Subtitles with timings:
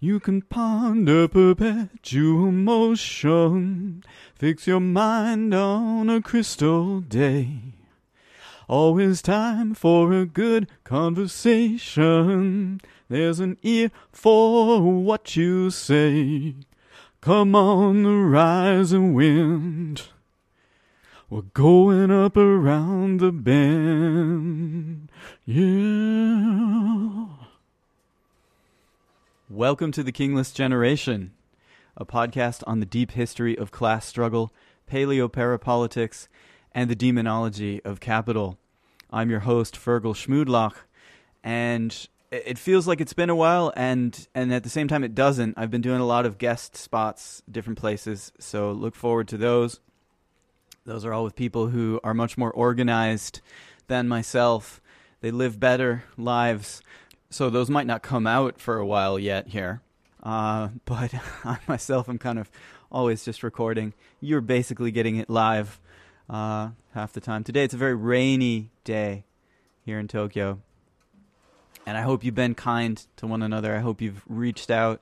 [0.00, 4.02] You can ponder perpetual motion.
[4.34, 7.74] Fix your mind on a crystal day.
[8.68, 12.80] Always time for a good conversation.
[13.10, 16.56] There's an ear for what you say.
[17.22, 20.02] Come on the rising wind.
[21.30, 25.10] We're going up around the bend.
[25.46, 27.28] Yeah.
[29.48, 31.32] Welcome to the Kingless Generation,
[31.96, 34.52] a podcast on the deep history of class struggle,
[34.86, 36.28] paleo parapolitics,
[36.72, 38.58] and the demonology of capital.
[39.10, 40.74] I'm your host, Fergal Schmoodlach,
[41.42, 45.14] and it feels like it's been a while, and, and at the same time, it
[45.14, 45.54] doesn't.
[45.56, 49.80] I've been doing a lot of guest spots, different places, so look forward to those.
[50.84, 53.40] Those are all with people who are much more organized
[53.88, 54.80] than myself.
[55.20, 56.82] They live better lives,
[57.30, 59.80] so those might not come out for a while yet here.
[60.22, 62.50] Uh, but I myself am kind of
[62.90, 63.94] always just recording.
[64.20, 65.80] You're basically getting it live
[66.28, 67.44] uh, half the time.
[67.44, 69.24] Today it's a very rainy day
[69.84, 70.60] here in Tokyo.
[71.88, 73.74] And I hope you've been kind to one another.
[73.74, 75.00] I hope you've reached out.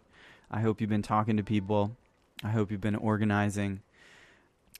[0.52, 1.96] I hope you've been talking to people.
[2.44, 3.80] I hope you've been organizing.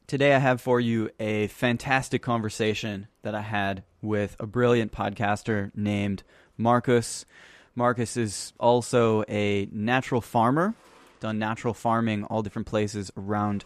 [0.07, 5.73] Today I have for you a fantastic conversation that I had with a brilliant podcaster
[5.75, 6.23] named
[6.57, 7.27] Marcus.
[7.75, 10.77] Marcus is also a natural farmer,
[11.19, 13.65] done natural farming all different places around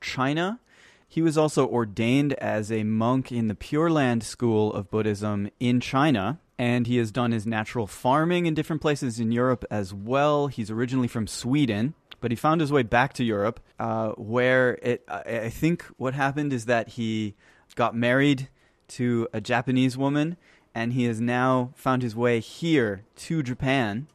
[0.00, 0.60] China.
[1.06, 5.78] He was also ordained as a monk in the Pure Land school of Buddhism in
[5.78, 10.46] China, and he has done his natural farming in different places in Europe as well.
[10.46, 15.02] He's originally from Sweden, but he found his way back to Europe, uh, where it.
[15.08, 17.34] I think what happened is that he
[17.74, 18.48] got married
[18.90, 20.36] to a Japanese woman,
[20.72, 24.06] and he has now found his way here to Japan.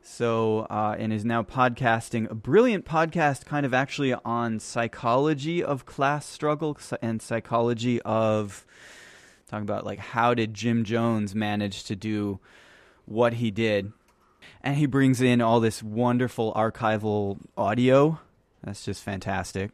[0.00, 5.84] So, uh, and is now podcasting a brilliant podcast, kind of actually on psychology of
[5.84, 8.64] class struggle and psychology of
[9.48, 12.38] talking about like how did Jim Jones manage to do
[13.06, 13.92] what he did,
[14.62, 18.20] and he brings in all this wonderful archival audio.
[18.62, 19.70] That's just fantastic.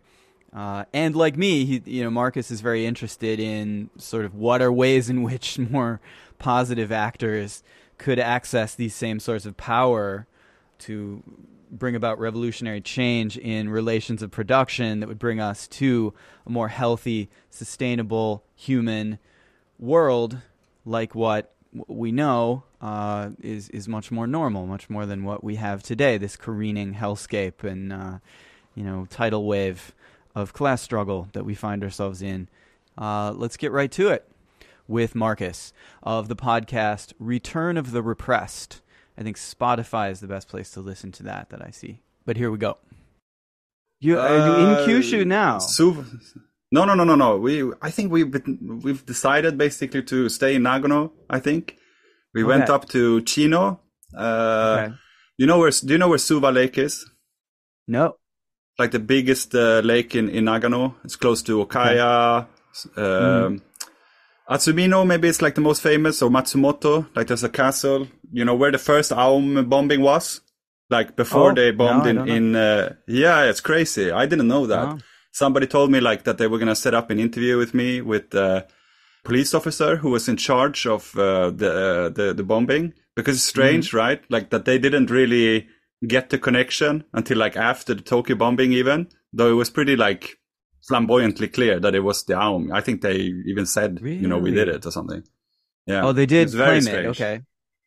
[0.54, 4.62] Uh, and like me, he, you know, Marcus is very interested in sort of what
[4.62, 6.00] are ways in which more
[6.38, 7.62] positive actors
[7.98, 10.26] could access these same sorts of power
[10.78, 11.22] to
[11.70, 16.14] bring about revolutionary change in relations of production that would bring us to
[16.46, 19.18] a more healthy, sustainable human
[19.78, 20.38] world
[20.84, 21.52] like what
[21.88, 26.18] we know uh, is is much more normal, much more than what we have today.
[26.18, 28.18] This careening hellscape and uh,
[28.74, 29.92] you know tidal wave
[30.34, 32.48] of class struggle that we find ourselves in.
[32.96, 34.28] Uh, let's get right to it
[34.86, 38.80] with Marcus of the podcast Return of the Repressed.
[39.16, 42.00] I think Spotify is the best place to listen to that that I see.
[42.24, 42.78] But here we go.
[44.00, 45.58] You are you in Uh, Kyushu now?
[45.58, 46.04] Su-
[46.74, 47.30] no, no, no, no, no.
[47.46, 47.54] We,
[47.88, 51.00] I think we've been, we've decided basically to stay in Nagano.
[51.36, 51.62] I think
[52.34, 53.62] we went up to Chino.
[54.16, 54.94] Uh, Okay.
[55.40, 55.70] You know where?
[55.86, 56.94] Do you know where Suwa Lake is?
[57.88, 58.04] No.
[58.78, 60.94] Like the biggest uh, lake in, in Nagano.
[61.04, 62.46] It's close to Okaya.
[62.96, 63.04] Mm-hmm.
[63.04, 63.62] Um,
[64.48, 67.06] Azumino, maybe it's like the most famous, or Matsumoto.
[67.16, 68.06] Like there's a castle.
[68.32, 70.40] You know where the first Aum bombing was?
[70.90, 72.56] Like before Oh, they bombed no, in in.
[72.56, 74.10] Uh, yeah, it's crazy.
[74.10, 74.86] I didn't know that.
[74.88, 74.98] Oh.
[75.40, 78.30] Somebody told me like that they were gonna set up an interview with me with
[78.30, 78.66] the
[79.24, 83.44] police officer who was in charge of uh, the, uh, the the bombing because it's
[83.54, 83.96] strange, Mm-hmm.
[84.04, 84.20] right?
[84.30, 85.66] Like that they didn't really
[86.06, 90.38] get the connection until like after the Tokyo bombing, even though it was pretty like
[90.88, 92.70] flamboyantly clear that it was the Aum.
[92.72, 93.16] I think they
[93.52, 95.22] even said, you know, we did it or something.
[95.86, 96.04] Yeah.
[96.04, 97.14] Oh, they did It's very claim it.
[97.14, 97.20] strange.
[97.20, 97.36] Okay.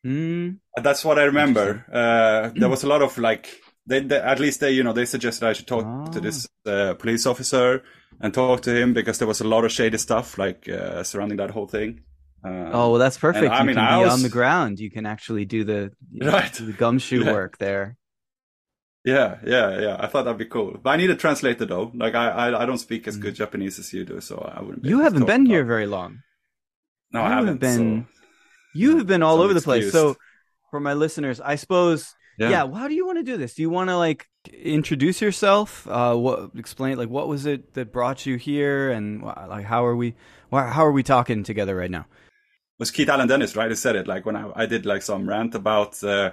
[0.04, 0.58] Mm.
[0.82, 1.84] That's what I remember.
[2.00, 3.44] Uh, there was a lot of like,
[3.88, 6.04] they, they at least they, you know, they suggested I should talk Ah.
[6.14, 7.82] to this uh, police officer
[8.20, 11.38] and talk to him because there was a lot of shady stuff like uh, surrounding
[11.38, 12.00] that whole thing.
[12.44, 13.50] Uh, Oh, well, that's perfect.
[13.52, 14.78] I you mean, can I be was- on the ground.
[14.78, 15.80] You can actually do the,
[16.20, 16.52] Right.
[16.52, 17.32] do the gumshoe Yeah.
[17.32, 17.96] work there.
[19.04, 19.96] yeah, yeah, yeah.
[19.98, 21.90] I thought that'd be cool, but I need a translator though.
[21.94, 24.82] Like I, I, I don't speak as good Japanese as you do, so I wouldn't.
[24.82, 24.90] Be Mm.
[24.92, 26.10] You haven't been here very long.
[27.12, 27.60] No, I have haven't.
[27.60, 28.14] been- so-
[28.74, 29.90] You have been all So over the place.
[29.92, 30.16] So,
[30.70, 32.50] for my listeners, I suppose, Yeah.
[32.50, 32.72] yeah.
[32.72, 33.54] How do you want to do this?
[33.54, 35.86] Do you want to like introduce yourself?
[35.88, 39.96] Uh, what explain like what was it that brought you here, and like how are
[39.96, 40.14] we?
[40.50, 42.06] How are we talking together right now?
[42.78, 43.68] It was Keith Allen Dennis, right?
[43.68, 44.06] Who said it.
[44.06, 46.32] Like when I, I did like some rant about uh,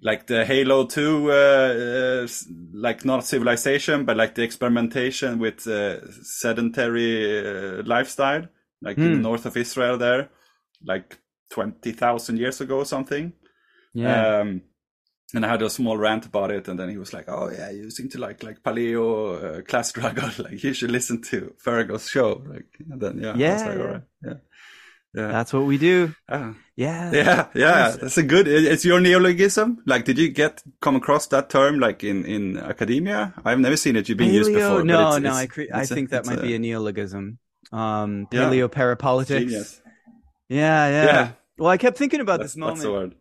[0.00, 2.28] like the Ohalo 2, uh, uh,
[2.72, 8.46] like not civilization, but like the experimentation with uh, sedentary uh, lifestyle,
[8.80, 9.22] like in the Hmm.
[9.22, 10.30] north of Israel there,
[10.84, 11.18] like
[11.50, 13.32] 20,000 years ago or something.
[13.94, 14.38] Yeah.
[14.40, 14.62] Um,
[15.34, 17.70] and I had a small rant about it, and then he was like, "Oh yeah,
[17.70, 20.30] you seem to like like paleo uh, class struggle.
[20.44, 23.82] Like you should listen to Fergal's show." Like, and then yeah, Yeah, like, yeah.
[23.82, 24.34] all right, yeah,
[25.14, 26.14] yeah, That's what we do.
[26.28, 26.54] Ah.
[26.76, 27.10] Yeah.
[27.12, 27.96] yeah, yeah.
[28.00, 28.46] That's a good.
[28.46, 29.82] It's your neologism.
[29.84, 33.34] Like, did you get come across that term like in in academia?
[33.44, 34.84] I've never seen it being used Paleo- before.
[34.84, 37.38] No, it's- no, it's- I cre- I a- think that might a be a neologism.
[37.72, 38.44] Um, Yeah.
[38.48, 39.26] paleo parapolitics.
[39.48, 39.80] genius.
[40.48, 41.28] Yeah, yeah, Yeah.
[41.58, 42.90] Well, I kept thinking about That's, this moment.
[42.90, 43.14] word.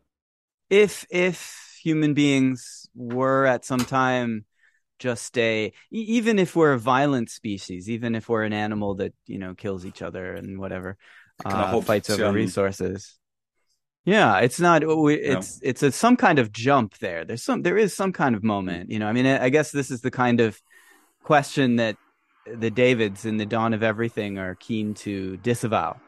[0.70, 4.46] If if human beings were at some time
[5.00, 9.40] just a even if we're a violent species, even if we're an animal that you
[9.40, 10.98] know kills each other and whatever,
[11.46, 13.18] uh, fights over resources.
[14.06, 14.86] Yeah, it's not.
[14.88, 17.26] we- It's it's a some kind of jump there.
[17.26, 17.62] There's some.
[17.62, 18.90] There is some kind of moment.
[18.90, 19.08] You know.
[19.08, 20.60] I mean, I I guess this is the kind of
[21.24, 21.98] question that
[22.46, 26.02] the Davids in the dawn of everything are keen to disavow.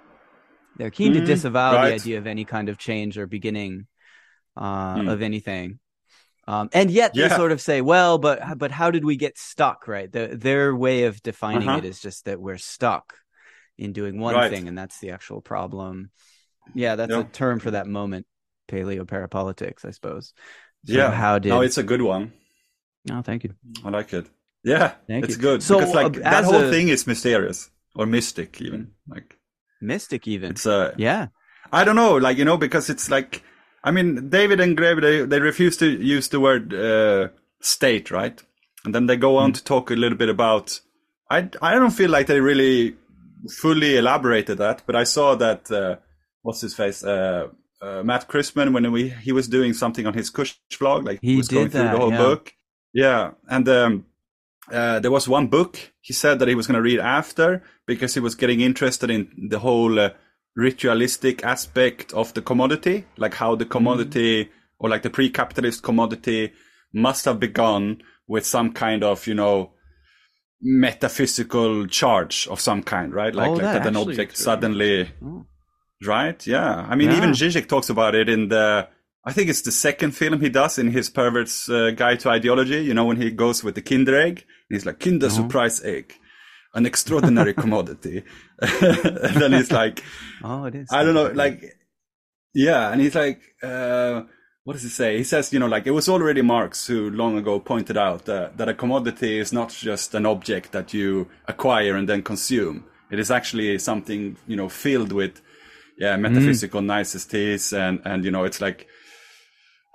[0.76, 3.88] They're keen to Mm, disavow the idea of any kind of change or beginning
[4.60, 5.12] uh, Mm.
[5.14, 5.80] of anything.
[6.48, 7.38] Um, and yet they Yeah.
[7.38, 9.88] sort of say, well, but but how did we get stuck?
[9.88, 10.12] Right.
[10.12, 11.78] The, their way of defining Uh-huh.
[11.80, 13.06] it is just that we're stuck
[13.78, 14.52] in doing one Right.
[14.52, 16.12] thing, and that's the actual problem.
[16.76, 17.22] Yeah, that's Yeah.
[17.22, 18.26] a term for that moment.
[18.68, 20.34] Paleo parapolitics, I suppose.
[20.86, 21.12] So Yeah.
[21.12, 21.50] How did?
[21.50, 22.34] No, it's a good one.
[23.12, 23.54] Oh, thank you.
[23.86, 24.28] I like it.
[24.64, 25.42] Yeah, Thank it's you.
[25.42, 28.92] good So, because like uh, that whole a- thing is mysterious or mystic even.
[29.08, 29.38] Like
[29.82, 30.52] Mystic, even.
[30.52, 31.28] it's uh Yeah.
[31.72, 33.42] I don't know, like you know, because it's like
[33.84, 37.30] I mean, David and Greve they they refuse to use the word uh,
[37.62, 38.42] state, right?
[38.86, 40.80] And then they go on to talk a little bit about.
[41.30, 42.96] I I don't feel like they really
[43.50, 45.98] fully elaborated that, but I saw that uh,
[46.42, 47.04] what's his face.
[47.04, 47.50] Uh,
[47.82, 51.38] uh, Matt Christman, when we, he was doing something on his Kush vlog, like He
[51.38, 52.18] was going through the whole yeah.
[52.18, 52.54] book.
[52.94, 54.06] Yeah, and um,
[54.72, 58.14] uh, there was one book he said that he was going to read after because
[58.14, 60.10] he was getting interested in the whole uh,
[60.56, 64.50] ritualistic aspect of the commodity, like how the commodity
[64.80, 66.52] or like the pre-capitalist commodity
[66.94, 69.72] must have begun with some kind of, you know,
[70.62, 73.34] metaphysical charge of some kind, right?
[73.34, 75.46] Like, Oh, like that that an object suddenly, Oh.
[76.06, 76.46] right?
[76.46, 76.86] Yeah.
[76.90, 77.18] I mean, Yeah.
[77.18, 78.88] even Zizek talks about it in the,
[79.26, 82.82] I think it's the second film he does in his Pervert's uh, Guide to Ideology.
[82.84, 85.36] You know, when he goes with the Kinder egg, he's like, Kinder Uh-huh.
[85.36, 86.14] surprise egg,
[86.74, 88.24] an extraordinary commodity.
[88.62, 90.04] And then he's like,
[90.44, 90.88] Oh, it is.
[90.92, 91.64] I don't know, like,
[92.54, 94.24] yeah, and he's like, uh,
[94.64, 95.18] what does he say?
[95.18, 98.58] He says, you know, like it was already Marx who long ago pointed out that,
[98.58, 102.86] that a commodity is not just an object that you acquire and then consume.
[103.12, 105.42] It is actually something, you know, filled with,
[105.98, 108.88] yeah, metaphysical niceties and, and, you know, it's like,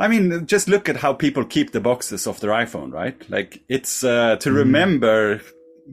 [0.00, 3.30] I mean, just look at how people keep the boxes of their iPhone, right?
[3.30, 5.40] Like it's, uh, to remember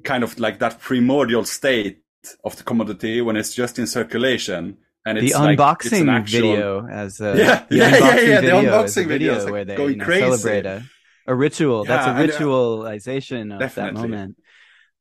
[0.03, 2.00] kind of like that primordial state
[2.43, 6.09] of the commodity when it's just in circulation and the it's like, it's unboxing an
[6.09, 9.07] actual, video as a Yeah, the yeah, yeah, unboxing yeah, the video a unboxing video
[9.07, 10.25] video like, where they going you know, crazy.
[10.25, 10.83] celebrate a,
[11.27, 11.85] a ritual.
[11.85, 14.37] That's Yeah, a and, uh, ritualization of that moment.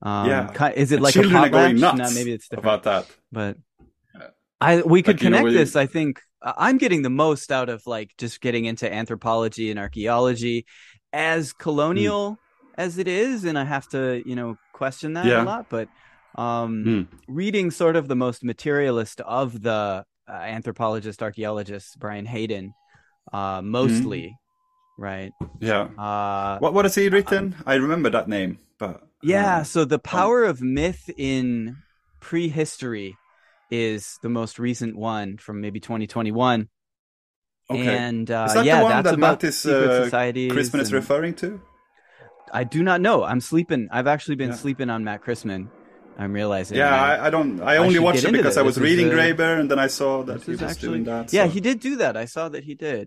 [0.02, 0.70] Um, Yeah.
[0.70, 1.94] is it And like a potlatch?
[1.98, 2.64] No, maybe it's different.
[2.64, 3.06] about that.
[3.30, 3.56] but
[4.60, 5.76] I we could Like, you know, connect you- this.
[5.76, 10.64] I think I'm getting the most out of like just getting into anthropology and archaeology
[11.12, 12.38] as colonial
[12.78, 15.42] as it is, and I have to you know question that Yeah.
[15.42, 15.66] a lot.
[15.68, 15.88] But
[16.40, 17.02] um, Hmm.
[17.28, 22.72] reading sort of the most materialist of the uh, anthropologist archaeologists, Brian Hayden,
[23.32, 24.36] uh, mostly,
[24.98, 25.32] right?
[25.60, 25.82] Yeah.
[25.98, 27.54] Uh, What what has he written?
[27.66, 31.76] I remember that name, but Yeah, um, so the power of myth in
[32.20, 33.16] prehistory
[33.70, 36.68] is the most recent one from maybe 2021.
[37.70, 37.96] okay.
[37.96, 40.52] And uh, Is that the yeah, one that's that about Matt is, secret uh, societies.
[40.52, 41.60] Crispin is and- referring to.
[42.52, 43.22] I do not know.
[43.22, 43.86] I'm sleeping.
[43.92, 44.56] I've actually been Yeah.
[44.56, 45.68] sleeping on Matt Christman.
[46.22, 46.76] I'm realizing.
[46.76, 47.60] Yeah, I- I, I don't.
[47.60, 48.56] I I only should watched it because.
[48.56, 51.32] I was reading Graeber, and then I saw that he was actually doing that.
[51.32, 53.04] yeah he did do that i saw that he did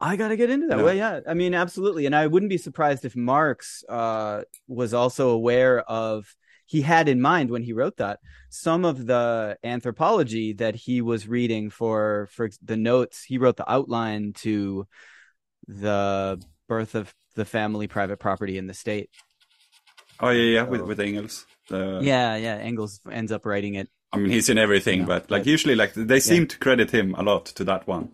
[0.00, 0.84] i gotta get into that Yeah.
[0.86, 4.42] well yeah i mean absolutely and i wouldn't be surprised if marx uh
[4.80, 6.34] was also aware of
[6.66, 8.18] he had in mind when he wrote that
[8.64, 13.70] some of the anthropology that he was reading for for the notes he wrote the
[13.76, 14.86] outline to
[15.68, 19.10] the birth of the family private property in the state
[20.20, 21.46] Oh yeah, yeah, with with Engels.
[21.68, 25.30] The- yeah yeah engels ends up writing it I mean, he's in everything, Yeah, but
[25.30, 28.10] like but- usually, like they seem to credit him a lot to that one.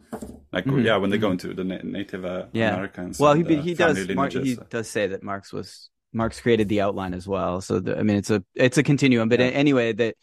[0.53, 2.73] Like Mhm, yeah, when they go into the na- Native uh, Yeah.
[2.75, 3.19] Americans.
[3.19, 6.41] well he and, uh, he family does Mar- he does say that marx was marx
[6.41, 9.41] created the outline as well so the, i mean it's a it's a continuum but
[9.41, 9.47] Yeah.
[9.65, 10.15] anyway that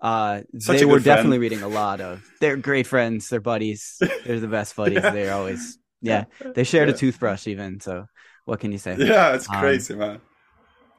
[0.00, 1.04] uh they were friend.
[1.04, 5.10] definitely reading a lot of they're great friends they're buddies they're the best buddies Yeah.
[5.10, 6.24] they're always yeah,
[6.56, 6.94] they shared Yeah.
[6.94, 7.78] a toothbrush even.
[7.80, 8.06] So
[8.44, 8.96] what can you say?
[8.98, 10.18] Yeah, it's Um, crazy, man.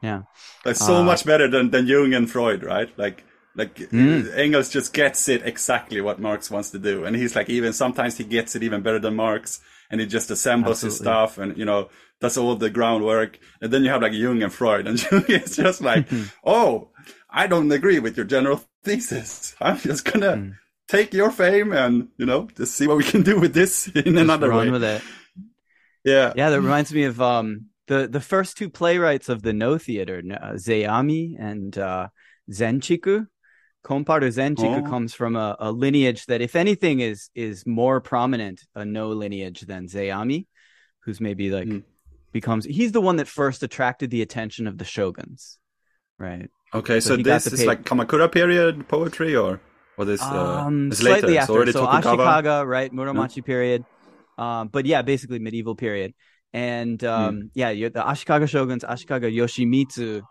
[0.04, 0.20] Yeah.
[0.66, 2.90] Like so Uh, much better than, than Jung and Freud, right?
[3.04, 3.18] Like
[3.56, 4.20] like Mm.
[4.44, 8.18] Engels just gets it exactly what Marx wants to do, and he's like even sometimes
[8.18, 11.64] he gets it even better than Marx, and he just assembles his stuff and you
[11.70, 11.88] know
[12.20, 15.56] does all the groundwork, and then you have like Jung and Freud, and Jung is
[15.56, 16.04] just like,
[16.44, 16.90] oh,
[17.42, 19.54] I don't agree with your general thesis.
[19.66, 20.52] I'm just gonna Mm.
[20.88, 24.14] take your fame and you know just see what we can do with this in
[24.14, 24.68] Just another way.
[24.70, 25.02] with it.
[26.04, 26.32] Yeah.
[26.36, 30.22] Yeah, that reminds me of um the the first two playwrights of the No Theater,
[30.32, 32.08] uh, Zeami and uh,
[32.50, 33.26] Zenchiku.
[33.84, 34.88] Komparu Zenchiku Oh.
[34.88, 39.60] comes from a, a lineage that, if anything, is is more prominent a No lineage
[39.62, 40.46] than Zeami,
[41.04, 41.82] who's maybe like Mm.
[42.32, 45.58] becomes he's the one that first attracted the attention of the shoguns,
[46.18, 46.48] right?
[46.72, 49.60] Okay, So so, this is pa- like Kamakura period poetry, or
[49.96, 51.40] what is uh, um, it's slightly later?
[51.42, 51.72] After.
[51.72, 52.02] So Tokugawa.
[52.02, 52.90] Ashikaga, right?
[52.92, 53.84] Muromachi period.
[54.38, 56.14] Um, but yeah, basically medieval period.
[56.54, 57.08] And Hmm.
[57.10, 60.22] um, yeah, you the Ashikaga shoguns, Ashikaga Yoshimitsu,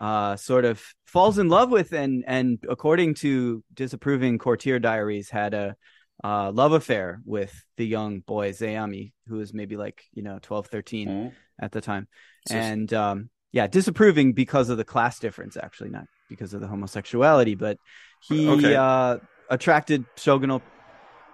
[0.00, 5.54] uh, sort of falls in love with and and according to disapproving courtier diaries, had
[5.54, 5.76] a
[6.24, 10.66] uh, love affair with the young boy Zeami, who was maybe like you know 12,
[10.68, 12.08] 13 Oh, at the time
[12.48, 16.66] just- and um yeah disapproving because of the class difference actually not because of the
[16.66, 17.78] homosexuality but
[18.20, 18.76] he Okay.
[18.76, 19.16] uh
[19.50, 20.60] attracted shogunal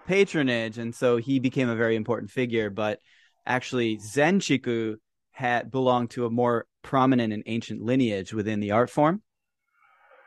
[0.07, 2.99] patronage and so he became a very important figure but
[3.47, 4.97] actually zenchiku
[5.33, 9.23] had belonged to a more prominent and ancient lineage within the art form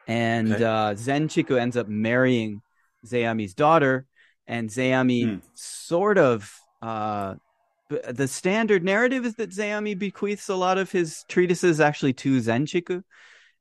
[0.07, 0.63] and Okay.
[0.63, 2.61] uh zenchiku ends up marrying
[3.05, 4.05] Zeami's daughter
[4.47, 5.37] and Zeami Hmm.
[5.53, 7.35] sort of uh
[7.89, 12.39] b- the standard narrative is that Zayami bequeaths a lot of his treatises actually to
[12.39, 13.03] Zenchiku,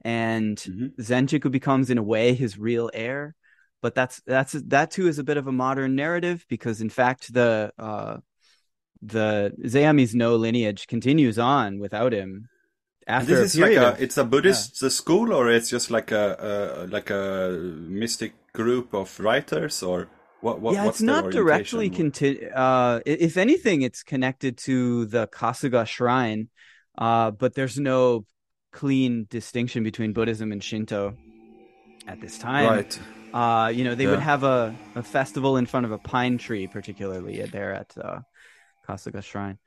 [0.02, 0.96] and Mhm.
[0.96, 3.34] Zenchiku becomes in a way his real heir.
[3.82, 7.32] But that's that's that too is a bit of a modern narrative because in fact
[7.32, 8.18] the uh,
[9.04, 12.48] the Zeami's no lineage continues on without him
[13.06, 16.10] And after this is like a it's a Buddhist uh school, or it's just like
[16.12, 17.50] a, a like a
[17.88, 20.08] mystic group of writers, or
[20.40, 20.60] what?
[20.60, 25.86] what yeah, what's it's not directly conti- uh if anything it's connected to the Kasuga
[25.86, 26.48] shrine
[26.98, 28.26] uh but there's no
[28.72, 31.16] clean distinction between Buddhism and Shinto
[32.06, 33.00] at this time right.
[33.32, 34.10] uh you know they Yeah.
[34.10, 38.20] would have a, a festival in front of a pine tree particularly there at uh
[38.86, 39.58] Kasuga shrine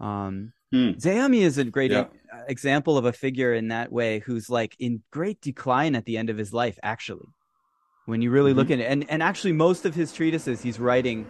[0.00, 0.90] um Hmm.
[0.92, 2.04] Zeami is a great Yeah.
[2.04, 2.06] e-
[2.46, 6.30] example of a figure in that way who's like in great decline at the end
[6.30, 7.26] of his life actually
[8.06, 8.58] when you really Mm-hmm.
[8.60, 11.26] look at it and and actually most of his treatises he's writing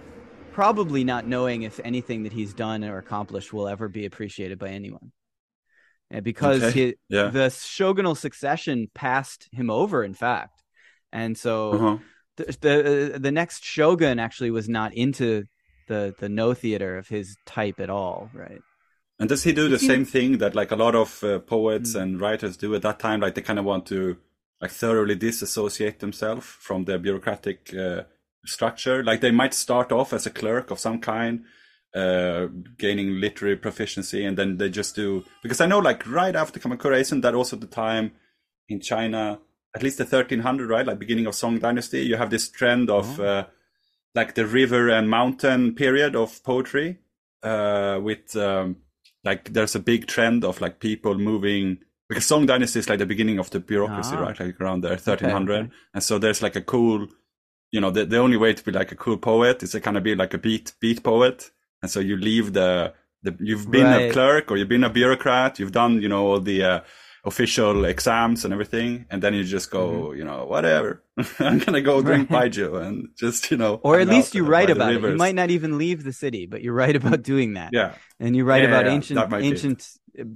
[0.53, 4.69] probably not knowing if anything that he's done or accomplished will ever be appreciated by
[4.69, 5.11] anyone
[6.11, 6.73] and because Okay.
[6.89, 7.29] he, Yeah.
[7.29, 10.63] the shogunal succession passed him over in fact
[11.13, 11.99] and so Uh-huh.
[12.37, 15.45] the, the the next shogun actually was not into
[15.93, 18.63] the the no theater of his type at all right
[19.21, 22.01] And does he do the same thing that like a lot of uh, poets Mm.
[22.03, 23.21] and writers do at that time?
[23.25, 24.01] Like they kind of want to
[24.63, 28.01] like thoroughly disassociate themselves from the bureaucratic uh,
[28.55, 28.99] structure.
[29.11, 31.35] Like they might start off as a clerk of some kind,
[32.03, 32.43] uh,
[32.85, 35.09] gaining literary proficiency, and then they just do
[35.43, 38.07] because I know like right after Kamakura, isn't that also the time
[38.73, 39.23] in China,
[39.77, 40.87] at least the 1300, right?
[40.89, 43.45] Like beginning of Song Dynasty, you have this trend of Oh.
[44.15, 46.99] Like the river and mountain period of poetry,
[47.43, 48.77] uh, with um,
[49.25, 53.07] like there's a big trend of like people moving because Song Dynasty is like the
[53.07, 54.21] beginning of the bureaucracy, Ah.
[54.23, 54.41] right?
[54.41, 55.71] Like around there, 1300, okay.
[55.95, 57.07] and so there's like a cool,
[57.71, 59.97] you know, the the only way to be like a cool poet is to kind
[59.97, 61.51] of be like a beat beat poet,
[61.83, 64.11] and so you leave the the you've been Right.
[64.11, 66.81] a clerk or you've been a bureaucrat, you've done you know all the uh,
[67.25, 70.03] official exams and everything, and then you just go, Mm-hmm.
[70.13, 71.05] you know, whatever,
[71.41, 72.31] I'm gonna go drink Right.
[72.31, 75.35] baijiu and just you know, or at least you uh, write about it you might
[75.35, 78.65] not even leave the city but you write about doing that Yeah, and you write
[78.65, 79.87] Yeah, about yeah, ancient might be ancient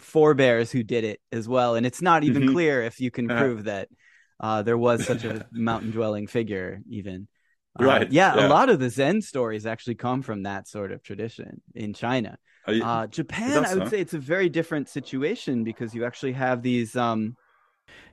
[0.01, 2.47] forebears who did it as well and it's not even Mhm.
[2.47, 3.35] clear if you can Yeah.
[3.39, 3.89] prove that
[4.41, 7.29] uh, there was such a mountain dwelling figure even
[7.77, 8.41] Uh, Right, yeah, yeah.
[8.41, 12.39] a lot of the zen stories actually come from that sort of tradition in china
[12.69, 13.91] you- uh, japan i would huh?
[13.91, 17.37] say it's a very different situation because you actually have these um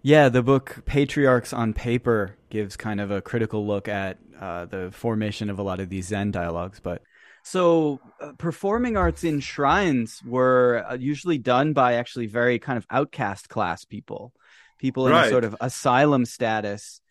[0.02, 4.90] yeah the book patriarchs on paper gives kind of a critical look at uh, the
[4.92, 7.02] formation of a lot of these zen dialogues but
[7.44, 12.86] so uh, performing arts in shrines were uh, usually done by actually very kind of
[12.90, 14.34] outcast class people
[14.80, 17.02] people in a sort of asylum status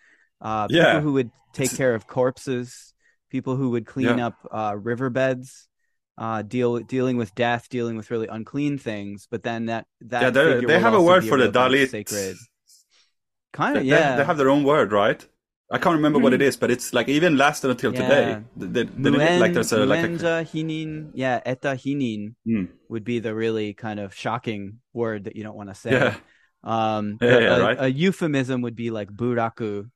[0.40, 0.84] uh, Yeah.
[0.84, 2.92] people who would take care of corpses
[3.30, 4.26] people who would clean Yeah.
[4.26, 5.68] up uh, riverbeds
[6.24, 10.30] uh, deal dealing with death dealing with really unclean things but then that that yeah,
[10.30, 11.88] they they have a word for the real kind of Dalit.
[11.90, 12.36] sacred
[13.52, 15.20] kind They, of yeah they have their own word, right?
[15.72, 18.02] I can't remember what it is, but it's like even lasted until Yeah.
[18.02, 18.24] today.
[18.56, 22.64] They, they, they like there's a like a Muenja hinin, yeah, eta hinin Hmm.
[22.88, 25.92] would be the really kind of shocking word that you don't want to say.
[25.92, 26.16] yeah
[26.64, 27.78] Um, Yeah, a, right.
[27.86, 29.88] a euphemism would be like buraku,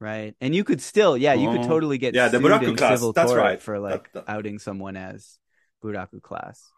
[0.00, 0.34] right?
[0.42, 1.68] And you could still, yeah, you could Oh.
[1.68, 3.62] totally get Yeah, the buraku class, civil that's right.
[3.62, 5.38] for like That- that- outing someone as
[5.82, 6.72] buraku class.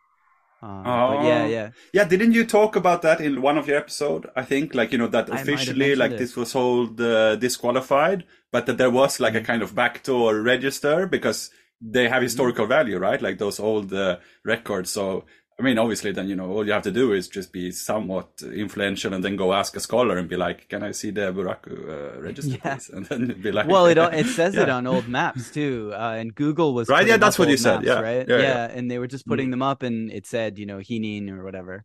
[0.62, 1.16] Um, Oh.
[1.16, 4.30] But yeah, yeah, Yeah, didn't you talk about that in one of your episode?
[4.37, 6.18] I think, like you know, that I might have officially, like it.
[6.18, 9.46] this was hold uh, disqualified, but that there was like a Mm.
[9.50, 13.20] kind of backdoor register because they have historical value, right?
[13.20, 14.90] Like those old uh, records.
[14.90, 15.26] So,
[15.58, 18.42] I mean, obviously, then you know, all you have to do is just be somewhat
[18.42, 22.16] influential, and then go ask a scholar and be like, "Can I see the Buraku
[22.16, 22.58] uh, register, Yeah.
[22.58, 26.14] please?" And then be like, Well, it it says it on old maps too, uh,
[26.18, 28.68] and Google was Right, yeah, that's what you old said, yeah, right, yeah, yeah.
[28.68, 31.84] and they were just putting them up, and it said you know hinin or whatever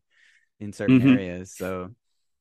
[0.60, 1.04] in certain Mhm.
[1.04, 1.54] areas.
[1.54, 1.92] So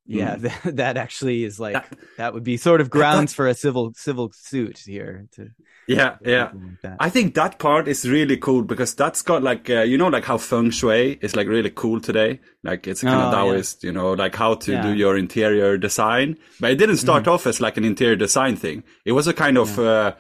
[0.09, 3.55] yeah, that, that actually is like That- that would be sort of grounds for a
[3.55, 5.27] civil civil suit here.
[5.37, 5.50] To
[5.87, 6.50] Yeah, yeah.
[6.83, 6.97] like.
[6.99, 10.25] I think that part is really cool because that's got like uh, you know like
[10.25, 12.41] how feng shui is like really cool today.
[12.65, 13.38] Like it's kind Oh, of yeah.
[13.38, 14.83] Taoist, you know, like how to Yeah.
[14.83, 16.37] Do your interior design.
[16.61, 18.83] But it didn't start off as like an interior design thing.
[19.05, 20.15] It was a kind of uh,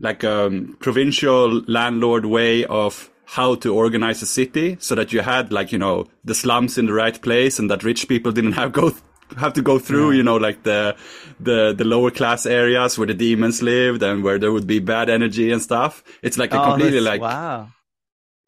[0.00, 5.50] like um, provincial landlord way of how to organize a city so that you had
[5.52, 8.70] like you know the slums in the right place and that rich people didn't have
[8.80, 8.94] go
[9.36, 10.94] have to go through you know like the
[11.40, 15.08] the the lower class areas where the demons lived and where there would be bad
[15.10, 17.68] energy and stuff it's like a Oh, completely like wow.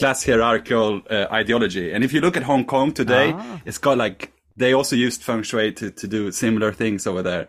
[0.01, 1.93] class hierarchical uh, ideology.
[1.93, 3.61] And if you look at Hong Kong today, Ah.
[3.67, 7.49] it's got like they also used feng shui to, to do similar things over there.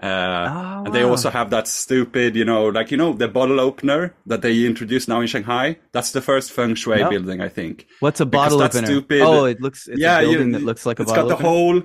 [0.00, 0.06] Uh,
[0.50, 1.10] Oh, and they wow.
[1.10, 5.08] also have that stupid, you know, like you know, the bottle opener that they introduced
[5.08, 5.76] now in Shanghai.
[5.92, 7.10] That's the first feng shui Yep.
[7.10, 7.86] building, I think.
[8.00, 8.86] What's a bottle opener?
[8.86, 9.22] stupid.
[9.22, 11.38] Oh, it looks it's yeah, a building you- that looks like a it's bottle got
[11.38, 11.48] the opener.
[11.48, 11.82] whole.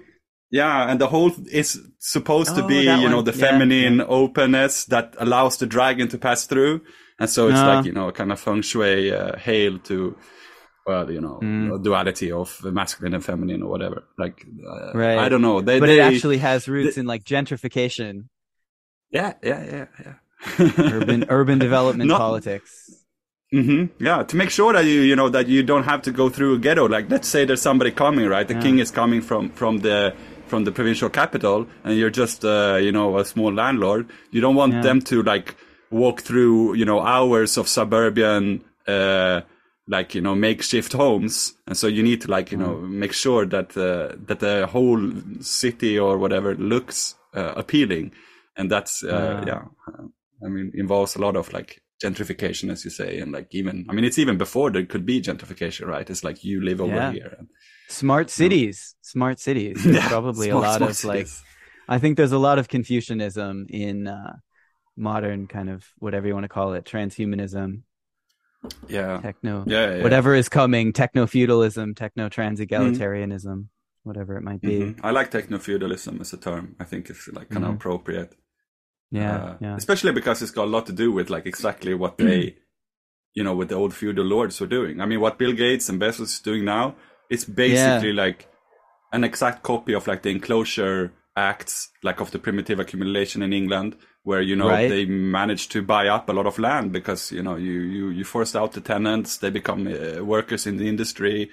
[0.59, 3.25] Yeah, and the whole is supposed to Oh, be, you know, one.
[3.25, 6.81] the Yeah, feminine openness that allows the dragon to pass through.
[7.19, 7.69] And so it's Ah.
[7.71, 10.15] like, you know, kind of feng shui uh, hail to,
[10.85, 11.81] well, you know, Mm.
[11.83, 14.03] duality of masculine and feminine or whatever.
[14.23, 14.37] Like,
[14.71, 15.17] uh, Right.
[15.25, 15.57] I don't know.
[15.61, 18.13] They, but they, it actually has roots in like gentrification,
[19.11, 20.15] yeah, yeah, yeah, yeah.
[20.97, 22.71] urban urban development Not- politics.
[23.51, 26.25] hmm Yeah, to make sure that you you know that you don't have to go
[26.29, 26.85] through a ghetto.
[26.95, 28.47] Like let's say there's somebody coming, right?
[28.47, 28.65] The Yeah.
[28.65, 30.13] king is coming from from the
[30.53, 34.03] from the provincial capital, and you're just uh, you know a small landlord.
[34.31, 34.81] You don't want Yeah.
[34.83, 35.55] them to like
[35.89, 38.63] walk through you know hours of suburban.
[38.87, 39.41] Uh,
[39.87, 42.89] like you know makeshift homes and so you need to like you know Mm.
[43.03, 45.01] make sure that uh, that the whole
[45.41, 48.11] city or whatever looks uh, appealing
[48.55, 49.43] and that's uh, Ah.
[49.49, 50.07] yeah uh,
[50.45, 53.93] i mean involves a lot of like gentrification as you say and like even i
[53.95, 57.11] mean it's even before there could be gentrification right it's like you live over Yeah.
[57.17, 57.47] here and,
[58.01, 59.77] Smart cities, smart cities.
[59.83, 61.27] There's Yeah, probably a lot of like.
[61.95, 64.33] I think there's a lot of Confucianism in uh,
[65.09, 67.69] modern kind of whatever you want to call it, transhumanism,
[68.97, 70.03] yeah techno, yeah, yeah.
[70.05, 73.67] whatever is coming, techno feudalism, techno trans egalitarianism,
[74.03, 74.79] whatever it might be.
[74.79, 74.99] Mhm.
[75.03, 77.75] i like techno-feudalism as a term i think it's like kind of Mhm.
[77.79, 78.31] appropriate
[79.13, 82.17] Yeah, Uh, yeah, Especially because it's got a lot to do with like exactly what
[82.17, 82.55] they,
[83.35, 85.01] you know, what the old feudal lords were doing.
[85.01, 86.95] I mean, what Bill Gates and Bezos is doing now
[87.29, 88.47] is basically like
[89.11, 93.95] an exact copy of like the enclosure acts, like of the primitive accumulation in England,
[94.23, 94.89] where you know Right.
[94.89, 98.23] they managed to buy up a lot of land because you know you you you
[98.23, 101.49] forced out the tenants, they become uh, workers in the industry.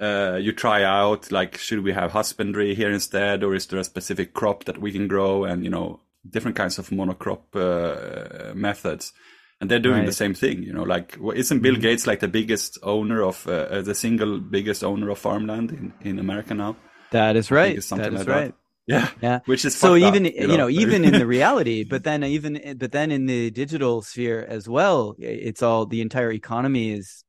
[0.00, 3.84] Uh, you try out like should we have husbandry here instead, or is there a
[3.84, 9.12] specific crop that we can grow, and you know different kinds of monocrop uh, methods.
[9.60, 10.84] And they're doing the same thing, you know.
[10.84, 14.84] Like, well, isn't Bill Gates like the biggest owner of uh, uh, the single biggest
[14.84, 16.76] owner of farmland in, in America now?
[17.10, 17.74] that is right.
[17.90, 18.28] That is like that.
[18.28, 18.54] right.
[18.86, 19.40] Yeah, Yeah.
[19.46, 22.92] which is so even up, you know, even in the reality but then even but
[22.92, 27.24] then in the digital sphere as well it's all the entire economy is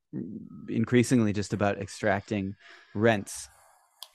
[0.69, 2.55] increasingly just about extracting
[2.95, 3.49] rents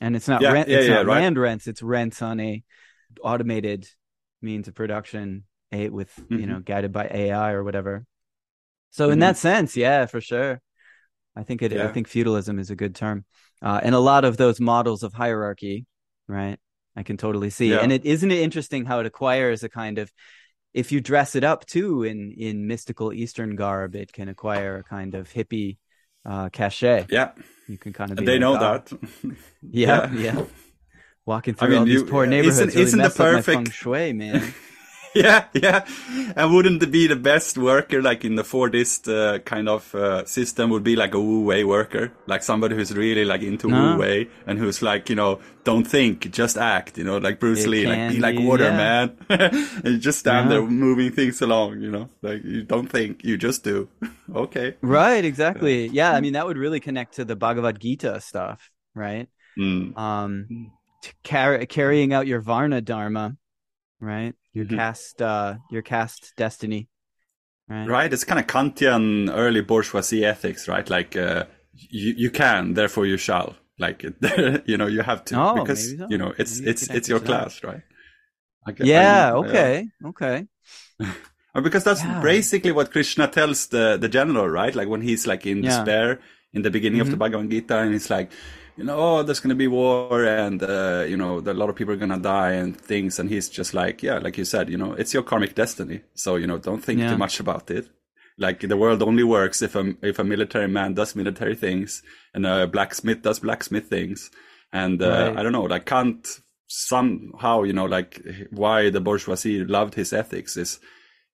[0.00, 1.20] and it's not Yeah, rent yeah, it's yeah, not right.
[1.22, 2.62] land rents it's rents on a
[3.22, 3.86] automated
[4.44, 6.48] means of production with you Mhm.
[6.48, 8.04] know guided by ai or whatever
[8.90, 9.22] so in Mhm.
[9.26, 10.60] that sense yeah for sure
[11.36, 13.24] i think it i think feudalism is a good term
[13.62, 15.86] uh, and a lot of those models of hierarchy
[16.28, 16.58] right
[16.96, 17.80] i can totally see Yeah.
[17.82, 20.12] and it isn't it interesting how it acquires a kind of
[20.74, 24.84] if you dress it up too in in mystical eastern garb it can acquire a
[24.84, 25.78] kind of hippie
[26.24, 27.30] uh cachet yeah,
[27.68, 28.92] you can kind of be they know "Oh, that.
[29.80, 30.36] yeah Yeah.
[30.36, 30.44] yeah
[31.26, 33.26] walking I through mean, all these you- poor isn't- neighborhoods really isn't the messed up
[33.26, 34.54] my perfect- feng shui man
[35.14, 35.86] yeah, yeah.
[36.34, 40.24] And wouldn't it be the best worker, like in the Fordist uh, kind of uh,
[40.24, 43.92] system, would be like a Wu Wei worker, like somebody who's really like into No.
[43.94, 47.62] Wu Wei and who's like, you know, don't think, just act, you know, like Bruce
[47.62, 48.76] It Lee, like be like water, yeah.
[48.76, 49.16] man,
[49.84, 50.56] and just stand Yeah.
[50.58, 53.88] there moving things along, you know, like you don't think, you just do.
[54.34, 54.74] okay.
[54.82, 55.86] Right, exactly.
[55.86, 59.28] Yeah, I mean that would really connect to the Bhagavad Gita stuff, right?
[59.56, 59.96] Mm.
[59.96, 60.70] Um, t-
[61.24, 63.36] car- carrying out your Varna Dharma,
[64.00, 64.34] right?
[64.52, 64.76] Your Mhm.
[64.76, 66.88] caste, uh, your caste destiny,
[67.68, 67.88] right?
[67.88, 70.88] Right, it's kind of Kantian early bourgeoisie ethics, right?
[70.88, 73.56] Like uh, you you can, therefore you shall.
[73.78, 74.02] Like
[74.70, 76.06] you know, you have to Oh, because so.
[76.08, 77.30] you know it's Maybe it's it's your to that.
[77.42, 77.82] class, right?
[78.66, 79.32] I gue- Yeah.
[79.34, 79.88] I- Okay.
[80.10, 80.46] Okay.
[81.62, 82.20] Because that's Yeah.
[82.20, 84.74] basically what Krishna tells the the general, right?
[84.74, 85.70] Like when he's like in Yeah.
[85.70, 86.20] despair
[86.52, 87.18] in the beginning of the Mhm.
[87.20, 88.30] Bhagavad Gita, and he's like,
[88.76, 91.94] you know, oh, there's gonna be war, and uh, you know, a lot of people
[91.94, 94.92] are gonna die and things, and he's just like, yeah, like you said, you know,
[94.94, 97.08] it's your karmic destiny, so you know, don't think Yeah.
[97.08, 97.88] too much about it.
[98.36, 102.02] Like the world only works if a if a military man does military things
[102.34, 104.30] and a blacksmith does blacksmith things,
[104.72, 105.36] and uh, Right.
[105.36, 110.56] I don't know, like Kant somehow, you know, like why the bourgeoisie loved his ethics
[110.56, 110.80] is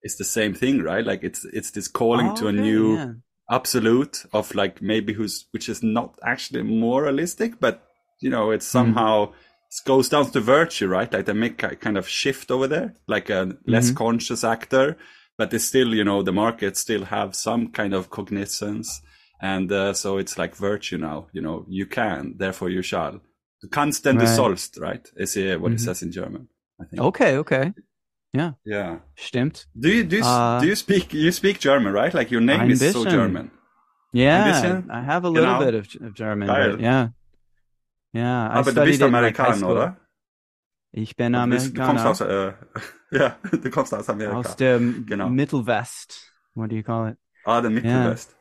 [0.02, 1.04] is the same thing, right?
[1.06, 3.12] Like it's it's this calling Oh, to a okay, new yeah.
[3.50, 7.82] Absolute of like maybe who's which is not actually moralistic, but
[8.22, 8.54] you know, Hmm.
[8.54, 9.32] it's somehow
[9.70, 11.12] it goes down to virtue, right?
[11.12, 13.96] Like they make a kind of shift over there, like a less Mhm.
[13.96, 14.96] conscious actor,
[15.38, 19.00] but they still, you know, the market still have some kind of cognizance,
[19.40, 21.28] and uh, so it's like virtue now.
[21.32, 23.20] You know, you can, therefore you shall.
[23.62, 24.36] Du kannst denn du Right.
[24.36, 25.06] sollst, right?
[25.16, 25.74] Is uh, what Mhm.
[25.74, 26.48] it says in German.
[26.80, 27.02] I think.
[27.02, 27.36] Okay.
[27.36, 27.72] Okay.
[28.32, 29.00] Yeah.
[29.16, 29.66] Stimmt.
[29.74, 32.14] Do you do you, Uh, do you speak you speak German, right?
[32.14, 33.04] Like your name Ein is so.
[33.04, 33.50] German.
[34.12, 35.58] Yeah, I have a little genau.
[35.64, 36.48] bit of, of German.
[36.48, 36.80] Geil.
[36.80, 37.08] Yeah.
[38.12, 38.48] Yeah.
[38.48, 39.70] I Aber du studied bist like, Amerikaner, school.
[39.72, 39.96] oder?
[40.92, 42.10] Ich bin bist, du kommst Amerikaner.
[42.10, 42.52] aus, äh,
[43.16, 44.36] ja, du kommst aus Amerika.
[44.38, 45.28] Aus der Genau.
[45.28, 46.32] Mittelwest.
[46.54, 47.18] What do you call it?
[47.44, 48.36] ah, der Mittelwest.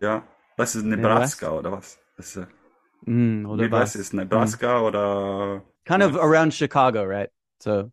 [0.00, 0.22] Ja.
[0.56, 1.98] Das ist Nebraska, oder was?
[2.16, 2.46] Das ist, äh,
[3.04, 4.00] Mm, oder Midwest was?
[4.00, 5.64] ist Nebraska oder...
[5.84, 7.30] Kind of around Chicago, right?
[7.60, 7.90] So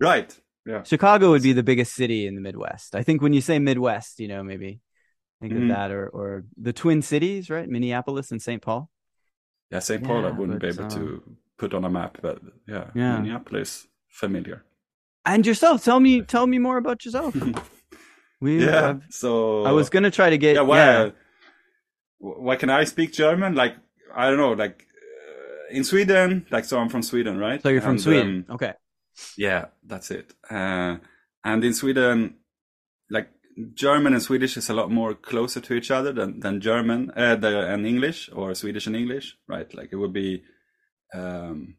[0.00, 0.40] Right.
[0.66, 0.82] Yeah.
[0.84, 2.94] Chicago would be the biggest city in the Midwest.
[2.94, 4.80] I think when you say Midwest, you know, maybe
[5.40, 5.62] think Mhm.
[5.62, 7.68] of that or or the Twin Cities, right?
[7.68, 8.62] Minneapolis and St.
[8.62, 8.88] Paul.
[9.72, 10.04] Yeah, St.
[10.04, 11.22] Paul I wouldn't be able uh, to
[11.58, 13.16] put on a map, but yeah, Yeah.
[13.18, 14.62] Minneapolis, familiar.
[15.24, 17.34] And yourself, tell me tell me more about yourself.
[18.40, 19.64] We Yeah, I've- so...
[19.64, 21.10] I was gonna try to get yeah, why, yeah.
[22.18, 23.54] why can I speak German?
[23.54, 23.76] Like,
[24.14, 27.62] I don't know, like, uh, in Sweden, like, so I'm from Sweden, right?
[27.62, 28.44] So you're from And, Sweden.
[28.48, 28.72] um, okay.
[29.36, 30.34] Yeah, that's it.
[30.50, 30.96] Uh,
[31.44, 32.36] and in Sweden,
[33.10, 33.28] like
[33.74, 37.36] German and Swedish is a lot more closer to each other than than German uh,
[37.36, 39.72] the, and English or Swedish and English, right?
[39.74, 40.42] Like it would be,
[41.14, 41.76] um,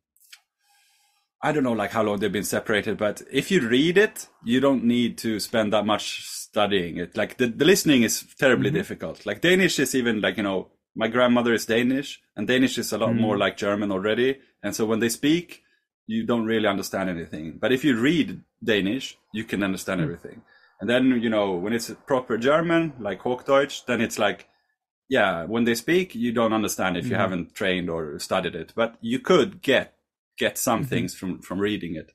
[1.42, 4.60] I don't know, like how long they've been separated, but if you read it, you
[4.62, 7.18] don't need to spend that much studying it.
[7.18, 8.76] Like the, the listening is terribly Mhm.
[8.76, 9.26] difficult.
[9.26, 12.98] Like Danish is even like you know, my grandmother is Danish, and Danish is a
[12.98, 13.20] lot Mhm.
[13.20, 15.63] more like German already, and so when they speak
[16.08, 17.58] you don't really understand anything.
[17.60, 20.04] But if you read Danish, you can understand Mm.
[20.04, 20.42] everything.
[20.82, 24.48] And then, you know, when it's proper German, like Hochdeutsch, then it's like,
[25.08, 27.20] yeah, when they speak, you don't understand if you Mhm.
[27.20, 28.74] haven't trained or studied it.
[28.76, 29.96] But you could get
[30.36, 30.90] get some Mhm.
[30.90, 32.12] things from from reading it.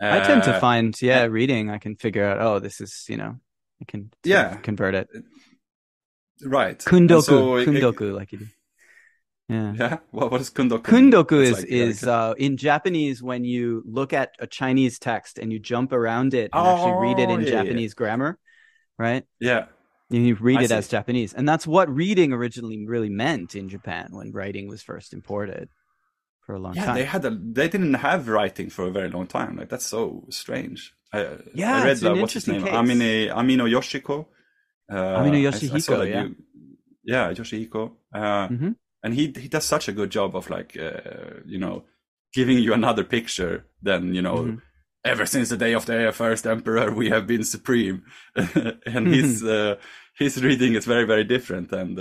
[0.00, 3.16] I tend to Uh, find, yeah, reading, I can figure out, oh, this is, you
[3.16, 3.38] know,
[3.80, 4.56] I can Yeah.
[4.56, 5.08] convert it.
[6.42, 6.78] right.
[6.80, 8.46] Kundoku, so it- kundoku, like you do.
[9.48, 9.74] Yeah.
[9.76, 9.98] yeah.
[10.10, 10.82] What, what is kundoku?
[10.82, 15.38] Kundoku is like, is uh, uh, in Japanese when you look at a Chinese text
[15.38, 17.62] and you jump around it and actually read it Oh, in yeah, yeah.
[17.62, 18.38] Japanese grammar,
[18.98, 19.24] right?
[19.40, 19.66] yeah.
[20.10, 20.88] And you read I it as.
[20.88, 25.68] Japanese, and that's what reading originally really meant in Japan when writing was first imported
[26.46, 26.96] for a long Yeah, time.
[26.96, 27.30] Yeah, they had a.
[27.30, 29.56] They didn't have writing for a very long time.
[29.56, 30.92] Like that's so strange.
[31.12, 32.72] I, Yeah, I read it's an uh, what's his name, case.
[32.72, 34.26] Amine Amino Yoshiko.
[34.90, 36.22] Uh, Amino I- I Yoshihiko, yeah.
[36.24, 36.36] you-
[37.02, 37.92] yeah, Yoshihiko.
[38.14, 38.76] Uh, Mhm.
[39.04, 41.84] And he he does such a good job of like uh, you know
[42.32, 44.36] giving you another picture than you know.
[44.36, 44.62] Mhm.
[45.04, 48.04] Ever since the day of the first emperor, we have been supreme,
[48.86, 49.76] and his uh,
[50.18, 51.98] his reading is very very different, and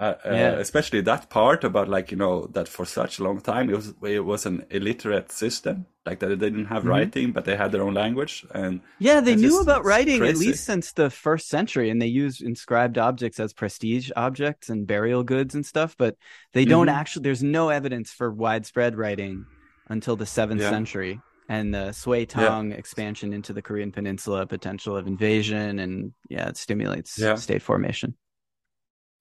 [0.00, 0.50] uh, uh, Yeah.
[0.52, 3.76] uh, especially that part about like you know that for such a long time it
[3.76, 6.88] was it was an illiterate system, like that they didn't have Mhm.
[6.88, 10.36] writing, but they had their own language, and Yeah, they knew just- about writing at
[10.36, 15.22] least since the first century, and they used inscribed objects as prestige objects and burial
[15.22, 15.94] goods and stuff.
[15.98, 16.16] But
[16.54, 17.00] they don't Mhm.
[17.00, 17.22] actually.
[17.24, 19.44] There's no evidence for widespread writing
[19.88, 20.70] until the seventh Yeah.
[20.70, 26.48] century and the Sui Tang expansion into the Korean Peninsula, potential of invasion, and yeah,
[26.48, 27.34] it stimulates Yeah.
[27.34, 28.14] state formation.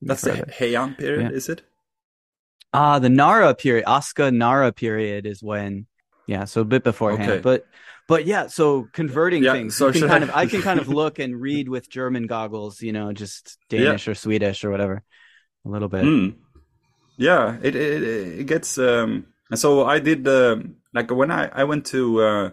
[0.02, 1.38] That's the Heian period, Yeah.
[1.38, 1.62] is it?
[2.74, 5.88] Ah, the Nara period, Asuka Nara period is when,
[6.28, 7.32] yeah, so a bit beforehand.
[7.32, 7.42] Okay.
[7.42, 7.66] But
[8.08, 9.76] but yeah, so converting Yeah, things.
[9.76, 12.28] so you can kind I- of I can kind of look and read with German
[12.28, 15.04] goggles, you know, just Danish or Swedish or whatever.
[15.66, 16.04] A little bit.
[16.06, 16.36] Mm.
[17.18, 18.04] Yeah, it, it
[18.42, 22.50] it gets um and so I did um like when I I went to uh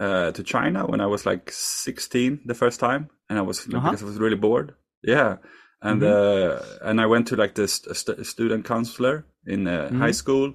[0.00, 3.80] uh to China when I was like 16 the first time and I was Uh-huh.
[3.90, 4.74] because I was really bored.
[5.02, 5.36] Yeah.
[5.82, 9.98] And uh and I went to like this st- student counselor in uh, Mhm.
[9.98, 10.54] high school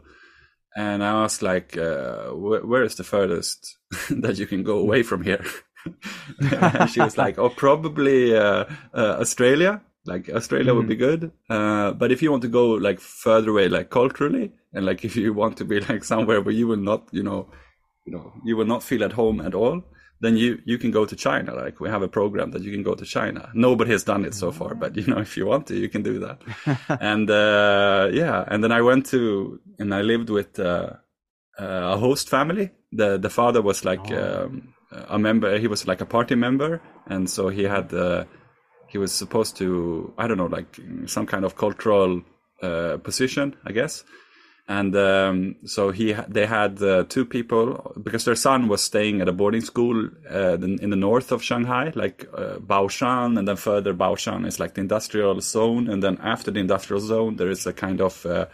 [0.76, 3.78] and I asked like uh wh- where is the furthest
[4.24, 5.44] that you can go away from here?
[6.40, 9.82] and she was like, "Oh, probably uh, uh, Australia.
[10.06, 11.32] Like Australia would be good.
[11.50, 15.16] Uh, but if you want to go like further away, like culturally, and like if
[15.18, 17.50] you want to be like somewhere where you will not, you know,
[18.06, 19.84] you know, you will not feel at home at all,
[20.20, 21.54] then you you can go to China.
[21.54, 23.50] Like we have a program that you can go to China.
[23.54, 26.04] Nobody has done it so far, but you know, if you want to, you can
[26.04, 26.42] do that.
[27.02, 30.94] and uh, yeah, and then I went to and I lived with uh,
[31.60, 32.72] uh, a host family.
[32.92, 35.58] The the father was like um, a member.
[35.60, 38.26] He was like a party member, and so he had uh,
[38.88, 42.24] he was supposed to I don't know like some kind of cultural
[42.64, 44.04] uh, position, I guess.
[44.70, 49.30] And um, so he they had uh, two people because their son was staying at
[49.30, 53.94] a boarding school uh, in, the north of Shanghai, like uh, Baoshan, and then further
[53.94, 57.72] Baoshan is like the industrial zone, and then after the industrial zone there is a
[57.72, 58.48] kind of uh,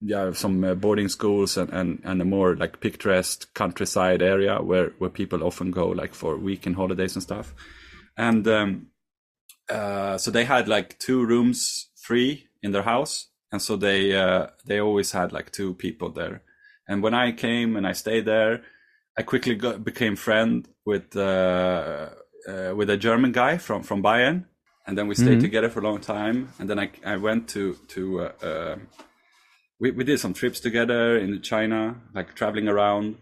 [0.00, 4.92] yeah some uh, boarding schools and, and and a more like picturesque countryside area where
[4.98, 7.54] where people often go like for weekend holidays and stuff.
[8.16, 8.86] And um
[9.68, 14.46] uh so they had like two rooms free in their house and so they uh
[14.66, 16.42] they always had like two people there.
[16.88, 18.62] And when i came and i stayed there
[19.18, 22.10] i quickly got, became friend with uh,
[22.48, 24.44] uh with a german guy from from bayern.
[24.86, 25.40] And then we stayed Mhm.
[25.40, 26.48] together for a long time.
[26.58, 28.76] And then i i went to to uh, uh
[29.80, 33.16] we, we did some trips together in China, like traveling around,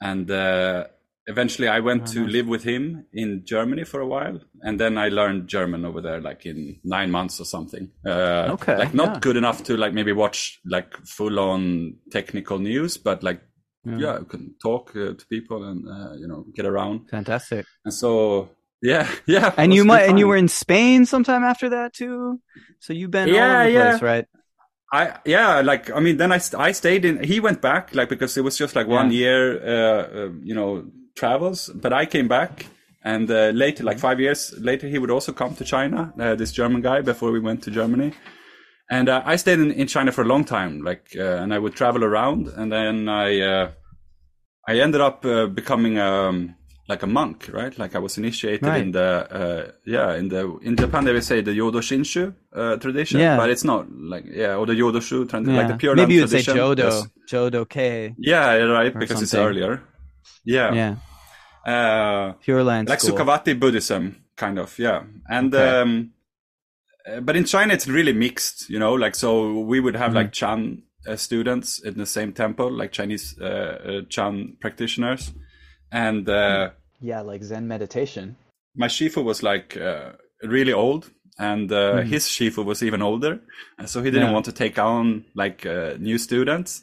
[0.00, 0.84] and uh,
[1.28, 5.08] eventually I went to live with him in Germany for a while, and then I
[5.10, 7.90] learned German over there, like in nine months or something.
[8.06, 9.20] Uh, Okay, like not yeah.
[9.20, 13.40] good enough to like maybe watch like full on technical news, but like
[13.84, 13.98] Yeah.
[13.98, 17.66] yeah, I can talk uh, to people and uh, you know get around, Fantastic.
[17.84, 18.50] and so
[18.82, 19.52] yeah, yeah.
[19.56, 22.40] And you might and you were in Spain sometime after that too.
[22.80, 23.90] So you've been all Yeah, over the yeah.
[23.90, 24.26] place, right?
[24.92, 27.22] I yeah, like I mean, then I I stayed in.
[27.22, 29.12] He went back like because it was just like one Yeah.
[29.12, 31.70] year, uh, uh, you know, travels.
[31.74, 32.66] But I came back,
[33.02, 36.12] and uh, later, like five years later, he would also come to China.
[36.18, 38.10] Uh, this German guy before we went to Germany,
[38.90, 40.82] and uh, I stayed in, in China for a long time.
[40.90, 43.70] Like, uh, and I would travel around, and then I uh,
[44.66, 46.54] I ended up uh, becoming um,
[46.88, 47.74] like a monk, right?
[47.78, 48.82] Like I was initiated Right.
[48.82, 49.08] in the
[49.40, 53.36] uh, yeah in the in Japan they would say the Yodo Shinshu uh, tradition, Yeah.
[53.36, 55.56] but it's not like yeah or the Yodo Shu tra- Yeah.
[55.58, 56.42] like the Pure Maybe you'd say.
[56.42, 57.06] Jodo, Yes.
[57.30, 58.14] Jodo K.
[58.18, 59.82] Yeah, right, because it's earlier.
[60.44, 60.96] Yeah, Yeah,
[61.66, 63.18] Uh, Pure Land like School.
[63.18, 65.02] Sukhavati Buddhism, kind of, yeah.
[65.28, 65.80] And Okay.
[65.82, 66.12] um,
[67.06, 68.94] uh, but in China, it's really mixed, you know.
[68.94, 70.16] Like so, we would have Mm-hmm.
[70.16, 75.32] like Chan uh, students in the same temple, like Chinese uh, uh, Chan practitioners,
[75.90, 78.36] and uh, Yeah, like Zen meditation.
[78.74, 80.12] my shifu was like uh,
[80.42, 81.10] really old.
[81.40, 83.38] And uh, his shifu was even older,
[83.78, 84.32] and so he didn't Yeah.
[84.32, 86.82] want to take on like uh, new students.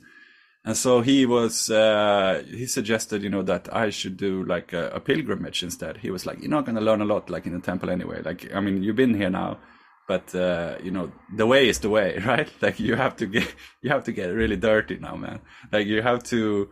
[0.65, 4.89] And so he was, uh, he suggested, you know, that I should do like a,
[4.89, 5.97] a pilgrimage instead.
[5.97, 8.23] He was like, you're not going to learn a lot like in the temple anyway.
[8.23, 9.59] Like, I mean, you've been here now,
[10.07, 12.49] but, uh, you know, the way is the way, right?
[12.61, 15.39] Like you have to get, you have to get really dirty now, man.
[15.71, 16.69] Like you have to,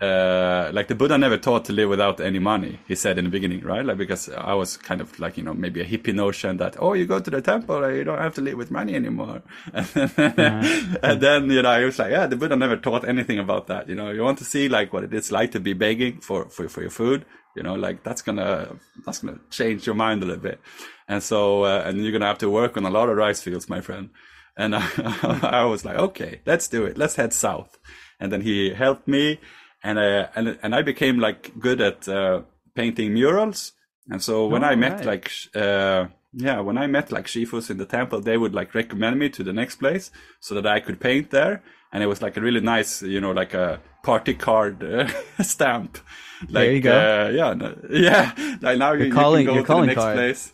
[0.00, 2.78] uh, like the Buddha never taught to live without any money.
[2.86, 3.84] He said in the beginning, right?
[3.84, 6.92] Like because I was kind of like you know maybe a hippie notion that oh
[6.92, 9.42] you go to the temple and you don't have to live with money anymore.
[9.74, 13.88] and then you know I was like yeah the Buddha never taught anything about that.
[13.88, 16.48] You know you want to see like what it is like to be begging for
[16.48, 17.24] for for your food.
[17.56, 20.60] You know like that's gonna that's gonna change your mind a little bit.
[21.08, 23.68] And so uh, and you're gonna have to work on a lot of rice fields,
[23.68, 24.10] my friend.
[24.56, 24.88] And I,
[25.62, 26.98] I was like, okay, let's do it.
[26.98, 27.78] Let's head south.
[28.20, 29.40] And then he helped me,
[29.82, 32.42] and uh, and and I became like good at uh,
[32.74, 33.72] painting murals.
[34.10, 35.06] And so when Oh, I met right.
[35.06, 39.18] like uh, yeah, when I met like shifus in the temple, they would like recommend
[39.18, 40.10] me to the next place
[40.40, 41.62] so that I could paint there.
[41.92, 45.08] And it was like a really nice, you know, like a party card uh,
[45.42, 45.98] stamp.
[46.42, 46.92] Like, There you go.
[46.92, 48.56] Uh, yeah, yeah.
[48.62, 50.16] Like now you, you calling- can go to the next card.
[50.16, 50.52] place.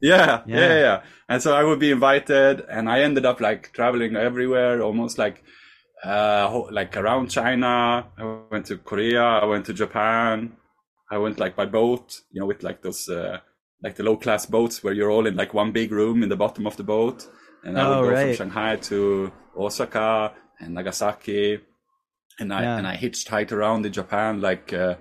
[0.00, 0.58] Yeah, Yeah.
[0.60, 1.02] yeah, yeah.
[1.28, 5.42] And so I would be invited, and I ended up like traveling everywhere, almost like
[6.04, 8.06] uh like around China.
[8.18, 9.22] I went to Korea.
[9.22, 10.56] I went to Japan.
[11.10, 13.38] I went like by boat, you know, with like those uh,
[13.82, 16.36] like the low class boats where you're all in like one big room in the
[16.36, 17.26] bottom of the boat.
[17.64, 18.36] And I would Oh, go right.
[18.36, 21.60] from Shanghai to Osaka and Nagasaki,
[22.40, 22.76] and I Yeah.
[22.78, 24.72] and I hitchhiked around in Japan like.
[24.72, 24.96] Uh,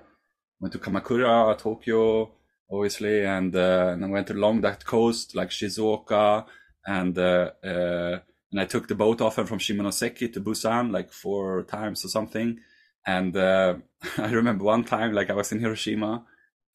[0.62, 2.32] went to Kamakura, Tokyo,
[2.72, 6.46] obviously, and uh, and I went along that coast like Shizuoka,
[6.86, 8.20] and uh, uh,
[8.54, 12.60] and I took the boat often from Shimonoseki to Busan like four times or something.
[13.06, 13.78] And uh,
[14.20, 16.24] I remember one time, like I was in Hiroshima,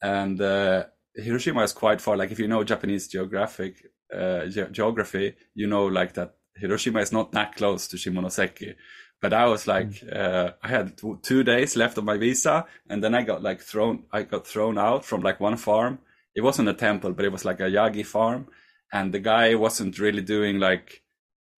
[0.02, 2.16] and uh, Hiroshima is quite far.
[2.16, 3.76] Like if you know Japanese geographic
[4.12, 8.74] uh, ge- geography, you know like that Hiroshima is not that close to Shimonoseki.
[9.20, 10.16] But I was like, mm.
[10.16, 13.60] uh, I had t- two days left of my visa, and then I got like
[13.60, 14.02] thrown.
[14.12, 16.00] I got thrown out from like one farm.
[16.34, 18.48] It wasn't a temple, but it was like a yagi farm,
[18.92, 21.02] and the guy wasn't really doing like,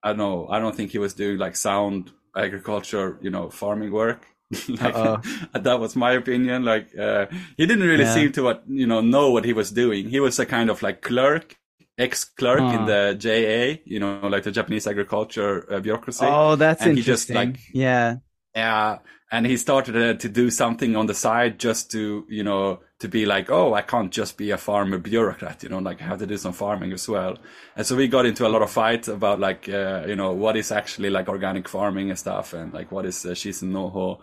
[0.03, 0.49] I don't know.
[0.49, 4.27] I don't think he was doing like sound agriculture, you know, farming work.
[4.69, 4.95] like
[5.53, 6.65] that was my opinion.
[6.65, 8.15] Like uh, he didn't really yeah.
[8.15, 10.09] seem to what you know know what he was doing.
[10.09, 11.57] He was a kind of like clerk
[12.01, 16.25] ex clerk in the JA, you know, like the Japanese agriculture uh, bureaucracy.
[16.27, 17.37] Oh, that's and interesting.
[17.37, 18.17] He just like, yeah,
[18.55, 18.99] yeah,
[19.31, 23.09] and he started uh, to do something on the side just to, you know, to
[23.09, 26.19] be like, oh, I can't just be a farmer bureaucrat, you know, like I have
[26.19, 27.39] to do some farming as well.
[27.75, 30.57] And so we got into a lot of fights about like, uh, you know, what
[30.57, 34.21] is actually like organic farming and stuff, and like what is uh, shizen noho.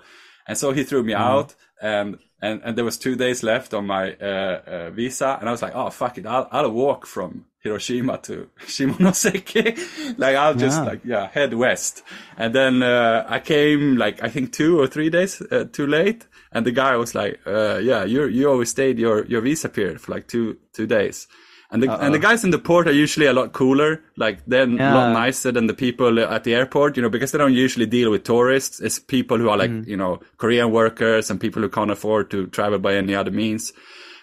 [0.48, 1.20] And so he threw me mm.
[1.20, 5.50] out, and and and there was two days left on my uh, uh, visa, and
[5.50, 10.18] I was like, oh fuck it, I'll I'll walk from Hiroshima to Shimonoseki.
[10.18, 10.86] like I'll just yeah.
[10.86, 12.04] like yeah head west,
[12.38, 16.28] and then uh, I came like I think two or three days uh, too late,
[16.52, 20.00] and the guy was like, uh, yeah, you you always stayed your your visa period
[20.00, 21.28] for like two two days.
[21.70, 24.02] And the, and the guys in the port are usually a lot cooler.
[24.16, 24.94] Like they're yeah.
[24.94, 27.86] a lot nicer than the people at the airport, you know, because they don't usually
[27.86, 28.80] deal with tourists.
[28.80, 29.86] It's people who are like, mm.
[29.86, 33.74] you know, Korean workers and people who can't afford to travel by any other means.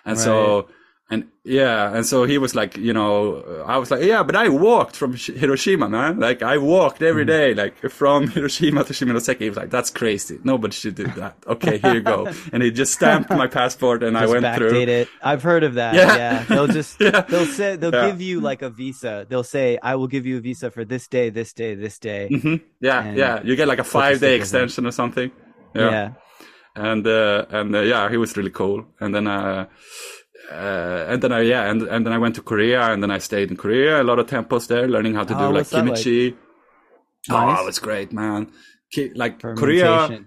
[0.07, 0.25] And right.
[0.25, 0.69] so
[1.15, 4.49] and yeah, and so he was like, you know, I was like, yeah, but I
[4.49, 6.19] walked from Hiroshima, man.
[6.19, 7.29] Like I walked every mm.
[7.29, 9.41] day, like from Hiroshima to Shimonoseki.
[9.41, 10.41] He was like, that's crazy.
[10.43, 11.37] Nobody should do that.
[11.47, 12.27] Okay, here you go.
[12.53, 14.81] and he just stamped my passport, and just I went through.
[14.81, 15.09] it.
[15.23, 15.95] I've heard of that.
[15.95, 16.43] Yeah, yeah.
[16.45, 17.21] they'll just yeah.
[17.21, 18.11] they'll say they'll yeah.
[18.11, 19.27] give you like a visa.
[19.29, 22.29] They'll say, I will give you a visa for this day, this day, this day.
[22.33, 22.57] Mm-hmm.
[22.81, 23.43] Yeah, yeah.
[23.45, 25.31] You get like a five day extension or something.
[25.75, 25.91] Yeah.
[25.91, 26.11] yeah.
[26.77, 28.87] And uh, and uh, yeah, he was really cool.
[28.99, 29.67] And then uh
[30.51, 33.19] uh, and then I yeah, and and then I went to Korea, and then I
[33.19, 34.03] stayed in Korea.
[34.03, 36.31] A lot of temples there, learning how to oh, do like kimchi.
[36.31, 37.59] Like?
[37.59, 38.53] Oh, it's great, man!
[39.15, 40.27] Like Korea,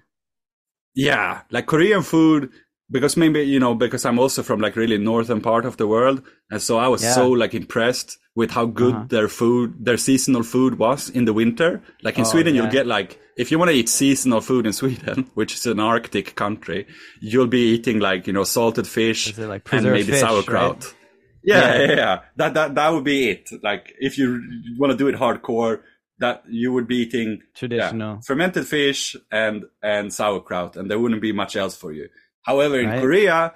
[0.95, 2.49] yeah, like Korean food
[2.89, 6.23] because maybe you know because I'm also from like really northern part of the world,
[6.49, 7.13] and so I was yeah.
[7.13, 9.05] so like impressed with how good uh-huh.
[9.09, 11.81] their food, their seasonal food was in the winter.
[12.03, 12.61] Like in oh, Sweden, yeah.
[12.61, 15.79] you'll get like, if you want to eat seasonal food in Sweden, which is an
[15.79, 16.85] Arctic country,
[17.19, 20.85] you'll be eating like, you know, salted fish like and maybe fish, sauerkraut.
[20.85, 20.95] Right?
[21.43, 23.49] Yeah, yeah, yeah, yeah, That, that, that would be it.
[23.63, 24.39] Like if you
[24.77, 25.81] want to do it hardcore,
[26.19, 31.23] that you would be eating traditional yeah, fermented fish and, and sauerkraut and there wouldn't
[31.23, 32.07] be much else for you.
[32.43, 33.01] However, in right.
[33.01, 33.53] Korea,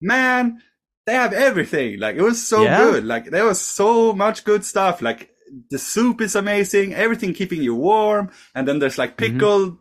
[0.00, 0.62] man,
[1.06, 1.98] they have everything.
[1.98, 2.78] Like it was so yeah.
[2.78, 3.04] good.
[3.04, 5.02] Like there was so much good stuff.
[5.02, 5.30] Like
[5.70, 9.34] the soup is amazing, everything keeping you warm, and then there's like mm-hmm.
[9.38, 9.78] pickled mm-hmm.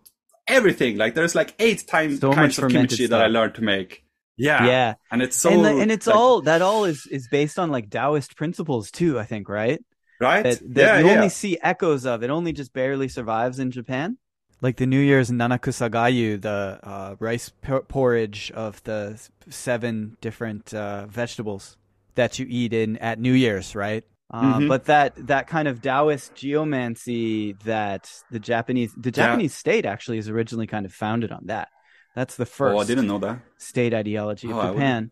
[0.47, 0.97] everything.
[0.97, 3.09] Like there's like eight times so kinds of kimchi stuff.
[3.11, 4.03] that I learned to make.
[4.37, 7.27] Yeah, yeah, and it's so and, the, and it's like, all that all is is
[7.29, 9.19] based on like Taoist principles too.
[9.19, 9.83] I think right,
[10.19, 10.43] right.
[10.43, 11.13] That, that yeah, you yeah.
[11.13, 12.23] only see echoes of.
[12.23, 14.17] It only just barely survives in Japan
[14.61, 17.51] like the New Year's nanakusagayu, the uh, rice
[17.87, 19.19] porridge of the
[19.49, 21.77] seven different uh, vegetables
[22.15, 24.03] that you eat in at New Year's, right?
[24.29, 24.67] Uh, mm-hmm.
[24.67, 29.57] But that that kind of Taoist geomancy that the Japanese the Japanese yeah.
[29.57, 31.67] state actually is originally kind of founded on that.
[32.15, 32.75] That's the first.
[32.75, 35.11] Oh, I didn't know that state ideology of oh, Japan.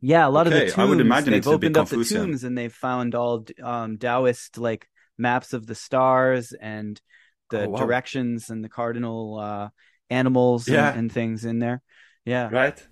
[0.00, 0.56] Yeah, a lot okay.
[0.56, 0.78] of the tombs.
[0.78, 4.88] I would imagine they've opened up the tombs and they've found all um, Taoist like
[5.18, 7.00] maps of the stars and
[7.50, 7.78] the oh, wow.
[7.78, 9.68] directions and the cardinal uh,
[10.10, 10.90] animals yeah.
[10.90, 11.82] and, and, things in there.
[12.24, 12.48] Yeah.
[12.50, 12.86] Right.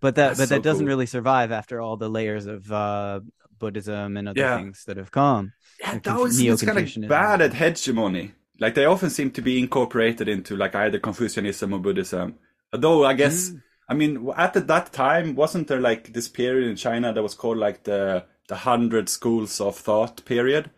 [0.00, 0.88] But that That's but so that doesn't cool.
[0.88, 3.20] really survive after all the layers of uh,
[3.58, 4.56] Buddhism and other yeah.
[4.56, 5.52] things that have come.
[5.80, 8.32] Yeah, that was kind of bad at hegemony.
[8.58, 12.36] Like they often seem to be incorporated into like either Confucianism or Buddhism.
[12.72, 13.62] Though I guess mm.
[13.88, 17.58] I mean at that time wasn't there like this period in China that was called
[17.58, 20.70] like the the hundred schools of thought period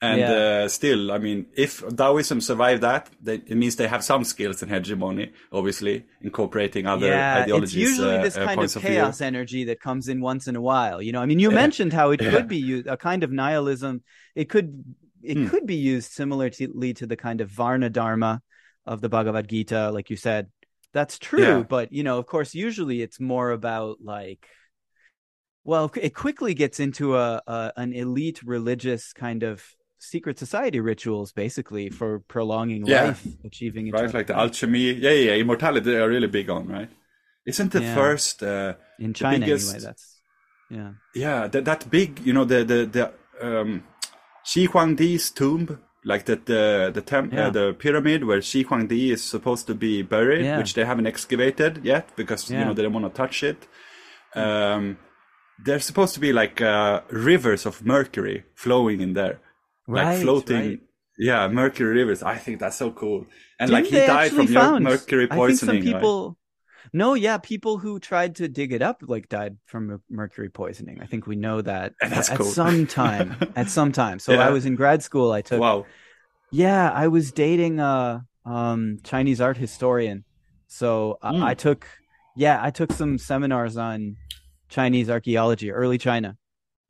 [0.00, 0.32] and yeah.
[0.32, 4.62] uh, still, I mean, if Taoism survived that, they, it means they have some skills
[4.62, 7.74] in hegemony, obviously, incorporating other yeah, ideologies.
[7.74, 10.54] It's usually uh, this uh, kind of chaos of energy that comes in once in
[10.54, 11.02] a while.
[11.02, 11.56] You know, I mean, you yeah.
[11.56, 14.04] mentioned how it could be used, a kind of nihilism.
[14.36, 14.84] It could
[15.20, 15.48] it hmm.
[15.48, 18.40] could be used similarly to the kind of Varna Dharma
[18.86, 20.48] of the Bhagavad Gita, like you said.
[20.92, 24.46] That's true, but you know, of course, usually it's more about like
[25.64, 29.62] well, it quickly gets into a, a an elite religious kind of
[29.98, 33.04] secret society rituals basically for prolonging yeah.
[33.04, 34.92] life, achieving right, like the alchemy.
[34.92, 35.90] Yeah, yeah, immortality.
[35.90, 36.90] They are really big on, right?
[37.46, 37.94] isn't the Yeah.
[37.94, 39.84] first uh, In China, biggest- anyway.
[39.86, 40.20] That's
[40.70, 40.90] yeah.
[41.14, 43.04] yeah that that big you know the the the
[43.40, 43.84] um,
[44.44, 47.46] Shi Huangdi's tomb like the the the temp, Yeah.
[47.46, 50.58] uh, the pyramid where Shi Huangdi is supposed to be buried, Yeah.
[50.58, 53.66] which they haven't excavated yet because you know they don't want to touch it.
[54.34, 54.98] Um,
[55.64, 59.40] there's supposed to be like uh, rivers of mercury flowing in there,
[59.88, 60.56] like floating.
[60.68, 60.80] right.
[61.18, 62.22] Yeah, mercury rivers.
[62.22, 63.26] I think that's so cool.
[63.58, 65.82] And Didn't like he died from found- mercury I think poisoning.
[65.82, 66.00] some right?
[66.00, 66.38] people.
[66.92, 71.00] No, yeah, people who tried to dig it up like died from mercury poisoning.
[71.02, 72.46] I think we know that That's at cool.
[72.46, 73.36] some time.
[73.56, 74.20] at some time.
[74.20, 74.46] So Yeah.
[74.46, 75.32] I was in grad school.
[75.32, 75.60] I took.
[75.60, 75.86] Wow.
[76.50, 80.24] Yeah, I was dating a um, Chinese art historian.
[80.68, 81.42] So I- Mm.
[81.42, 81.86] I took.
[82.36, 84.16] Yeah, I took some seminars on
[84.68, 86.37] Chinese archaeology, early China,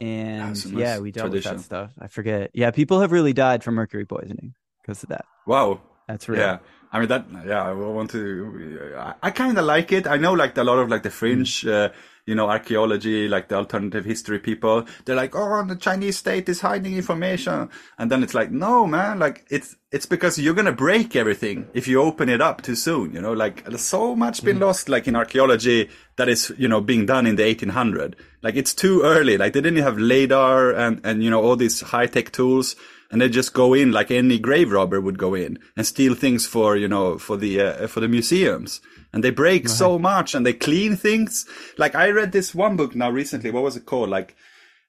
[0.01, 1.53] and a yeah, we dealt tradition.
[1.53, 1.92] with that stuff.
[1.99, 2.51] I forget.
[2.55, 5.24] Yeah, people have really died from mercury poisoning because of that.
[5.46, 5.80] Wow.
[6.09, 6.40] That's real.
[6.40, 6.59] Yeah,
[6.90, 7.26] I mean that.
[7.46, 8.94] Yeah, I want to.
[8.96, 10.07] I, I kind of like it.
[10.07, 11.90] I know, like a lot of like the fringe, uh,
[12.28, 14.84] you know, archaeology, like the alternative history people.
[15.06, 19.18] They're like, oh, the Chinese state is hiding information, and then it's like, no, man,
[19.18, 23.14] like it's it's because you're gonna break everything if you open it up too soon.
[23.14, 26.82] You know, like there's so much been lost, like in archaeology that is, you know,
[26.82, 28.14] being done in the 1800.
[28.42, 29.38] Like it's too early.
[29.38, 32.76] Like they didn't have radar and and you know all these high tech tools
[33.10, 36.46] and they just go in like any grave robber would go in and steal things
[36.46, 38.82] for you know for the uh, for the museums
[39.12, 41.46] and they break so much and they clean things.
[41.78, 43.50] Like i read this one book now recently.
[43.50, 44.11] What was it called?
[44.11, 44.36] Like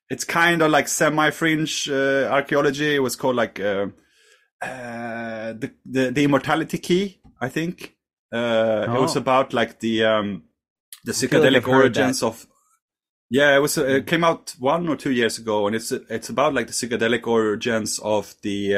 [0.09, 2.95] it's kind of like semi fringe uh, archaeology.
[2.95, 3.87] It was called like uh,
[4.61, 7.95] uh, the, the the immortality key i think.
[8.31, 9.19] Uh, it was Oh.
[9.21, 10.43] about like the um
[11.05, 12.45] the feel like psychedelic origins of
[13.31, 13.77] yeah, it was.
[13.77, 16.73] Uh, it came out one or two years ago, and it's it's about like the
[16.73, 18.75] psychedelic origins of the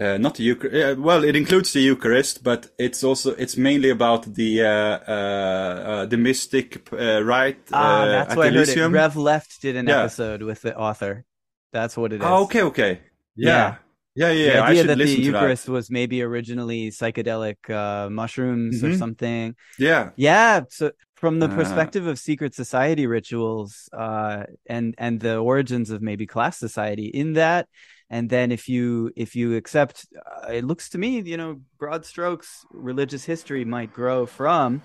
[0.00, 0.98] uh, not the Eucharist.
[0.98, 5.12] Uh, well, it includes the Eucharist, but it's also it's mainly about the uh, uh,
[5.12, 8.78] uh, the mystic uh, rite Ah, uh, that's at why I heard it.
[8.92, 10.00] Rev Left did an Yeah.
[10.00, 11.24] episode with the author.
[11.72, 12.26] That's what it is.
[12.26, 13.00] Oh, okay, okay,
[13.36, 13.74] yeah,
[14.14, 14.32] yeah, yeah.
[14.42, 14.62] The yeah.
[14.62, 18.98] I idea that the Eucharist was maybe originally psychedelic uh, mushrooms or Mhm.
[18.98, 19.54] something.
[19.78, 20.62] Yeah, Yeah.
[20.70, 26.26] So from the perspective of secret society rituals uh, and and the origins of maybe
[26.26, 27.68] class society in that,
[28.10, 32.04] and then if you if you accept, uh, it looks to me, you know, broad
[32.04, 34.82] strokes, religious history might grow from.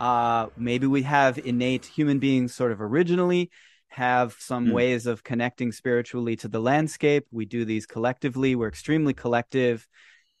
[0.00, 3.50] Uh, maybe we have innate human beings sort of originally
[3.88, 4.72] have some Hmm.
[4.72, 7.26] ways of connecting spiritually to the landscape.
[7.30, 8.56] We do these collectively.
[8.56, 9.86] We're extremely collective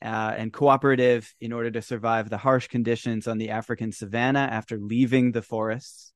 [0.02, 4.76] uh, and cooperative in order to survive the harsh conditions on the African savannah after
[4.76, 6.12] leaving the forests.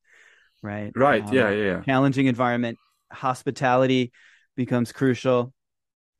[0.62, 0.92] Right.
[0.96, 1.22] right.
[1.22, 1.82] Um, yeah, yeah, yeah.
[1.82, 2.78] Challenging environment,
[3.12, 4.12] hospitality
[4.56, 5.52] becomes crucial.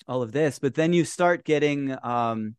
[0.09, 2.57] All of this, but then you start getting um,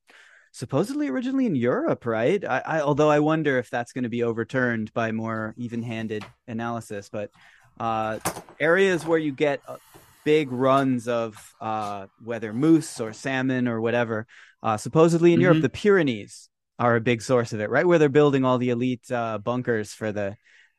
[0.51, 2.43] supposedly originally in Europe, right?
[2.45, 7.09] I, I although I wonder if that's going to be overturned by more even-handed analysis,
[7.09, 7.31] but
[7.79, 8.19] uh,
[8.59, 9.77] areas where you get uh,
[10.25, 14.27] big runs of uh, whether moose or salmon or whatever,
[14.61, 15.61] uh, supposedly in Europe, Mhm.
[15.63, 17.85] the Pyrenees are a big source of it, right?
[17.87, 20.35] Where they're building all the elite uh, bunkers for the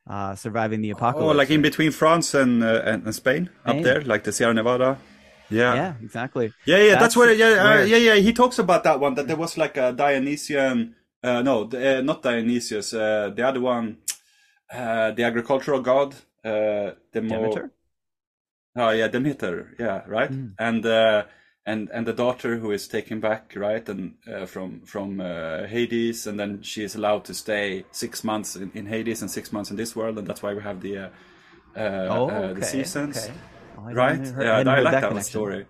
[0.09, 1.35] uh, surviving the apocalypse.
[1.35, 3.77] Oh, like in between France and and, and Spain, Spain.
[3.77, 4.99] up there, like the Sierra Nevada.
[5.51, 6.53] Yeah, yeah, exactly.
[6.65, 7.33] Yeah, yeah, that's, That's where.
[7.33, 8.15] Yeah, uh, yeah, yeah.
[8.15, 9.15] He talks about that one.
[9.15, 10.95] That there was like a Dionysian.
[11.23, 12.95] Uh, no, uh, not Dionysius.
[12.95, 13.99] Uh, the other one,
[14.73, 16.15] uh, the agricultural god.
[16.45, 16.93] Uh, more.
[17.13, 17.71] Demeter.
[18.77, 19.75] Oh yeah, Demeter.
[19.79, 20.31] Yeah, right.
[20.31, 20.55] Mm.
[20.59, 21.25] And uh,
[21.67, 26.27] and and the daughter who is taken back, right, and uh, from from uh, Hades,
[26.27, 29.71] and then she is allowed to stay six months in, in Hades and six months
[29.71, 31.09] in this world, and that's why we have the uh,
[31.77, 33.35] uh, Oh, uh, okay, the seasons, okay.
[33.87, 34.21] I right?
[34.41, 35.23] yeah, I like that, connection.
[35.31, 35.67] story.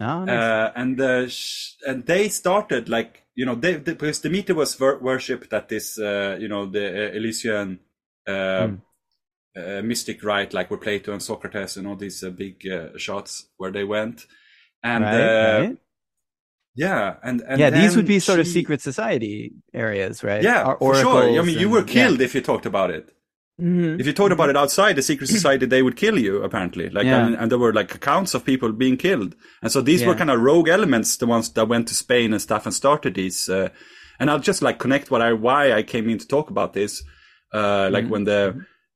[0.00, 0.38] Oh, nice.
[0.38, 4.78] Uh, and uh, sh- and they started like you know they, they because Demeter was
[4.80, 7.80] wor- worshipped at this uh, you know the uh, Elysian
[8.26, 8.68] uh,
[9.82, 13.70] mystic rite like where Plato and Socrates and all these uh, big uh, shots where
[13.72, 14.26] they went
[14.82, 15.76] and right, uh, right.
[16.74, 20.42] yeah and, and yeah, these would be sort of secret society areas, right?
[20.42, 21.92] yeah Or- for sure I mean you and- were yeah.
[22.06, 23.12] killed if you talked about it
[23.60, 24.00] Mhm.
[24.00, 26.88] if you talked about it outside the secret society they would kill you apparently.
[26.90, 27.26] Like Yeah.
[27.26, 29.34] and, and there were like accounts of people being killed.
[29.62, 32.42] And so these were kind of rogue elements the ones that went to spain and
[32.42, 33.68] stuff and started these uh,
[34.18, 37.02] and i'll just like connect what i why i came in to talk about this
[37.54, 38.10] uh like Mhm.
[38.12, 38.40] when the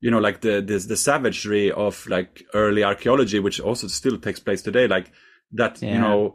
[0.04, 4.40] you know like the this the savagery of like early archaeology which also still takes
[4.46, 5.06] place today like
[5.60, 6.34] that you know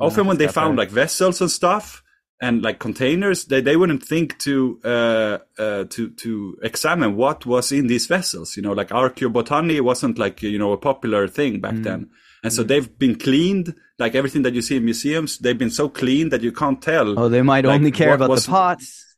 [0.00, 2.02] often when they found like vessels and stuff
[2.46, 7.70] and like containers they, they wouldn't think to uh, uh to to examine what was
[7.72, 11.74] in these vessels you know like archaeobotany wasn't like you know a popular thing back
[11.74, 11.84] Mm.
[11.84, 12.10] then
[12.44, 15.88] and so they've been cleaned like everything that you see in museums they've been so
[15.88, 19.16] clean that you can't tell Oh, they might like, only care about was- the pots.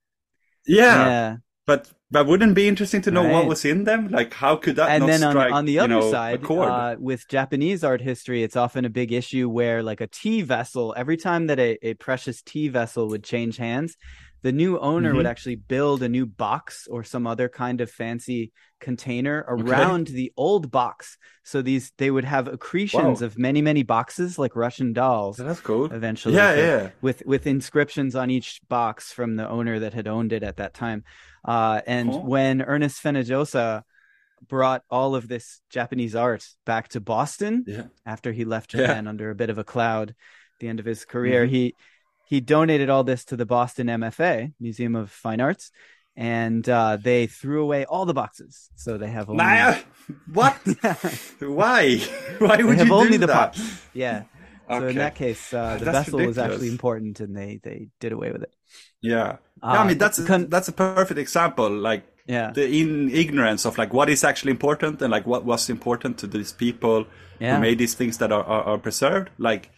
[0.67, 1.37] yeah, yeah.
[1.67, 3.33] but But wouldn't it be interesting to know Right.
[3.33, 4.07] what was in them?
[4.07, 6.11] Like, how could that and not then on, strike, on the you other know, a
[6.13, 10.43] side uh, with japanese art history it's often a big issue where like a tea
[10.43, 13.97] vessel every time that a, a precious tea vessel would change hands
[14.45, 15.31] the new owner would Mhm.
[15.35, 20.71] actually build a new box or some other kind of fancy container around the old
[20.71, 23.27] box so these they would have accretions Wow.
[23.27, 25.87] of many many boxes like russian dolls that's cool.
[25.91, 26.91] eventually Yeah, for- yeah.
[27.01, 30.75] with with inscriptions on each box from the owner that had owned it at that
[30.75, 31.03] time.
[31.55, 32.27] Uh, and Cool.
[32.35, 33.83] when Ernest Fenollosa
[34.49, 37.87] brought all of this Japanese art back to Boston Yeah.
[38.05, 38.81] after he left Yeah.
[38.81, 38.87] Mm-hmm.
[38.91, 40.17] Japan under a bit of a cloud at
[40.61, 41.75] the end of his career, he
[42.27, 45.71] he donated all this to the Boston MFA Museum of Fine Arts,
[46.17, 49.77] and uh, they threw away all the boxes, so they have only Nah,
[50.33, 50.55] what?
[51.41, 51.99] Why?
[52.39, 53.57] Why would have you only do the that?
[53.57, 53.83] box.
[53.93, 54.25] Yeah.
[54.71, 58.13] So in that case, uh, the That's vessel was actually important, and they they did
[58.13, 58.53] away with it.
[59.03, 59.37] Yeah.
[59.63, 61.69] Uh, yeah, I mean that's a, con- that's a perfect example.
[61.71, 65.69] Like yeah, the in ignorance of like what is actually important and like what was
[65.69, 67.07] important to these people
[67.39, 69.31] yeah, who made these things that are, are, are preserved.
[69.39, 69.71] Like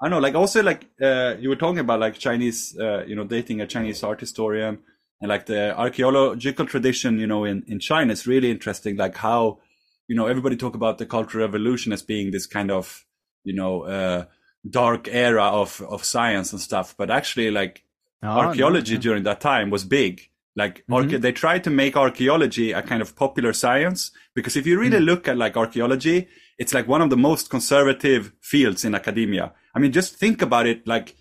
[0.00, 3.24] I know, like also like uh, you were talking about like Chinese, uh, you know,
[3.24, 4.78] dating a Chinese art historian
[5.20, 8.96] and like the archaeological tradition, you know, in in China is really interesting.
[8.96, 9.60] Like how
[10.08, 13.06] you know everybody talk about the Cultural Revolution as being this kind of
[13.44, 14.24] you know uh,
[14.68, 17.82] dark era of of science and stuff, but actually like
[18.22, 19.00] Oh, archaeology no.
[19.00, 20.30] during that time was big.
[20.56, 20.94] Like Mhm.
[21.10, 24.98] arche- they tried to make archaeology a kind of popular science because if you really
[24.98, 25.04] Mm.
[25.04, 26.28] look at like archaeology,
[26.58, 29.52] it's like one of the most conservative fields in academia.
[29.74, 30.86] I mean, just think about it.
[30.86, 31.16] Like,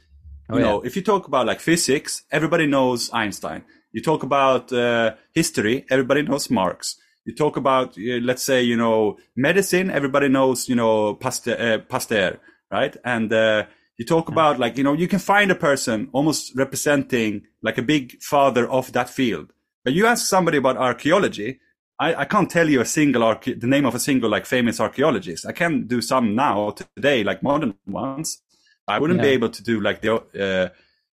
[0.50, 0.72] Oh, you yeah.
[0.72, 3.64] know, if you talk about like physics, everybody knows Einstein.
[3.94, 6.98] You talk about uh, history, everybody knows Marx.
[7.24, 11.78] You talk about, uh, let's say, you know, medicine, everybody knows, you know, Pasteur, uh,
[11.80, 12.40] Pasteur
[12.74, 12.98] right?
[13.06, 13.66] And uh,
[13.98, 17.84] you talk about like, you know, you can find a person almost representing like a
[17.84, 19.54] big father of that field.
[19.86, 21.60] But you ask somebody about archaeology,
[22.06, 24.80] I, I can't tell you a single arche- the name of a single like famous
[24.80, 25.46] archaeologist.
[25.52, 28.42] I can do some now today, like modern ones.
[28.88, 30.70] I wouldn't be able to do like the, uh,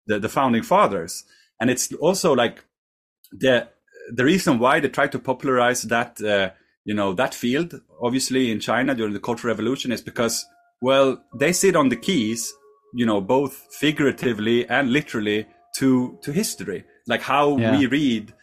[0.09, 1.13] the the founding fathers.
[1.59, 2.63] And it's also like
[3.31, 3.55] the
[4.17, 6.49] the reason why they try to popularize that uh,
[6.89, 7.69] you know that field
[8.01, 10.45] obviously in China during the Cultural Revolution is because
[10.81, 11.07] well
[11.41, 12.53] they sit on the keys
[12.99, 15.39] you know both figuratively and literally
[15.79, 16.79] to to history
[17.11, 17.77] like how Yeah.
[17.77, 18.33] we read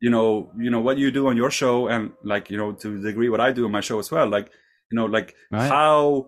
[0.00, 2.98] you know you know what you do on your show and like you know to
[3.00, 4.46] the degree what I do on my show as well like
[4.90, 5.68] you know like Right.
[5.68, 6.26] how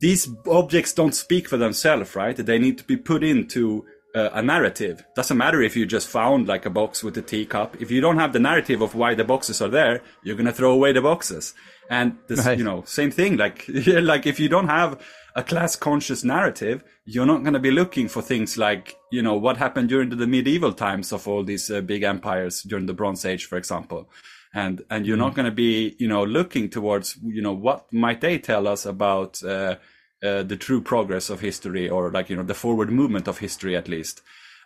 [0.00, 2.34] these objects don't speak for themselves, right?
[2.36, 3.84] They need to be put into
[4.14, 5.04] uh, a narrative.
[5.14, 7.76] Doesn't matter if you just found like a box with a teacup.
[7.80, 10.72] If you don't have the narrative of why the boxes are there, you're gonna throw
[10.72, 11.54] away the boxes.
[11.90, 12.56] And this, Right.
[12.56, 13.36] you know, same thing.
[13.36, 14.98] Like, like if you don't have
[15.34, 19.56] a class conscious narrative, you're not gonna be looking for things like, you know, what
[19.56, 23.46] happened during the medieval times of all these uh, big empires during the Bronze Age,
[23.46, 24.10] for example.
[24.54, 28.20] And and you're not going to be you know looking towards you know what might
[28.20, 29.76] they tell us about uh,
[30.22, 33.74] uh, the true progress of history or like you know the forward movement of history
[33.76, 34.20] at least.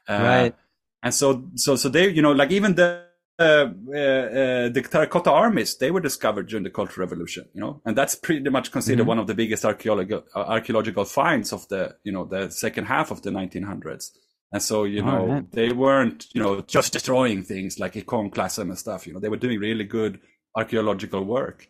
[0.08, 0.54] Uh, Right.
[1.02, 3.05] and so so so they you know like even the
[3.38, 7.82] uh, uh, uh, the terracotta armies they were discovered during the cultural revolution you know
[7.84, 9.06] and that's pretty much considered Mhm.
[9.06, 13.10] one of the biggest archaeological uh, archaeological finds of the you know the second half
[13.10, 14.12] of the 1900s
[14.52, 15.44] and so, you All know, right.
[15.52, 19.04] they weren't, you know, just destroying things like iconoclasm and stuff.
[19.04, 20.20] You know, they were doing really good
[20.54, 21.66] archaeological work.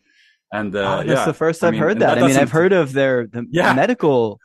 [0.53, 2.19] And uh, Oh, that's yeah, the first I I've mean, heard and that.
[2.19, 3.73] I mean, I've heard of their the Yeah.
[3.73, 4.41] medical.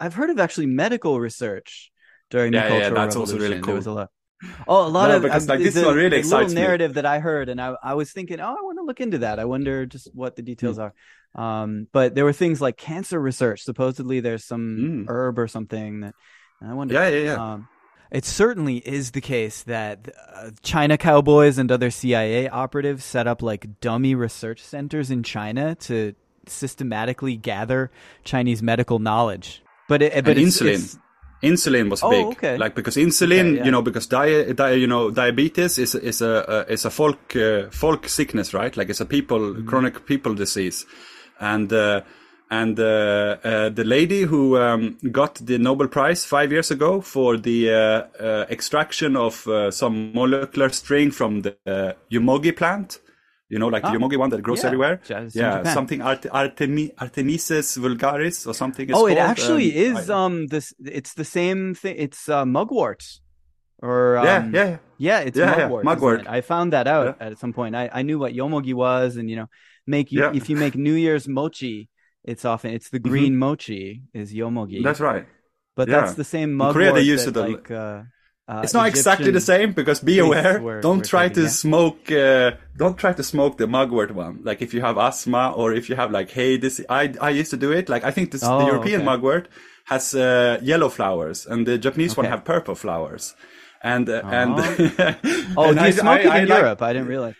[0.00, 1.92] I've heard of actually medical research
[2.30, 3.38] during the Yeah, yeah, Cultural that's also Revolution.
[3.38, 4.10] really There was a lot.
[4.68, 6.60] Oh, a lot No, of because, uh, like, this the, one really excites little me.
[6.60, 9.18] narrative that I heard, and I, I was thinking, oh, I want to look into
[9.18, 9.38] that.
[9.38, 10.46] I wonder just what the Hmm.
[10.46, 10.92] details are.
[11.34, 13.62] Um, but there were things like cancer research.
[13.62, 15.10] Supposedly, there's some Mm.
[15.10, 16.14] herb or something that
[16.62, 16.94] I wonder.
[16.94, 17.52] Yeah, yeah, yeah.
[17.54, 17.68] Um,
[18.10, 23.42] it certainly is the case that uh, China cowboys and other CIA operatives set up
[23.42, 26.14] like dummy research centers in China to
[26.46, 27.90] systematically gather
[28.24, 29.62] Chinese medical knowledge.
[29.88, 30.66] But it, but it's, insulin.
[30.68, 30.98] it's-
[31.42, 32.56] Insulin was Oh, big, okay.
[32.56, 33.64] like because insulin, Okay, yeah.
[33.64, 37.36] you know, because di- di- you know, diabetes is is a uh, is a folk
[37.36, 38.76] uh, folk sickness, right?
[38.76, 39.68] Like it's a people Mm-hmm.
[39.68, 40.86] chronic people disease,
[41.38, 42.00] and uh,
[42.50, 47.36] and uh, uh, the lady who um, got the Nobel Prize five years ago for
[47.36, 53.00] the uh, uh, extraction of uh, some molecular string from the uh, Yomogi plant,
[53.48, 55.00] you know, like Ah, the Yomogi one that grows yeah, everywhere.
[55.08, 58.90] In Yeah, something Art- Artemi- Artemisia vulgaris or something.
[58.92, 59.30] Oh, it called.
[59.30, 60.10] actually Um, is.
[60.10, 61.94] I- Um, this it's the same thing.
[61.98, 63.02] It's uh, mugwort,
[63.82, 64.78] or um, yeah, yeah, yeah.
[64.98, 65.82] yeah, it's Yeah, yeah, mugwort.
[65.82, 66.20] isn't mugwort.
[66.22, 66.26] it?
[66.28, 67.72] I found that out at some point.
[67.76, 69.48] I, I knew what yomogi was, and you know,
[69.86, 70.32] make you Yeah.
[70.34, 71.88] if you make New Year's mochi,
[72.24, 74.82] it's often it's the green mochi is yomogi.
[74.82, 75.26] That's right.
[75.76, 76.00] but yeah.
[76.00, 76.74] that's the same In mugwort.
[76.74, 78.02] Korea, they use that, it like uh,
[78.48, 80.60] uh, it's not exactly the same because be aware.
[80.60, 81.48] were- don't were try to yeah.
[81.48, 82.10] smoke.
[82.12, 84.40] Uh, don't try to smoke the mugwort one.
[84.44, 86.80] Like if you have asthma or if you have like hey this.
[86.88, 87.88] I I used to do it.
[87.88, 89.04] Like I think this, Oh, the European okay.
[89.10, 89.48] mugwort
[89.84, 93.34] has uh, yellow flowers and the Japanese one have purple flowers.
[93.82, 94.54] And uh, and
[95.56, 96.82] Oh, and do you smoke it in like- Europe?
[96.82, 97.34] I didn't realize.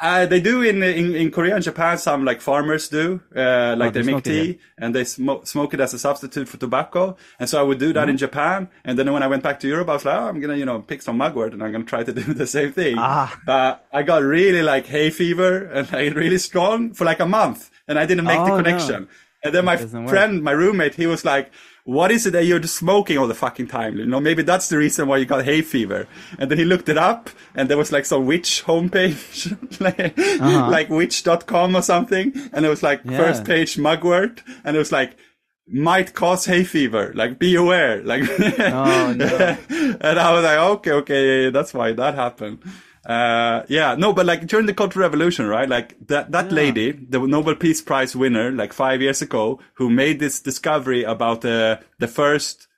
[0.00, 1.98] Uh, they do in, in in Korea and Japan.
[1.98, 5.80] Some like farmers do, uh, like Oh, they make tea and they smoke smoke it
[5.80, 7.16] as a substitute for tobacco.
[7.38, 8.10] And so I would do that Mm-hmm.
[8.10, 8.68] in Japan.
[8.84, 10.64] And then when I went back to Europe, I was like, oh, I'm gonna you
[10.64, 12.96] know pick some mugwort and I'm gonna try to do the same thing.
[12.98, 13.38] Ah.
[13.44, 17.70] But I got really like hay fever and like really strong for like a month,
[17.86, 18.56] and I didn't make Oh, the no.
[18.62, 19.08] connection.
[19.44, 20.10] And then my doesn't work.
[20.10, 21.50] friend, my roommate, he was like.
[21.84, 23.96] What is it that you're just smoking all the fucking time?
[23.96, 26.06] You know, maybe that's the reason why you got hay fever.
[26.38, 30.16] And then he looked it up, and there was like some witch homepage, like,
[30.70, 32.32] like witch.com or something.
[32.52, 33.12] And it was like Uh-huh.
[33.12, 33.18] Yeah.
[33.18, 35.16] first page mugwort, and it was like,
[35.72, 37.12] might cause hay fever.
[37.14, 38.02] Like, be aware.
[38.02, 38.22] Like,
[38.58, 39.56] Oh, no.
[40.00, 42.58] and I was like, okay, okay, that's why that happened.
[43.10, 45.68] Uh, yeah, no, but like during the Cultural Revolution, right?
[45.68, 50.20] Like that, that lady, the Nobel Peace Prize winner, like five years ago, who made
[50.20, 52.68] this discovery about uh, the first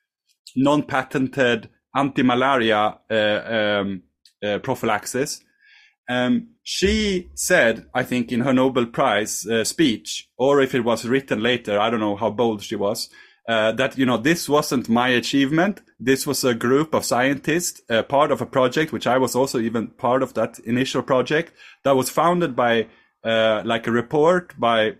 [0.57, 4.05] non-patented anti-malaria uh, um,
[4.43, 5.45] uh, prophylaxis.
[6.09, 11.05] Um, she said, I think, in her Nobel Prize uh, speech, or if it was
[11.05, 13.11] written later, I don't know how bold she was,
[13.49, 15.83] uh, that you know this wasn't my achievement.
[15.99, 19.59] This was a group of scientists, uh, part of a project, which I was also
[19.59, 21.53] even part of that initial project
[21.85, 22.87] that was founded by,
[23.25, 24.97] uh, like a report by,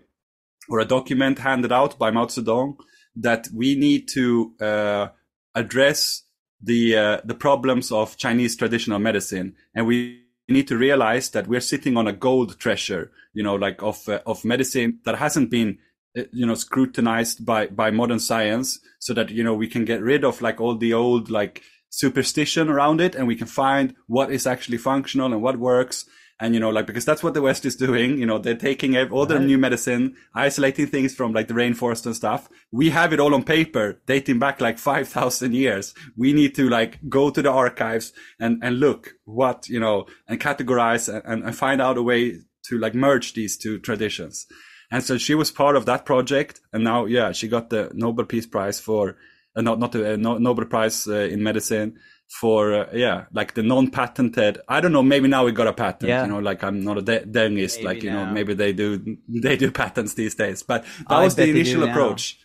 [0.69, 2.75] or a document handed out by Mao Zedong
[3.15, 5.07] that we need to uh,
[5.55, 6.23] address
[6.61, 11.61] the uh, the problems of Chinese traditional medicine, and we need to realize that we're
[11.61, 15.77] sitting on a gold treasure, you know, like of uh, of medicine that hasn't been
[16.15, 20.01] Uh, you know scrutinized by by modern science, so that you know we can get
[20.01, 24.31] rid of like all the old like superstition around it, and we can find what
[24.31, 26.05] is actually functional and what works.
[26.39, 28.19] And you know, like because that's what the West is doing.
[28.19, 32.15] You know, they're taking all the new medicine, isolating things from like the rainforest and
[32.15, 32.49] stuff.
[32.71, 35.95] We have it all on paper, dating back like five thousand years.
[36.15, 40.39] We need to like go to the archives and and look what you know and
[40.39, 44.45] categorize and, and find out a way to like merge these two traditions.
[44.93, 48.25] And so she was part of that project, and now yeah, she got the Nobel
[48.25, 49.17] Peace Prize for
[49.55, 51.99] uh, not not the uh, no, Nobel Prize uh, in medicine
[52.41, 56.09] for uh, yeah like the non-patented i don't know maybe now we got a patent
[56.09, 56.23] Yeah.
[56.23, 58.87] you know like i'm not a de- dengist Maybe like you know maybe they do
[59.27, 62.39] they do patents these days but that I was the initial approach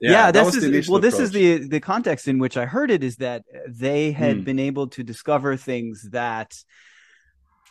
[0.00, 1.00] Yeah, that this is well.
[1.00, 4.44] This is the the context in which I heard it is that they had Hmm.
[4.44, 6.50] been able to discover things that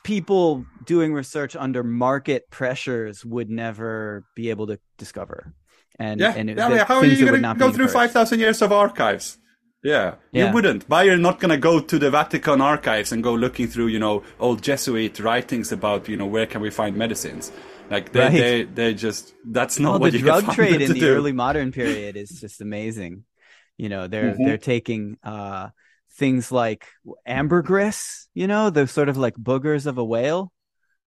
[0.03, 5.53] people doing research under market pressures would never be able to discover.
[5.99, 8.71] And yeah, and it- yeah, how are you going to go through 5000 years of
[8.71, 9.37] archives
[9.81, 10.47] yeah, Yeah.
[10.47, 13.67] you wouldn't but you're not going to go to the vatican archives and go looking
[13.67, 17.51] through you know old jesuit writings about you know where can we find medicines
[17.89, 18.31] like they Right.
[18.31, 21.07] they, they just that's not well, what the you drug trade in the do.
[21.15, 23.23] early modern period is just amazing.
[23.77, 24.45] You know, they're Mhm.
[24.45, 25.69] they're taking uh
[26.19, 26.87] things like
[27.25, 30.51] ambergris, you know, the sort of like boogers of a whale,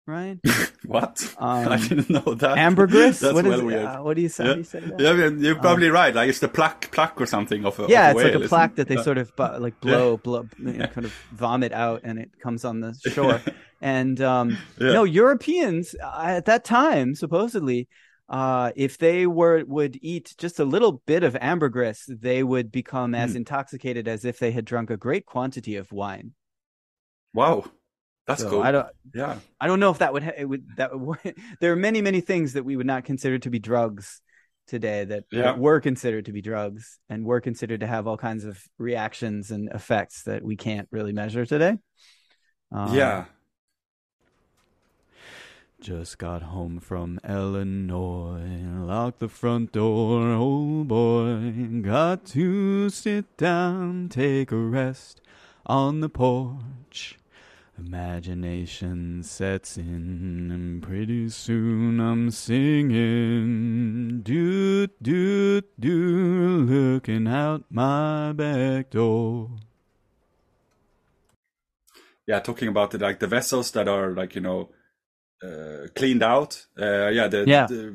[0.07, 0.39] right?
[0.87, 3.19] what Um, i didn't know that ambergris.
[3.25, 4.45] that's what is well weird Uh, what do you say?
[4.47, 4.53] Yeah.
[4.55, 6.15] Do You say yeah, you're probably right.
[6.15, 8.49] Like it's the plaque, plaque or something of a of yeah, a it's like a
[8.49, 9.03] plaque that they Yeah.
[9.09, 12.65] sort of bu- like blow, blow, you know, kind of vomit out, and it comes
[12.65, 13.41] on the shore.
[13.81, 14.93] and um, Yeah.
[14.93, 17.89] no, Europeans uh, at that time supposedly,
[18.29, 23.15] uh, if they were would eat just a little bit of ambergris, they would become
[23.15, 23.39] as Hmm.
[23.39, 26.33] intoxicated as if they had drunk a great quantity of wine.
[27.35, 27.65] Wow,
[28.27, 28.63] that's So cool.
[28.63, 31.19] I don't, yeah, I don't know if that would, ha- it would that would,
[31.61, 34.21] there are many many things that we would not consider to be drugs
[34.67, 35.43] today that, Yeah.
[35.43, 39.53] that were considered to be drugs and were considered to have all kinds of reactions
[39.53, 41.79] and effects that we can't really measure today.
[42.73, 43.27] Um, yeah.
[45.87, 48.43] Just got home from Illinois,
[48.85, 51.53] locked the front door, oh boy.
[51.81, 55.21] Got to sit down, take a rest
[55.65, 57.17] on the porch.
[57.79, 64.23] Imagination sets in, and pretty soon I'm singing.
[64.23, 69.51] Doot, doot, doot, looking out my back door.
[72.27, 74.69] yeah talking about the like the vessels that are like you know
[75.95, 77.67] cleaned out uh, yeah the, Yeah.
[77.67, 77.95] the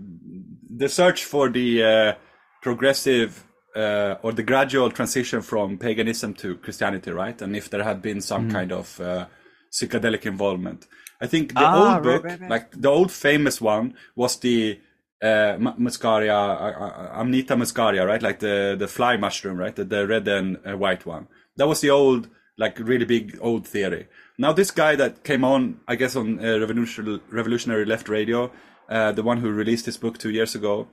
[0.81, 2.13] the search for the uh,
[2.61, 3.43] progressive
[3.75, 8.21] uh, or the gradual transition from paganism to christianity right and if there had been
[8.21, 8.57] some Mm-hmm.
[8.57, 9.25] kind of uh,
[9.71, 10.87] psychedelic involvement
[11.21, 12.49] i think the Ah, old book right, right.
[12.49, 14.79] like the old famous one was the
[15.23, 18.23] uh, muscaria, uh, uh, Amanita muscaria, right?
[18.23, 19.75] Like the, the fly mushroom, right?
[19.75, 21.27] The, the red and uh, white one.
[21.57, 22.27] That was the old
[22.57, 24.07] like really big old theory.
[24.41, 28.51] Now this guy that came on, I guess on uh, revolutionary revolutionary left radio,
[28.89, 30.87] uh, the one who released his book two years ago,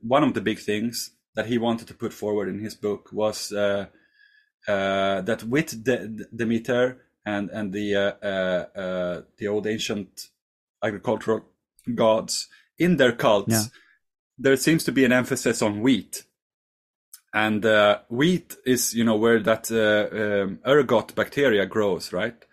[0.00, 3.52] one of the big things that he wanted to put forward in his book was
[3.52, 3.86] uh,
[4.66, 6.84] uh, that with De- Demeter
[7.24, 10.10] and and the uh, uh, uh, the old ancient
[10.82, 11.42] agricultural
[11.94, 13.64] gods in their cults, Yeah.
[14.44, 16.24] there seems to be an emphasis on wheat.
[17.32, 22.44] And uh, wheat is, you know, where that uh, um, ergot bacteria grows, right?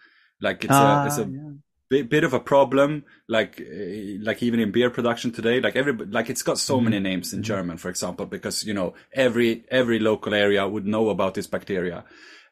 [0.42, 1.52] Like it's Ah, a it's a yeah.
[1.90, 5.94] bit, bit of a problem like uh, like even in beer production today like every
[5.94, 10.00] like it's got so many names in german for example because you know every every
[10.00, 12.04] local area would know about this bacteria.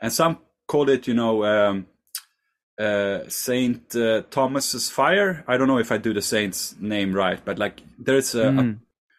[0.02, 1.88] And some call it you know um
[2.80, 5.44] uh saint uh, thomas's fire.
[5.48, 8.70] I don't know if i do the saint's name right but like there's a, a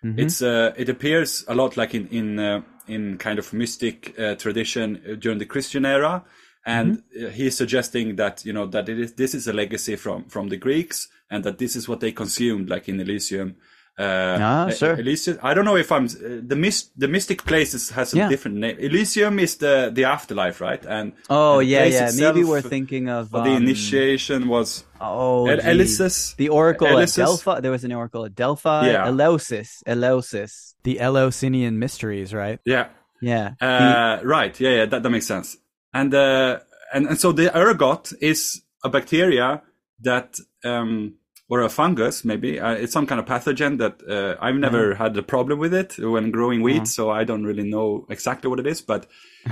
[0.04, 0.16] Mhm.
[0.16, 4.34] it's uh, it appears a lot like in in uh, in kind of mystic uh,
[4.36, 6.24] tradition uh, during the Christian era,
[6.66, 10.24] and uh, he's suggesting that you know that it is this is a legacy from
[10.24, 13.56] from the Greeks, and that this is what they consumed like in Elysium.
[13.96, 14.94] Uh, Ah, sure.
[14.98, 15.38] Elysium.
[15.40, 18.28] I don't know if I'm uh, the mist the mystic places has a Yeah.
[18.28, 18.76] different name.
[18.80, 20.84] Elysium is the the afterlife, right?
[20.84, 22.10] And Oh and the yeah, yeah.
[22.18, 26.34] Maybe we're thinking of for the um, initiation was Oh, El- Elysis.
[26.36, 27.18] The oracle Elysis.
[27.18, 27.60] at Delphi.
[27.60, 28.88] There was an oracle at Delphi.
[28.90, 29.06] Yeah.
[29.06, 29.82] Eleusis.
[29.86, 30.74] Eleusis.
[30.82, 32.58] The Eleusinian mysteries, right?
[32.64, 32.88] yeah.
[33.20, 33.54] Yeah.
[33.60, 34.58] The- Uh, right.
[34.60, 35.56] Yeah, yeah, that, that makes sense.
[35.94, 36.58] And, uh,
[36.92, 39.62] and, and so the ergot is a bacteria
[40.00, 41.14] that, um,
[41.48, 42.58] or a fungus, maybe.
[42.58, 45.96] Uh, it's some kind of pathogen that, uh, I've never had a problem with it
[45.98, 46.86] when growing wheat.
[46.88, 49.06] So I don't really know exactly what it is, but,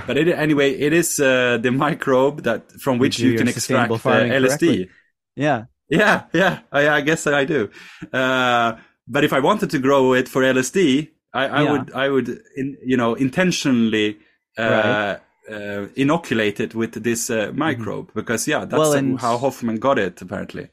[0.07, 3.91] but it, anyway, it is, uh, the microbe that, from which do you can extract
[3.91, 4.47] uh, LSD.
[4.47, 4.89] correctly.
[5.35, 5.65] yeah.
[5.89, 7.69] Yeah, yeah, I, I guess I do.
[8.11, 8.77] Uh,
[9.07, 11.71] but if I wanted to grow it for LSD, I, I Yeah.
[11.71, 14.17] would, I would, in, you know, intentionally
[14.57, 15.17] uh,
[15.51, 18.79] uh, inoculate it with this uh, microbe because, yeah, that's Mm-hmm.
[18.79, 20.69] Well, and- how Hofmann got it apparently.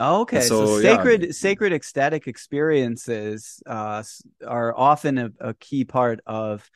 [0.00, 0.40] Oh, okay.
[0.40, 0.96] So, So, yeah.
[0.96, 4.02] sacred, sacred ecstatic experiences uh,
[4.46, 6.68] are often a, a key part of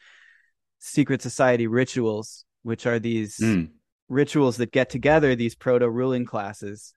[0.78, 3.70] secret society rituals, which are these Mm.
[4.08, 6.94] rituals that get together these proto ruling classes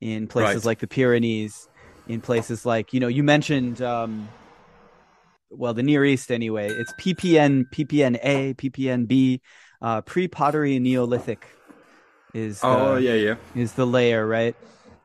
[0.00, 0.64] in places Right.
[0.66, 1.68] like the Pyrenees,
[2.06, 4.28] in places like you know you mentioned um,
[5.50, 6.68] well the Near East anyway.
[6.68, 9.40] It's PPN, PPNA, PPNB,
[9.82, 11.46] uh, pre-pottery Neolithic
[12.34, 13.36] is the, Oh, yeah, yeah.
[13.54, 14.54] is the layer right?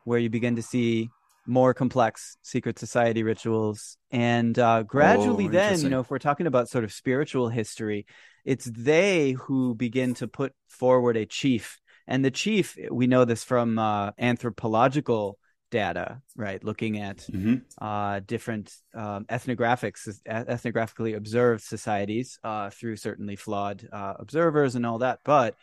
[0.03, 1.09] Where you begin to see
[1.47, 3.97] more complex secret society rituals.
[4.11, 8.05] And uh, gradually Oh, then you know if we're talking about sort of spiritual history
[8.43, 11.77] it's they who begin to put forward a chief.
[12.07, 15.37] And the chief we know this from uh, anthropological
[15.71, 23.35] data right looking at hmm uh, different um, ethnographics, ethnographically observed societies uh, through certainly
[23.35, 25.19] flawed uh, observers and all that.
[25.23, 25.55] But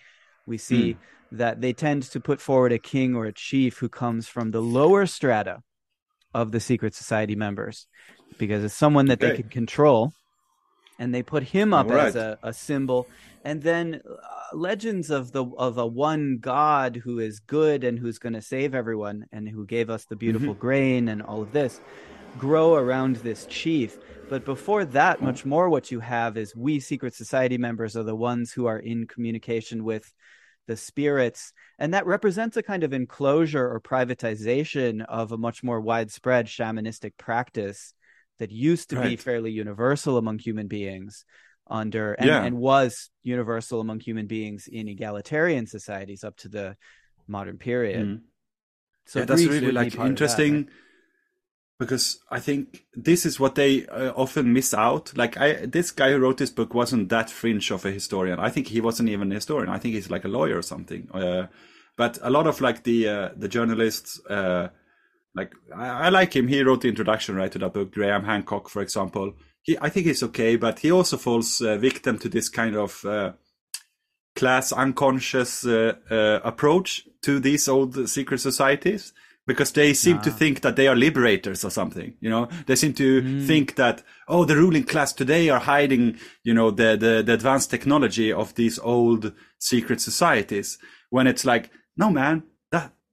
[0.46, 0.96] we see
[1.32, 4.62] that they tend to put forward a king or a chief who comes from the
[4.62, 5.62] lower strata
[6.34, 7.86] of the secret society members
[8.38, 10.12] because it's someone that they can control.
[10.98, 13.08] And they put him up All as a, a symbol,
[13.48, 18.18] and then uh, legends of the of a one God who is good and who's
[18.18, 21.80] going to save everyone, and who gave us the beautiful grain and all of this,
[22.36, 23.96] grow around this chief.
[24.28, 28.14] But before that, much more what you have is we secret society members are the
[28.14, 30.12] ones who are in communication with
[30.66, 31.54] the spirits.
[31.78, 37.12] And that represents a kind of enclosure or privatization of a much more widespread shamanistic
[37.16, 37.94] practice
[38.40, 41.24] that used to be fairly universal among human beings
[41.70, 42.42] under and, Yeah.
[42.44, 46.76] and was universal among human beings in egalitarian societies up to the
[47.26, 48.06] modern period.
[48.06, 48.20] Mm.
[49.06, 50.68] So yeah, that's really like of that, interesting right?
[51.78, 55.16] because I think this is what they uh, often miss out.
[55.16, 58.38] Like I, this guy who wrote this book wasn't that fringe of a historian.
[58.38, 59.70] I think he wasn't even a historian.
[59.70, 61.08] I think he's like a lawyer or something.
[61.12, 61.46] Uh,
[61.96, 64.68] but a lot of like the uh, the journalists, uh,
[65.34, 66.48] like I, I like him.
[66.48, 67.92] He wrote the introduction right to that book.
[67.92, 69.34] Graham Hancock, for example.
[69.62, 73.04] He, I think he's okay, but he also falls uh, victim to this kind of
[73.04, 73.32] uh,
[74.36, 79.12] class unconscious uh, uh, approach to these old secret societies
[79.46, 80.34] because they seem to Ah.
[80.34, 84.44] think that they are liberators or something you know they seem to think that oh
[84.44, 88.78] the ruling class today are hiding you know the, the the advanced technology of these
[88.78, 90.78] old secret societies
[91.10, 92.42] when it's like no man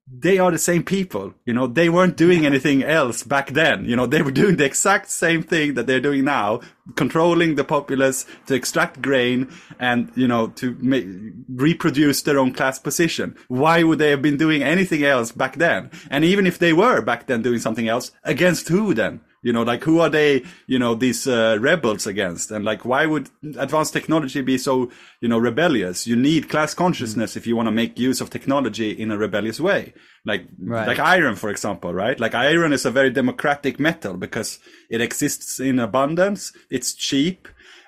[0.08, 3.86] they are the same people you know they weren't doing anything else back then.
[3.86, 6.62] You know they were doing the exact same thing that they're doing now
[6.96, 11.08] controlling the populace to extract grain and you know to make,
[11.50, 13.36] reproduce their own class position.
[13.48, 15.90] Why would they have been doing anything else back then?
[16.12, 19.62] And even if they were back then doing something else against who then You know,
[19.62, 20.44] like who are they?
[20.66, 23.30] You know, these uh, rebels against, and like why would
[23.60, 24.90] advanced technology be so
[25.22, 26.08] you know rebellious?
[26.08, 27.38] You need class consciousness mm.
[27.38, 29.94] if you want to make use of technology in a rebellious way.
[30.26, 30.88] Like right.
[30.88, 32.20] like iron, for example, right?
[32.20, 34.58] Like iron is a very democratic metal because
[34.90, 36.52] it exists in abundance.
[36.72, 37.48] It's cheap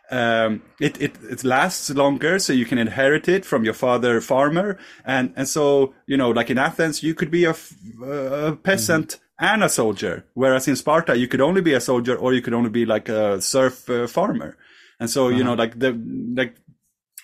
[0.09, 4.77] um, it, it, it lasts longer, so you can inherit it from your father farmer.
[5.03, 7.55] And, and so, you know, like in Athens, you could be a,
[8.03, 9.26] a peasant mm-hmm.
[9.39, 10.25] And a soldier.
[10.33, 13.09] Whereas in Sparta, you could only be a soldier or you could only be like
[13.09, 14.57] a serf uh, farmer.
[14.99, 15.37] And so, uh-huh.
[15.37, 15.63] you know, uh-huh.
[15.63, 15.91] like the,
[16.35, 16.55] like,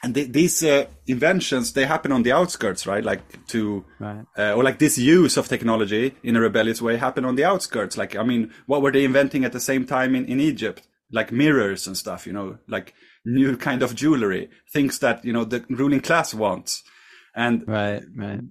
[0.04, 3.04] and these uh, inventions, they happen on the outskirts, right?
[3.04, 4.26] Like to, right.
[4.38, 7.98] Uh, or like this use of technology in a rebellious way happen on the outskirts.
[7.98, 10.86] Like, I mean, what were they inventing at the same time in, in Egypt?
[11.14, 12.94] like mirrors and stuff, you know, like
[13.24, 16.84] new kind of jewelry, things that, you know, the ruling class wants.
[17.36, 18.42] And right, right.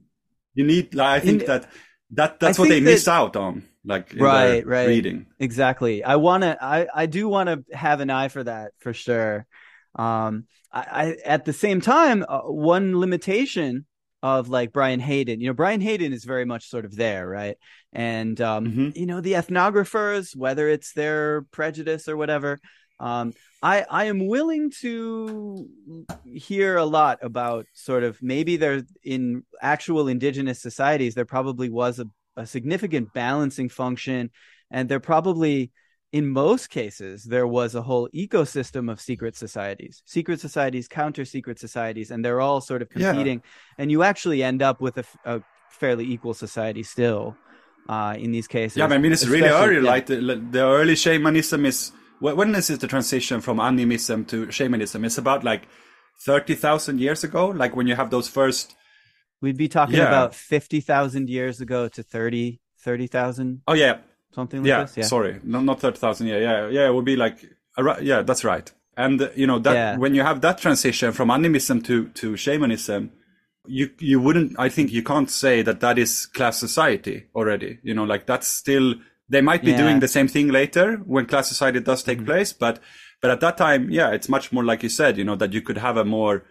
[0.54, 1.70] You need, like, I think In, that,
[2.12, 4.88] that, that's I what they that, miss out on, like, right, right.
[4.88, 5.26] reading.
[5.38, 6.04] Exactly.
[6.04, 9.46] I want to, I, I do want to have an eye for that for sure.
[9.94, 13.86] Um, I, I at the same time, uh, one limitation
[14.22, 15.40] of like Brian Hayden.
[15.40, 17.56] You know, Brian Hayden is very much sort of there, right?
[17.92, 18.88] And um, mm-hmm.
[18.94, 22.60] you know, the ethnographers, whether it's their prejudice or whatever,
[23.00, 23.32] um,
[23.62, 25.68] I I am willing to
[26.24, 31.98] hear a lot about sort of maybe there in actual indigenous societies there probably was
[31.98, 34.30] a, a significant balancing function,
[34.70, 35.72] and there probably
[36.12, 41.58] in most cases, there was a whole ecosystem of secret societies, secret societies, counter secret
[41.58, 43.38] societies, and they're all sort of competing.
[43.38, 43.78] Yeah.
[43.78, 47.34] And you actually end up with a, a fairly equal society still
[47.88, 48.76] uh, in these cases.
[48.76, 49.76] Yeah, I mean, it's really early.
[49.76, 49.90] Yeah.
[49.90, 55.04] Like the, the early shamanism is when is it the transition from animism to shamanism?
[55.04, 55.62] It's about like
[56.24, 58.74] 30,000 years ago, like when you have those first.
[59.40, 60.06] We'd be talking yeah.
[60.06, 63.62] about 50,000 years ago to 30, 30,000.
[63.66, 63.98] Oh, yeah
[64.34, 64.96] something like yeah, this?
[64.96, 66.26] Yeah, sorry, no, not thirty thousand.
[66.26, 66.86] Yeah, yeah, yeah.
[66.86, 67.44] It would be like,
[68.00, 68.70] yeah, that's right.
[68.96, 69.96] And you know that yeah.
[69.96, 73.12] when you have that transition from animism to to shamanism,
[73.66, 74.58] you you wouldn't.
[74.58, 77.78] I think you can't say that that is class society already.
[77.82, 78.94] You know, like that's still.
[79.32, 79.82] They might be yeah.
[79.82, 82.26] doing the same thing later when class society does take mm-hmm.
[82.26, 82.80] place, but
[83.20, 85.16] but at that time, yeah, it's much more like you said.
[85.18, 86.44] You know that you could have a more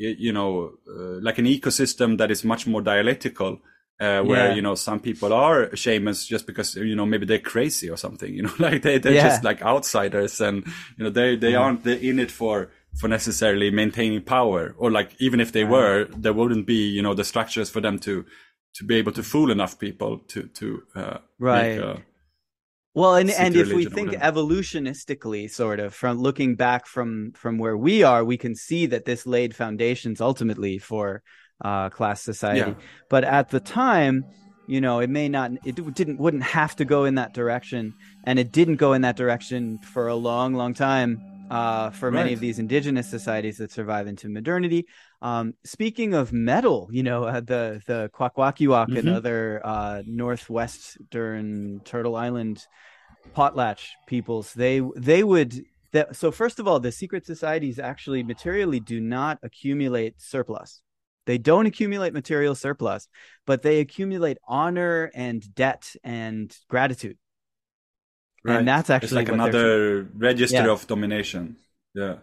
[0.00, 3.60] you know, uh, like an ecosystem that is much more dialectical
[4.00, 4.54] uh, where yeah.
[4.54, 8.32] you know some people are shamans just because you know maybe they're crazy or something
[8.38, 9.28] you know like they they're yeah.
[9.28, 10.64] just like outsiders and
[10.96, 11.60] you know they they mm.
[11.60, 16.32] aren't in it for for necessarily maintaining power or like even if they were there
[16.32, 18.24] wouldn't be you know the structures for them to
[18.74, 22.00] to be able to fool enough people to to uh, right
[22.94, 27.76] well and and if we think evolutionistically sort of from looking back from from where
[27.76, 31.22] we are we can see that this laid foundations ultimately for
[31.62, 32.70] uh, class society.
[32.70, 32.74] Yeah.
[33.08, 34.24] But at the time,
[34.66, 38.38] you know, it may not, it didn't, wouldn't have to go in that direction, and
[38.38, 41.20] it didn't go in that direction for a long, long time.
[41.50, 42.20] Uh, for right.
[42.20, 44.86] many of these indigenous societies that survive into modernity.
[45.22, 48.96] Um, speaking of metal, you know, uh, the the Kwakwaka'wakw mm-hmm.
[48.96, 52.64] and other uh, northwestern Turtle Island
[53.36, 55.64] potlatch peoples, they they would.
[55.92, 60.80] That, so first of all, the secret societies actually materially do not accumulate surplus.
[61.26, 63.08] They don't accumulate material surplus,
[63.44, 67.18] but they accumulate honor and debt and gratitude.
[68.42, 68.58] Right.
[68.58, 70.70] And that's actually it's like another register yeah.
[70.70, 71.56] of domination.
[71.94, 72.16] Yeah.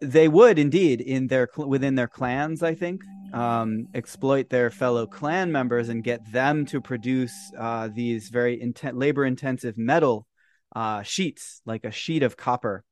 [0.00, 3.02] They would indeed in their within their clans, I think,
[3.34, 8.98] um, exploit their fellow clan members and get them to produce uh, these very inten-
[8.98, 10.26] labor-intensive metal
[10.74, 12.84] uh, sheets, like a sheet of copper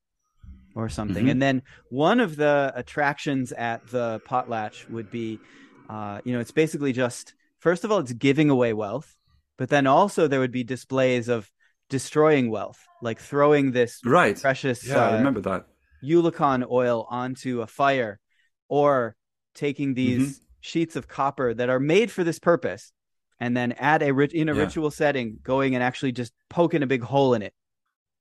[0.75, 1.25] or something.
[1.25, 1.31] Mm-hmm.
[1.31, 5.41] And then one of the attractions at the potlatch would be,
[5.89, 9.17] uh, you know, it's basically just first of all, it's giving away wealth,
[9.57, 11.51] but then also there would be displays of
[11.89, 14.39] destroying wealth, like throwing this right.
[14.39, 15.67] precious, yeah, uh, I remember that
[16.05, 18.19] Oolichan oil onto a fire,
[18.69, 19.17] or
[19.55, 20.45] taking these mm-hmm.
[20.61, 22.93] sheets of copper that are made for this purpose,
[23.41, 24.63] and then at a rit- in a yeah.
[24.63, 27.55] ritual setting, going and actually just poking a big hole in it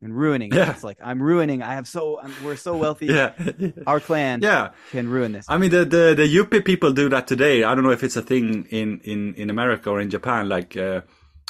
[0.02, 0.58] and ruining it.
[0.58, 0.72] Yeah.
[0.72, 1.62] It's like I'm ruining.
[1.62, 3.06] I have so I'm, we're so wealthy.
[3.08, 3.34] yeah,
[3.86, 4.42] our clan.
[4.42, 5.46] Yeah, can ruin this.
[5.50, 7.64] I mean, the the the Yupi people do that today.
[7.64, 10.50] I don't know if it's a thing in in in America or in Japan.
[10.50, 11.02] Like uh,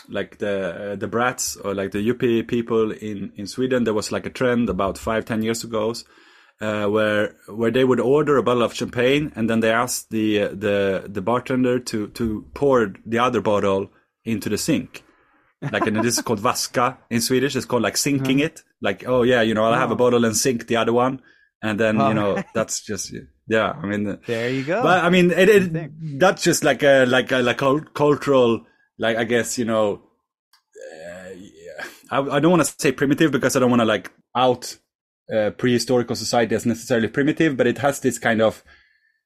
[0.10, 3.84] like the uh, the brats or like the Yupi people in in Sweden.
[3.84, 5.94] There was like a trend about five ten years ago.
[6.60, 10.42] Uh, where where they would order a bottle of champagne and then they asked the
[10.42, 13.92] uh, the the bartender to to pour the other bottle
[14.26, 15.04] into the sink
[15.62, 17.56] like, and this is called vaska in Swedish.
[17.56, 18.46] It's called like sinking mm-hmm.
[18.46, 18.64] it.
[18.82, 19.98] Like, oh yeah, you know, I'll have a oh.
[19.98, 21.22] bottle and sink the other one,
[21.62, 22.10] and then oh.
[22.10, 23.14] you know, that's just
[23.48, 23.72] yeah.
[23.72, 24.84] I mean, there you go.
[24.84, 28.66] But I mean, it, it that's just like a like a like a cultural,
[29.00, 30.02] like I guess you know,
[30.94, 31.30] uh,
[32.12, 34.78] I, I don't want to say primitive because I don't want to like out
[35.32, 38.64] uh, prehistorical society as necessarily primitive, but it has this kind of,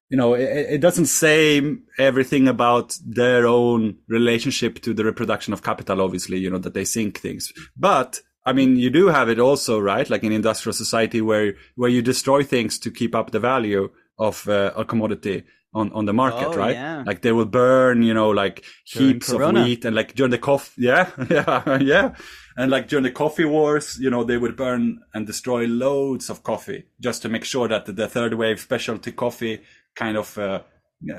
[0.09, 1.61] you know, it, it, doesn't say
[1.99, 6.85] everything about their own relationship to the reproduction of capital, obviously, you know, that they
[6.85, 7.53] sink things.
[7.77, 10.09] But I mean, you do have it also, right?
[10.09, 14.47] Like in industrial society where, where you destroy things to keep up the value of
[14.47, 15.43] uh, a commodity
[15.73, 16.75] on, on the market, oh, right?
[16.75, 17.03] Yeah.
[17.05, 18.63] Like they will burn, you know, like
[18.93, 19.61] During heaps Corona.
[19.61, 20.81] of wheat and like during the coffee.
[20.85, 21.09] Yeah.
[21.29, 21.77] Yeah.
[21.79, 22.15] yeah.
[22.57, 26.43] And like during the coffee wars, you know, they would burn and destroy loads of
[26.43, 29.61] coffee just to make sure that the, the third wave specialty coffee
[29.95, 30.61] kind of, uh,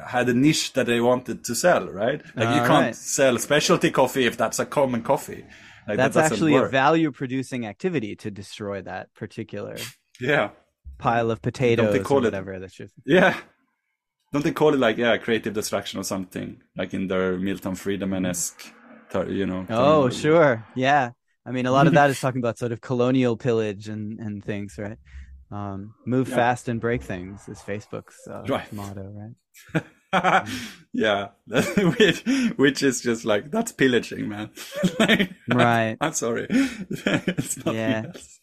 [0.07, 2.23] had a niche that they wanted to sell, right?
[2.37, 2.95] Like you can't right.
[2.97, 5.45] sell specialty coffee if that's a common coffee.
[5.89, 9.77] Like, That's doesn't actually a value producing activity to destroy that particular
[10.21, 10.51] Yeah.
[10.99, 12.61] pile of potatoes or call it- whatever.
[12.61, 13.37] That's just Yeah.
[14.33, 16.63] Don't they call it like yeah, creative destruction or something?
[16.77, 18.73] Like in their Milton Friedman esque,
[19.29, 19.67] you know?
[19.71, 20.65] Oh, sure.
[20.75, 21.11] Yeah.
[21.45, 24.45] I mean, a lot of that is talking about sort of colonial pillage and, and
[24.45, 24.99] things, right?
[25.51, 26.37] Um, move Yeah.
[26.37, 28.73] fast and break things is Facebook's uh, Right.
[28.73, 29.35] motto,
[30.15, 30.47] right?
[30.93, 32.23] yeah, which,
[32.57, 34.51] which is just like that's pillaging, man.
[34.99, 35.97] Like, Right.
[36.01, 36.47] I'm sorry,
[37.67, 38.05] Yeah.
[38.07, 38.41] else.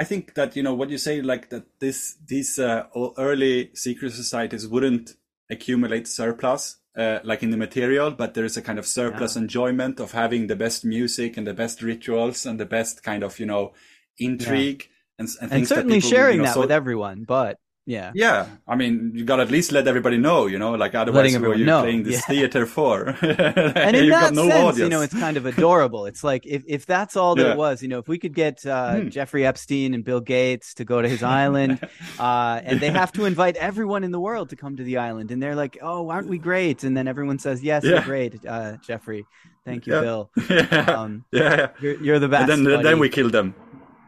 [0.00, 2.84] I think that you know what you say, like that this these uh,
[3.18, 5.14] early secret societies wouldn't
[5.50, 6.76] accumulate surplus.
[6.96, 10.48] Uh, like in the material, but there is a kind of surplus enjoyment of having
[10.48, 13.72] the best music and the best rituals and the best kind of you know
[14.18, 17.22] intrigue and, and, And things that certainly people sharing you know, that so- with everyone,
[17.22, 17.58] but
[17.88, 18.12] yeah.
[18.14, 21.50] yeah, I mean, you gotta at least let everybody know, you know, like otherwise, who
[21.50, 22.20] are you know, playing this yeah.
[22.32, 23.16] theater for?
[23.22, 24.78] And in that no sense, audience.
[24.78, 26.04] you know, it's kind of adorable.
[26.10, 27.52] It's like if, if that's all Yeah.
[27.52, 29.08] it was, you know, if we could get uh, Hmm.
[29.08, 31.80] Jeffrey Epstein and Bill Gates to go to his island,
[32.18, 35.30] uh, and they have to invite everyone in the world to come to the island,
[35.32, 38.76] and they're like, "Oh, aren't we great?" And then everyone says, "Yes, you're great, uh,
[38.86, 39.24] Jeffrey.
[39.64, 40.00] Thank you, Yeah.
[40.06, 40.30] Bill.
[40.50, 41.66] yeah, Um, yeah, yeah.
[41.82, 43.54] You're, you're the best." And then, buddy." then we kill them.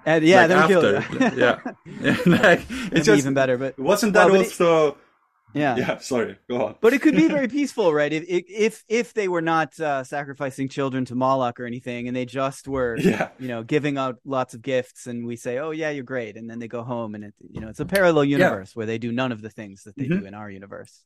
[0.06, 0.92] And, yeah, like then after.
[0.92, 1.04] them.
[1.36, 1.58] yeah,
[2.00, 2.16] yeah.
[2.26, 4.96] like, it's just even better, but wasn't that Well, but it- also?
[5.52, 5.76] yeah.
[5.76, 6.76] yeah, sorry, go on.
[6.80, 8.12] But it could be very peaceful, right?
[8.12, 12.24] If if if they were not uh, sacrificing children to Moloch or anything, and they
[12.24, 15.90] just were, yeah, you know, giving out lots of gifts, and we say, "Oh yeah,
[15.90, 18.74] you're great," and then they go home, and it, you know, it's a parallel universe
[18.76, 20.20] where they do none of the things that they Mhm.
[20.20, 21.02] do in our universe,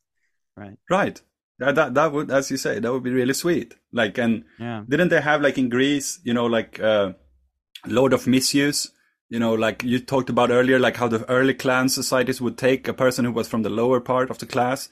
[0.55, 0.77] right?
[0.89, 1.21] right.
[1.59, 3.75] Yeah, that that would, as you say, that would be really sweet.
[3.91, 7.13] Like, and Yeah, didn't they have like in Greece, you know, like uh,
[7.87, 8.73] Lord of Misrule?
[9.29, 12.87] You know, like you talked about earlier, like how the early clan societies would take
[12.87, 14.87] a person who was from the lower part of the class,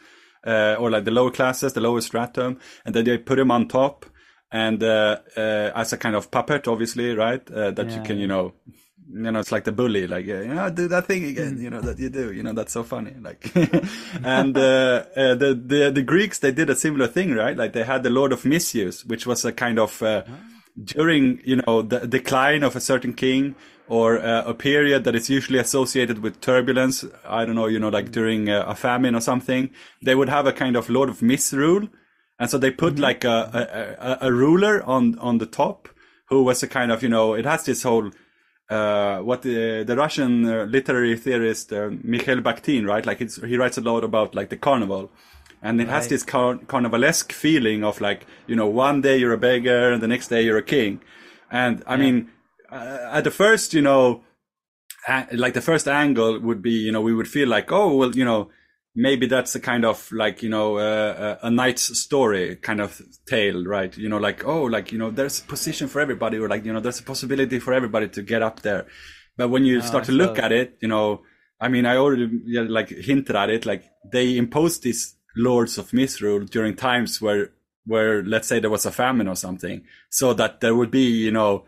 [0.46, 3.68] uh, or like the lower classes, the lower stratum, and then they put him on
[3.68, 4.06] top,
[4.52, 7.50] and uh, uh, as a kind of puppet, obviously, right?
[7.52, 8.54] Uh, that you can, you know,
[9.14, 11.62] you know, it's like the bully, like, you know, do that thing again, Mm.
[11.62, 13.14] you know, that you do, you know, that's so funny.
[13.22, 13.52] Like,
[14.24, 17.56] and, uh, uh, the, the, the Greeks, they did a similar thing, right?
[17.56, 20.24] Like they had the Lord of Misrule, which was a kind of, uh,
[20.82, 23.56] during, you know, the decline of a certain king
[23.88, 27.06] or uh, a period that is usually associated with turbulence.
[27.28, 29.70] I don't know, you know, like during uh, a famine or something,
[30.02, 31.90] they would have a kind of Lord of Misrule.
[32.40, 35.90] And so they put like a, a, a, a ruler on, on the top
[36.30, 38.10] who was a kind of, you know, it has this whole,
[38.70, 43.06] uh, what the, the Russian uh, literary theorist, uh, Mikhail Bakhtin, right?
[43.06, 45.12] Like it's, he writes a lot about like the carnival.
[45.64, 46.10] And it has Right.
[46.10, 50.08] this car- carnivalesque feeling of like, you know, one day you're a beggar and the
[50.08, 51.02] next day you're a king.
[51.50, 52.30] And I mean,
[52.72, 54.24] uh, at the first, you know,
[55.34, 58.26] like the first angle would be, you know, we would feel like, oh, well, you
[58.26, 58.50] know,
[58.96, 63.02] maybe that's a kind of like, you know, uh, a a knight's story kind of
[63.28, 63.98] tale, right?
[63.98, 66.74] You know, like, oh, like, you know, there's a position for everybody or like, you
[66.74, 68.86] know, there's a possibility for everybody to get up there.
[69.38, 71.22] But when you start I to look at it, you know,
[71.60, 75.94] I mean, I already yeah, like hinted at it, like they impose these lords of
[75.94, 77.52] misrule during times where,
[77.86, 81.32] where let's say there was a famine or something, so that there would be, you
[81.32, 81.66] know,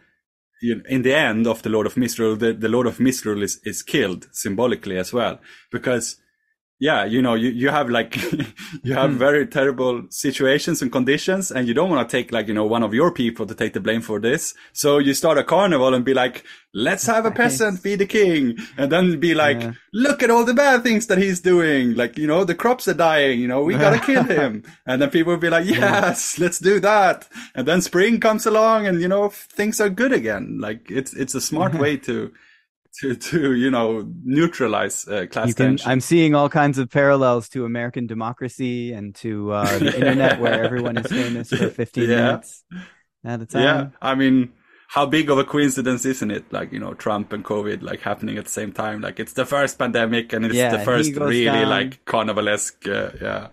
[0.62, 3.84] in the end of the Lord of Misrule, the, the Lord of Misrule is, is
[3.84, 5.40] killed symbolically as well.
[5.72, 6.16] Because,
[6.80, 8.16] yeah, you know, you, you have like,
[8.84, 9.18] you have Hmm.
[9.18, 12.84] very terrible situations and conditions and you don't want to take like, you know, one
[12.84, 14.54] of your people to take the blame for this.
[14.74, 18.58] So you start a carnival and be like, let's have a peasant be the king.
[18.78, 19.74] And then be like, Yeah.
[19.94, 21.96] look at all the bad things that he's doing.
[21.96, 24.64] Like, you know, the crops are dying, you know, we gotta kill him.
[24.86, 27.28] And then people will be like, yes, let's do that.
[27.56, 30.58] And then spring comes along and, you know, things are good again.
[30.60, 32.34] Like it's, it's a smart way to,
[33.02, 35.78] to, to, you know, neutralize uh, class can.
[35.78, 35.92] tension.
[35.92, 40.64] I'm seeing all kinds of parallels to American democracy and to uh, the internet, where
[40.64, 42.16] everyone is famous for 15 Yeah.
[42.16, 42.64] minutes
[43.24, 43.62] at a time.
[43.64, 43.88] Yeah.
[44.02, 44.54] I mean,
[44.88, 46.52] how big of a coincidence isn't it?
[46.54, 49.02] Like, you know, Trump and COVID like happening at the same time.
[49.02, 51.70] Like it's the first pandemic and it's Yeah, the first really down.
[51.70, 52.88] like carnivalesque.
[52.88, 53.48] Uh, yeah.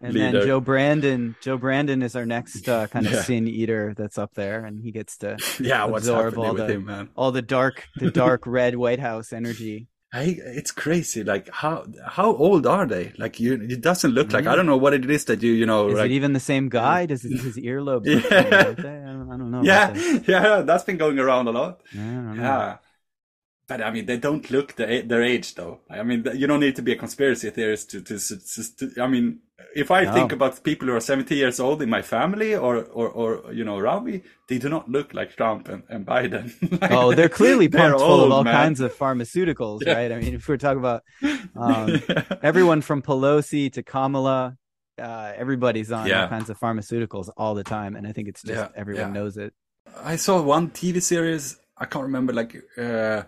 [0.00, 0.38] And leader.
[0.40, 1.36] then Joe Brandon.
[1.40, 3.22] Joe Brandon is our next uh, kind of Yeah.
[3.22, 6.66] sin eater that's up there, and he gets to yeah, what's absorb happening all with
[6.66, 7.08] the- him, man?
[7.16, 9.88] all the dark, the dark red White House energy.
[10.12, 11.24] I, it's crazy.
[11.24, 13.12] Like how how old are they?
[13.18, 14.46] Like you, it doesn't look like.
[14.46, 15.88] I don't know what it is that you you know.
[15.88, 17.06] Is like, it even the same guy?
[17.06, 18.06] Does it, his earlobes?
[18.06, 18.14] Yeah.
[18.14, 18.88] look the same, don't they?
[18.88, 19.62] I don't, I don't know.
[19.62, 20.24] yeah, that.
[20.28, 21.80] yeah, that's been going around a lot.
[21.92, 22.42] I don't know.
[22.42, 22.76] Yeah.
[23.68, 25.80] But I mean, they don't look the, their age, though.
[25.90, 28.00] I mean, you don't need to be a conspiracy theorist to.
[28.00, 29.40] to, to, to I mean,
[29.74, 30.12] if I No.
[30.12, 33.64] think about people who are seventy years old in my family or, or, or you
[33.64, 36.52] know, around me, they do not look like Trump and, and Biden.
[36.80, 38.54] Like, Oh, they're clearly they're pumped full of all man.
[38.54, 39.94] kinds of pharmaceuticals, Yeah.
[39.94, 40.12] right?
[40.12, 41.02] I mean, if we're talking about
[41.56, 42.00] um,
[42.42, 44.56] everyone from Pelosi to Kamala,
[44.98, 48.54] uh, everybody's on all kinds of pharmaceuticals all the time, and I think it's just
[48.56, 49.20] Yeah, everyone yeah.
[49.20, 49.52] knows it.
[50.04, 51.58] I saw one TV series.
[51.76, 53.22] I can't remember like uh,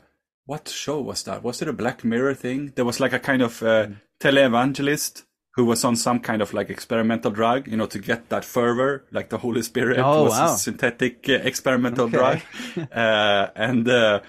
[0.49, 1.43] what show was that?
[1.45, 2.73] Was it a Black Mirror thing?
[2.75, 3.89] There was like a kind of uh,
[4.21, 5.25] televangelist
[5.55, 9.05] who was on some kind of like experimental drug, you know, to get that fervor,
[9.11, 10.55] like the Holy Spirit Oh, was wow.
[10.55, 12.17] a synthetic uh, experimental Okay.
[12.17, 12.41] drug.
[12.93, 14.21] uh, and uh,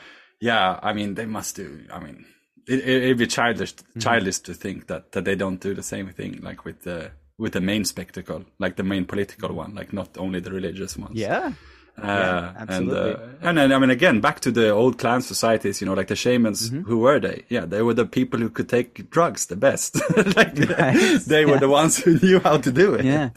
[0.41, 1.85] yeah, I mean, they must do.
[1.93, 2.25] I mean,
[2.67, 3.99] it, it, it'd be childish, Mm-hmm.
[3.99, 7.53] childish to think that, that they don't do the same thing, like with the with
[7.53, 11.15] the main spectacle, like the main political one, like not only the religious ones.
[11.17, 11.53] Yeah,
[12.03, 13.13] Yeah, and absolutely.
[13.13, 16.07] uh, and then I mean again back to the old clan societies, you know, like
[16.07, 16.69] the shamans.
[16.69, 16.83] Mm-hmm.
[16.89, 17.43] Who were they?
[17.49, 19.95] Yeah, they were the people who could take drugs the best.
[20.35, 21.19] like Right.
[21.27, 21.59] they were Yeah.
[21.59, 23.05] the ones who knew how to do it.
[23.05, 23.29] yeah,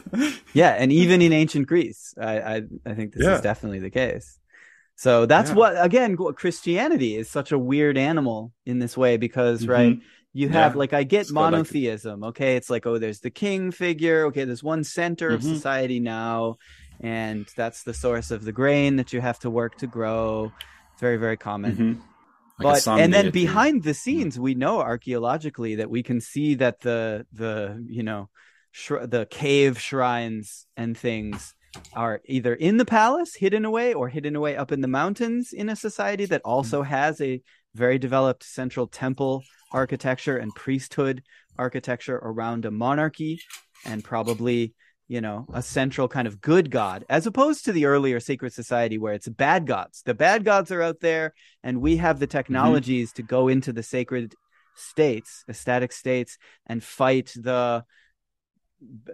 [0.53, 3.35] yeah, and even in ancient Greece, I I, I think this Yeah.
[3.35, 4.39] is definitely the case.
[4.95, 5.55] So that's Yeah.
[5.55, 10.01] what again Christianity is such a weird animal in this way because right Mhm.
[10.33, 13.31] you have like I get It's got, like- monotheism okay it's like oh there's the
[13.31, 15.53] king figure okay there's one center of Mhm.
[15.55, 16.57] society now
[17.03, 20.51] and that's the source of the grain that you have to work to grow.
[20.93, 21.75] It's very very common.
[21.75, 22.01] Mhm.
[22.63, 26.79] Like but and then behind the scenes we know archaeologically that we can see that
[26.81, 28.29] the the you know
[28.73, 31.55] shr- the cave shrines and things
[31.93, 35.67] are either in the palace hidden away or hidden away up in the mountains in
[35.67, 37.41] a society that also has a
[37.73, 41.23] very developed central temple architecture and priesthood
[41.57, 43.41] architecture around a monarchy
[43.85, 44.73] and probably
[45.07, 48.97] you know a central kind of good god as opposed to the earlier sacred society
[48.97, 50.01] where it's bad gods.
[50.03, 51.33] The bad gods are out there
[51.63, 54.35] and we have the technologies to go into the sacred
[54.75, 57.83] states ecstatic states and fight the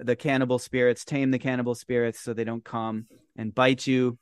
[0.04, 4.18] the cannibal spirits tame the cannibal spirits so they don't come and bite you.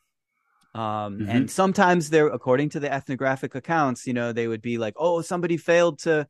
[0.73, 1.29] Um Mhm.
[1.29, 5.21] and sometimes they're according to the ethnographic accounts you know they would be like oh
[5.21, 6.27] somebody failed to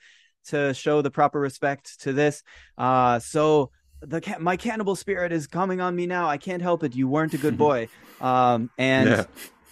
[0.48, 2.44] to show the proper respect to this.
[2.78, 3.72] Uh so
[4.02, 6.28] the ca- my cannibal spirit is coming on me now.
[6.30, 6.95] I can't help it.
[6.95, 7.88] You weren't a good boy.
[8.20, 9.26] Um and Yeah.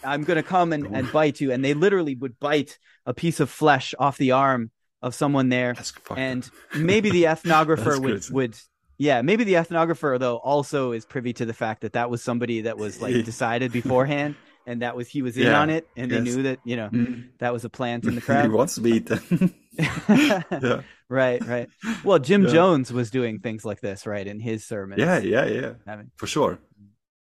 [0.04, 1.52] i'm gonna come and, and bite you.
[1.52, 4.72] And they literally would bite a piece of flesh off the arm
[5.02, 5.76] of someone there.
[6.16, 8.56] And maybe the ethnographer would would
[8.98, 12.62] yeah maybe the ethnographer though also is privy to the fact that that was somebody
[12.62, 16.10] that was like decided beforehand and that was he was in Yeah, on it and
[16.12, 17.30] they knew that you know Mm.
[17.40, 19.54] that was a plant in the he wants to be eaten.
[20.10, 20.82] yeah.
[21.10, 21.70] right right
[22.04, 22.52] well jim Yeah.
[22.52, 25.74] jones was doing things like this right in his sermons yeah, yeah, yeah,
[26.18, 26.60] for sure.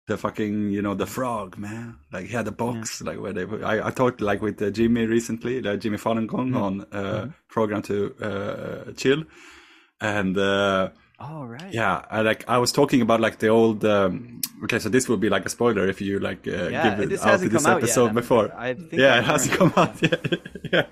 [0.08, 1.98] The fucking, you know, the frog, man.
[2.14, 3.46] Like he had a box, like where they.
[3.64, 6.58] I, I talked like with uh, Jimmy recently, like Jimmy Falun Gong Mm-hmm.
[6.68, 9.24] on uh, program to uh, chill,
[10.00, 10.38] and
[11.20, 13.84] uh, oh right yeah, I like I was talking about like the old.
[13.86, 17.00] Um, okay, so this will be like a spoiler if you like uh, yeah give
[17.02, 18.54] it this out hasn't this episode yet before.
[18.58, 20.40] i think yeah, it hasn't come out yet.
[20.72, 20.86] yeah,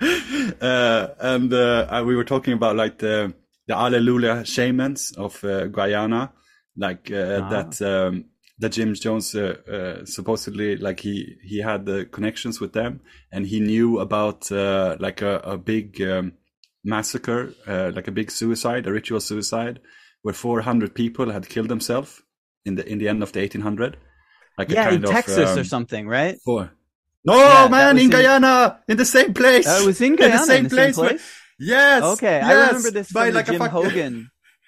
[0.61, 3.33] uh, and uh, we were talking about like the
[3.67, 6.33] the Alleluia shamans of uh, Guyana,
[6.77, 7.49] like uh, Ah.
[7.49, 8.25] that um,
[8.59, 13.01] that James Jones uh, supposedly like he he had the connections with them,
[13.31, 16.33] and he knew about uh, like a, a big um,
[16.83, 19.79] massacre, uh, like a big suicide, a ritual suicide,
[20.23, 22.21] where 400 people had killed themselves
[22.65, 23.97] in the in the end of the 1800.
[24.57, 26.71] Like a yeah in kind of, texas or um, something right Four.
[27.25, 29.65] No, Yeah, man, in in- Guyana, in the same place.
[29.67, 30.95] Oh, it was in Guyana, the same in the place.
[30.95, 31.39] same where- place?
[31.59, 32.03] Yes.
[32.03, 34.25] Okay, I remember this by like Jim fuck- Hougan.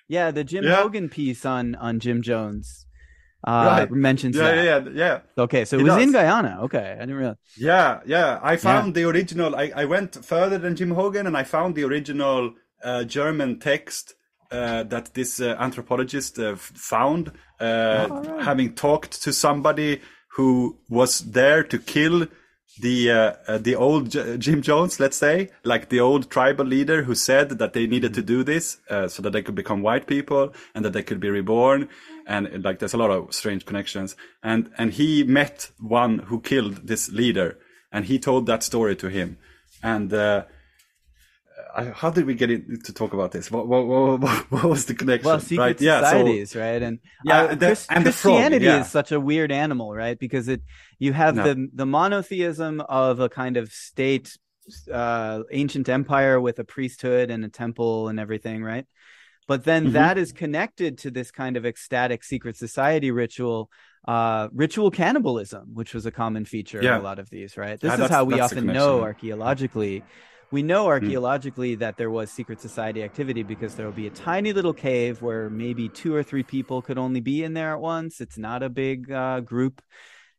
[0.07, 0.75] Yeah, the Jim Yeah.
[0.77, 2.85] Hougan piece on on Jim Jones
[3.47, 3.91] uh, Right.
[3.91, 4.55] mentions Yeah, that.
[4.55, 4.89] yeah, yeah,
[5.37, 5.43] yeah.
[5.45, 6.11] Okay, so it He was in.
[6.11, 6.59] Guyana.
[6.65, 7.37] Okay, I didn't realize.
[7.57, 8.39] Yeah, yeah.
[8.41, 9.55] I found the original.
[9.55, 12.53] I, I went further than Jim Hougan, and I found the original
[12.83, 14.15] uh, German text
[14.55, 17.29] uh, that this uh, anthropologist uh, found,
[17.59, 18.43] uh, Oh, right.
[18.43, 20.01] having talked to somebody
[20.35, 22.27] who was there to kill
[22.81, 27.03] the uh, uh, the old J- Jim Jones, let's say, like the old tribal leader
[27.03, 30.07] who said that they needed to do this uh, so that they could become white
[30.07, 31.87] people and that they could be reborn.
[32.27, 34.15] And like, there's a lot of strange connections.
[34.43, 37.57] And and he met one who killed this leader,
[37.93, 39.37] and he told that story to him.
[39.81, 40.43] And uh,
[41.75, 43.51] I, how did we get in, to talk about this?
[43.51, 44.21] What, what, what,
[44.51, 45.27] what was the connection?
[45.27, 45.79] Well, secret right?
[45.79, 46.81] societies, so, right?
[46.81, 48.81] And yeah, uh, the, Chris, and the Christianity frog, yeah.
[48.81, 50.17] is such a weird animal, right?
[50.17, 50.61] Because it
[50.99, 51.43] you have No.
[51.43, 54.37] the the monotheism of a kind of state,
[54.91, 58.85] uh, ancient empire with a priesthood and a temple and everything, right?
[59.47, 59.91] But then Mhm.
[59.93, 63.69] that is connected to this kind of ecstatic secret society ritual,
[64.07, 66.95] uh, ritual cannibalism, which was a common feature Yeah.
[66.95, 67.79] of a lot of these, right?
[67.79, 69.03] This Yeah, is how we often know yeah.
[69.03, 70.03] archaeologically.
[70.55, 74.53] We know archaeologically that there was secret society activity because there will be a tiny
[74.53, 78.21] little cave where maybe two or three people could only be in there at once.
[78.21, 79.81] It's not a big uh, group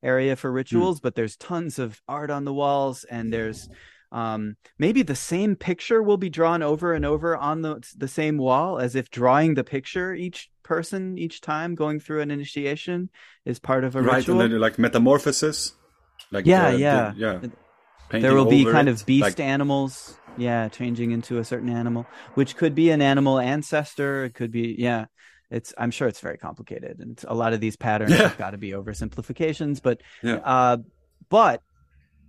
[0.03, 3.69] area for rituals, but there's tons of art on the walls, and there's
[4.11, 8.39] um, maybe the same picture will be drawn over and over on the the same
[8.39, 13.11] wall, as if drawing the picture each person each time going through an initiation
[13.45, 14.41] is part of a right, ritual.
[14.41, 15.73] and then like metamorphosis,
[16.31, 17.39] like Yeah, the- the- yeah.
[18.13, 18.19] Yeah.
[18.21, 22.07] there will be kind it, of beast like- animals yeah changing into a certain animal
[22.35, 25.07] which could be an animal ancestor it could be yeah
[25.51, 28.29] it's i'm sure it's very complicated and a lot of these patterns Yeah.
[28.29, 30.37] have got to be oversimplifications but Yeah.
[30.45, 30.77] uh
[31.31, 31.63] but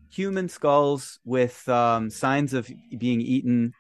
[0.10, 3.74] human skulls with um signs of being eaten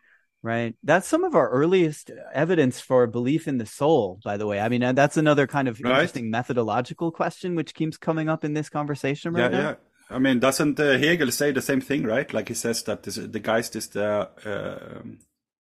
[0.44, 4.60] right that's some of our earliest evidence for belief in the soul by the way
[4.60, 5.92] i mean uh, that's another kind of Right.
[5.92, 9.76] interesting methodological question which keeps coming up in this conversation yeah, right now yeah.
[10.10, 12.32] I mean, doesn't uh, Hegel say the same thing, right?
[12.34, 14.30] Like he says that this, the Geist is the.
[14.46, 15.02] Uh,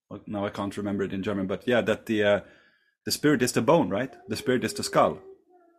[0.10, 2.40] well, now I can't remember it in German, but yeah, that the uh,
[3.06, 4.14] the spirit is the bone, right?
[4.28, 5.19] The spirit is the skull.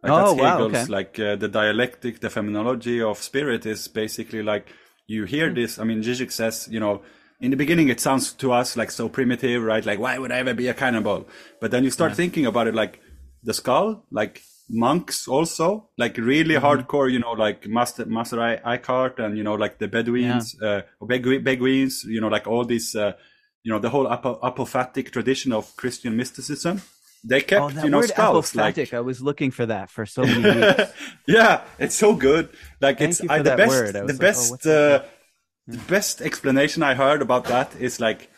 [0.03, 0.93] Like Oh, that's wow, Hegel's, okay.
[0.93, 4.69] like uh, the dialectic, the phenomenology of spirit is basically like
[5.07, 5.79] you hear this.
[5.79, 7.03] I mean, Zizek says, you know,
[7.41, 9.85] in the beginning it sounds to us like so primitive, right?
[9.85, 11.27] Like why would I ever be a cannibal?
[11.61, 13.01] But then you start thinking about it, like
[13.43, 16.65] the skull, like monks also, like really Mm-hmm.
[16.67, 20.83] hardcore, you know, like Master Master I- Eckhart and you know, like the Bedouins, uh,
[21.01, 23.13] or Bedou- you know, like all these, uh,
[23.65, 26.83] you know, the whole apo- apophatic tradition of Christian mysticism.
[27.25, 28.55] They kept, Oh, that you know, word skulls.
[28.55, 28.95] Like.
[28.95, 30.93] I was looking for that for so many weeks.
[31.27, 32.49] yeah, it's so good.
[32.81, 33.69] Like Thank it's I, the best.
[33.71, 33.97] word.
[33.97, 34.63] I The like, oh, best.
[34.63, 35.03] that?
[35.03, 35.05] uh,
[35.67, 38.31] the best explanation I heard about that is like,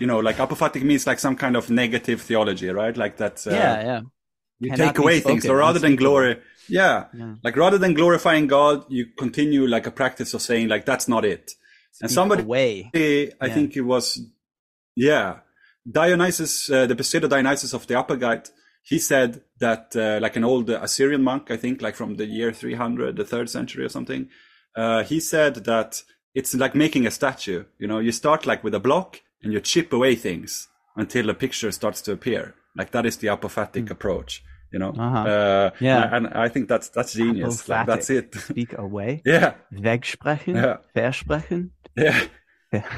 [0.00, 2.96] you know, like apophatic means like some kind of negative theology, right?
[2.96, 3.46] Like that.
[3.46, 4.00] Uh, yeah, yeah.
[4.60, 7.34] You take away things, so rather than glory, yeah, Yeah.
[7.42, 11.24] like rather than glorifying God, you continue like a practice of saying like that's not
[11.24, 11.52] it.
[12.00, 12.90] And somebody, away.
[12.94, 13.54] I Yeah.
[13.54, 14.20] think it was,
[14.96, 15.40] yeah,
[15.90, 18.50] Dionysius, uh, the pseudo Dionysius of the Areopagite,
[18.82, 22.52] he said that uh, like an old Assyrian monk, I think, like from the year
[22.52, 24.28] 300, the third century or something.
[24.76, 26.02] Uh, he said that
[26.34, 27.64] it's like making a statue.
[27.78, 31.34] You know, you start like with a block and you chip away things until a
[31.34, 32.54] picture starts to appear.
[32.76, 34.42] Like that is the apophatic approach.
[34.72, 34.90] You know.
[34.90, 35.18] Uh-huh.
[35.28, 36.16] uh, Yeah.
[36.16, 37.68] and I think that's that's genius.
[37.68, 38.34] Like, that's it.
[38.50, 39.22] Speak away.
[39.24, 40.54] yeah, Wegsprechen.
[40.56, 40.76] yeah.
[40.94, 41.70] Versprechen.
[41.96, 42.20] yeah,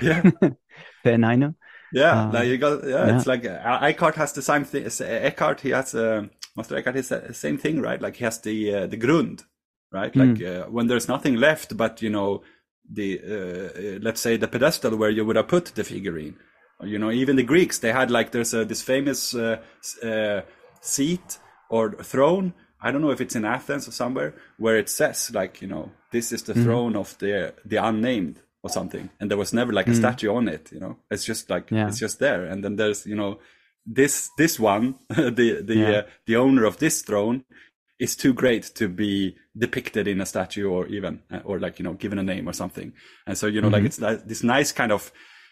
[0.01, 0.23] yeah.
[1.05, 1.55] Verneinen.
[1.93, 2.83] Yeah, Uh, like you got.
[2.85, 3.17] Yeah, yeah.
[3.17, 4.87] it's like uh, Eckhart has the same thing.
[5.01, 6.25] Eckhart, he has uh,
[6.57, 8.01] Master Eckhart has the same thing, right?
[8.03, 9.45] Like he has the uh, the grund,
[9.93, 10.13] right?
[10.13, 10.21] Hmm.
[10.21, 12.43] Like uh, when there's nothing left, but you know
[12.91, 13.35] the uh,
[13.79, 16.37] uh, let's say the pedestal where you would have put the figurine.
[16.85, 19.59] You know, even the Greeks, they had like there's a, this famous uh,
[20.03, 20.43] uh,
[20.81, 21.39] seat
[21.71, 22.53] or throne.
[22.81, 25.91] I don't know if it's in Athens or somewhere where it says like you know
[26.13, 26.65] this is the Mm-hmm.
[26.65, 30.49] throne of the the unnamed or something, and there was never like a statue on
[30.49, 30.71] it.
[30.73, 31.77] You know, it's just like Mm.
[31.77, 31.89] Yeah.
[31.89, 33.39] it's just there, and then there's you know
[33.87, 35.91] this this one the the Yeah.
[35.99, 37.45] uh, the owner of this throne
[37.99, 41.85] is too great to be depicted in a statue or even uh, or like you
[41.85, 42.93] know given a name or something
[43.27, 43.87] and so you know like Mm-hmm.
[43.87, 45.11] it's like this nice kind of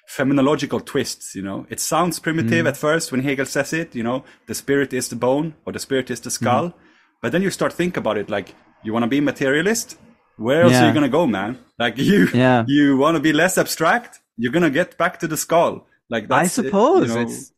[0.08, 2.68] phenomenological twists you know it sounds primitive Mm.
[2.68, 5.78] at first when hegel says it you know the spirit is the bone or the
[5.78, 6.78] spirit is the skull Mm-hmm.
[7.22, 9.96] but then you start think about it like you want to be materialist
[10.36, 12.64] where else are you gonna go man like you Yeah.
[12.66, 16.26] you want to be less abstract you're gonna get back to the skull like I
[16.26, 17.22] that's it, you suppose know.
[17.22, 17.50] it's.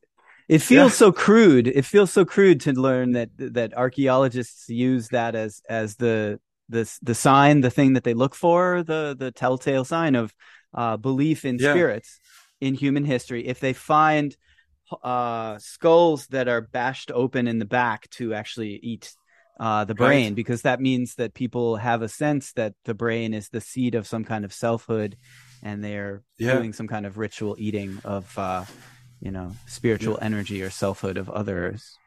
[0.49, 0.97] It feels Yeah.
[1.07, 1.67] so crude.
[1.67, 6.83] It feels so crude to learn that that archaeologists use that as as the the
[7.03, 10.33] the sign, the thing that they look for, the the telltale sign of
[10.73, 11.73] uh, belief in Yeah.
[11.73, 12.21] spirits
[12.61, 13.47] in human history.
[13.47, 14.37] If they find
[15.03, 19.15] uh, skulls that are bashed open in the back to actually eat
[19.59, 20.07] uh, the Right.
[20.09, 23.95] brain, because that means that people have a sense that the brain is the seat
[23.95, 25.17] of some kind of selfhood,
[25.63, 26.59] and they're Yeah.
[26.59, 28.65] doing some kind of ritual eating of, uh,
[29.21, 31.99] you know, spiritual energy or selfhood of others.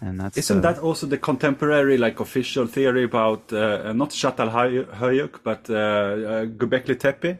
[0.00, 5.42] And that's Isn't the- that also the contemporary, like, official theory about uh, not Çatalhöyük,
[5.42, 7.38] but uh, uh, Göbekli Tepe?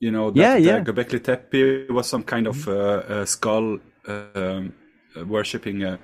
[0.00, 0.80] You know, that Yeah, yeah.
[0.80, 4.72] Göbekli Tepe was some kind of uh, uh, skull um,
[5.16, 5.96] uh, worshipping uh,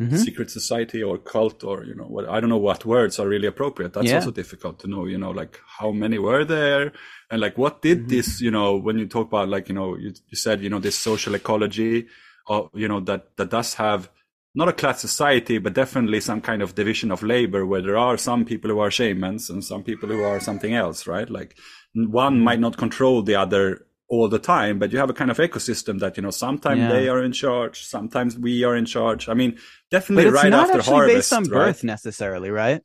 [0.00, 0.16] mm-hmm.
[0.16, 3.46] secret society or cult or you know what I don't know what words are really
[3.46, 3.92] appropriate.
[3.92, 4.16] That's yeah.
[4.16, 5.06] also difficult to know.
[5.06, 6.92] You know, like how many were there
[7.30, 8.08] and like what did mm-hmm.
[8.08, 8.40] this?
[8.40, 10.98] You know, when you talk about like you know you, you said you know this
[10.98, 12.06] social ecology,
[12.46, 14.10] or uh, you know that that does have
[14.54, 18.16] not a class society, but definitely some kind of division of labor where there are
[18.16, 21.28] some people who are shamans and some people who are something else, right?
[21.28, 21.56] Like
[21.94, 25.38] one might not control the other all the time, but you have a kind of
[25.38, 26.92] ecosystem that, you know, sometimes yeah.
[26.92, 29.28] they are in charge, sometimes we are in charge.
[29.28, 29.58] I mean,
[29.90, 30.86] definitely right after harvest.
[30.86, 32.82] It's not based on birth necessarily, right?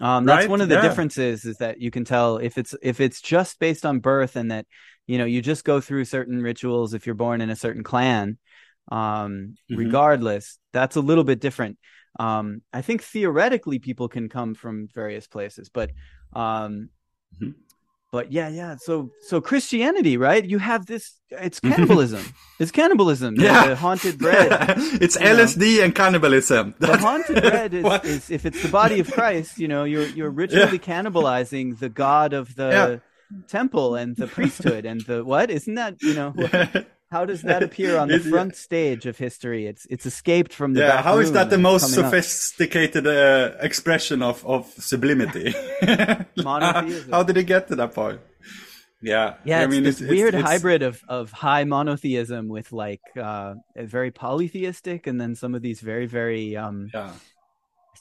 [0.00, 0.50] Um, that's right?
[0.50, 0.82] one of the yeah.
[0.82, 4.52] differences is that you can tell if it's if it's just based on birth and
[4.52, 4.66] that
[5.08, 8.38] you know you just go through certain rituals if you're born in a certain clan
[8.90, 9.76] um, mm-hmm.
[9.76, 10.58] regardless.
[10.72, 11.78] That's a little bit different.
[12.18, 15.90] Um, I think theoretically people can come from various places, but
[16.32, 16.90] um,
[17.40, 17.50] mm-hmm.
[18.10, 18.76] But yeah, yeah.
[18.76, 20.44] So so Christianity, right?
[20.44, 21.14] You have this.
[21.30, 21.74] It's mm-hmm.
[21.74, 22.24] cannibalism.
[22.58, 23.36] it's cannibalism.
[23.36, 24.48] Yeah, the haunted bread.
[25.00, 25.84] it's LSD know.
[25.84, 26.74] and cannibalism.
[26.78, 29.58] The haunted bread is, is, if it's the body of Christ.
[29.58, 30.78] You know, you're you're ritually yeah.
[30.78, 32.68] cannibalizing the god of the.
[32.68, 32.98] Yeah.
[33.46, 36.32] temple and the priesthood and the what isn't that you know
[37.10, 39.66] how does that appear on the front stage of history?
[39.66, 41.02] It's it's escaped from the yeah.
[41.02, 45.54] How is that the most sophisticated uh, expression of of sublimity?
[46.36, 47.10] Monotheism.
[47.10, 48.20] how did it get to that point?
[49.00, 49.60] Yeah, yeah.
[49.60, 54.10] I mean, it's, it's weird it's, hybrid of of high monotheism with like uh, very
[54.10, 57.12] polytheistic, and then some of these very very um, yeah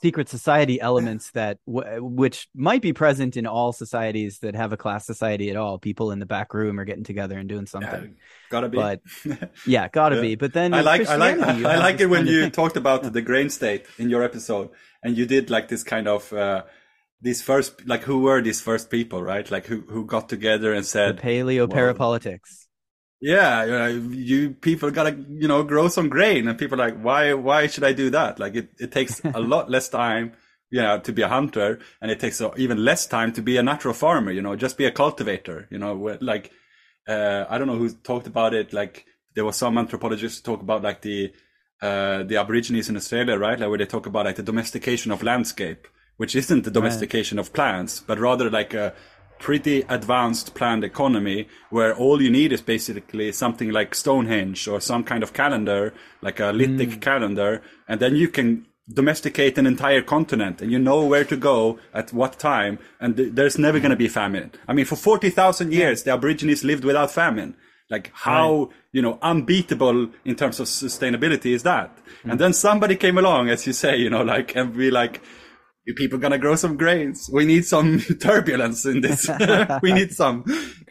[0.01, 4.77] secret society elements that w- which might be present in all societies that have a
[4.77, 5.79] class society at all.
[5.79, 8.03] People in the back room are getting together and doing something.
[8.03, 8.77] yeah, gotta be.
[8.77, 9.01] But
[9.65, 10.21] yeah gotta yeah.
[10.21, 10.35] be.
[10.35, 13.09] But then i like i like i like it when you talked about yeah.
[13.09, 14.69] the grain state in your episode
[15.03, 16.63] and you did like this kind of uh
[17.21, 19.49] these first like who were these first people right?
[19.49, 22.66] Like who who got together and said the paleo parapolitics
[23.19, 27.01] yeah, you, know, you people gotta you know grow some grain, and people are like,
[27.01, 28.39] why why should I do that?
[28.39, 30.33] Like it, it takes a lot less time,
[30.69, 33.63] you know, to be a hunter, and it takes even less time to be a
[33.63, 34.31] natural farmer.
[34.31, 35.67] You know, just be a cultivator.
[35.71, 36.51] You know, like
[37.07, 38.71] uh, I don't know who talked about it.
[38.71, 41.33] Like there was some anthropologists talk about like the
[41.81, 43.59] uh, the Aborigines in Australia, right?
[43.59, 45.87] Like where they talk about like the domestication of landscape,
[46.17, 47.45] which isn't the domestication right.
[47.45, 48.93] of plants, but rather like a
[49.39, 55.03] pretty advanced planned economy where all you need is basically something like Stonehenge or some
[55.03, 57.01] kind of calendar, like a lithic mm.
[57.01, 61.77] calendar, and then you can domesticate an entire continent and you know where to go
[61.93, 64.51] at what time and th- there's never going to be famine.
[64.67, 67.55] I mean, for 40,000 years, the Aborigines lived without famine.
[67.89, 68.75] Like how, right.
[68.91, 71.97] you know, unbeatable in terms of sustainability is that?
[72.23, 72.31] Mm.
[72.31, 75.21] And then somebody came along, as you say, you know, like, and be like,
[75.87, 77.29] you people gonna grow some grains.
[77.31, 79.27] We need some turbulence in this.
[79.81, 80.43] we need some,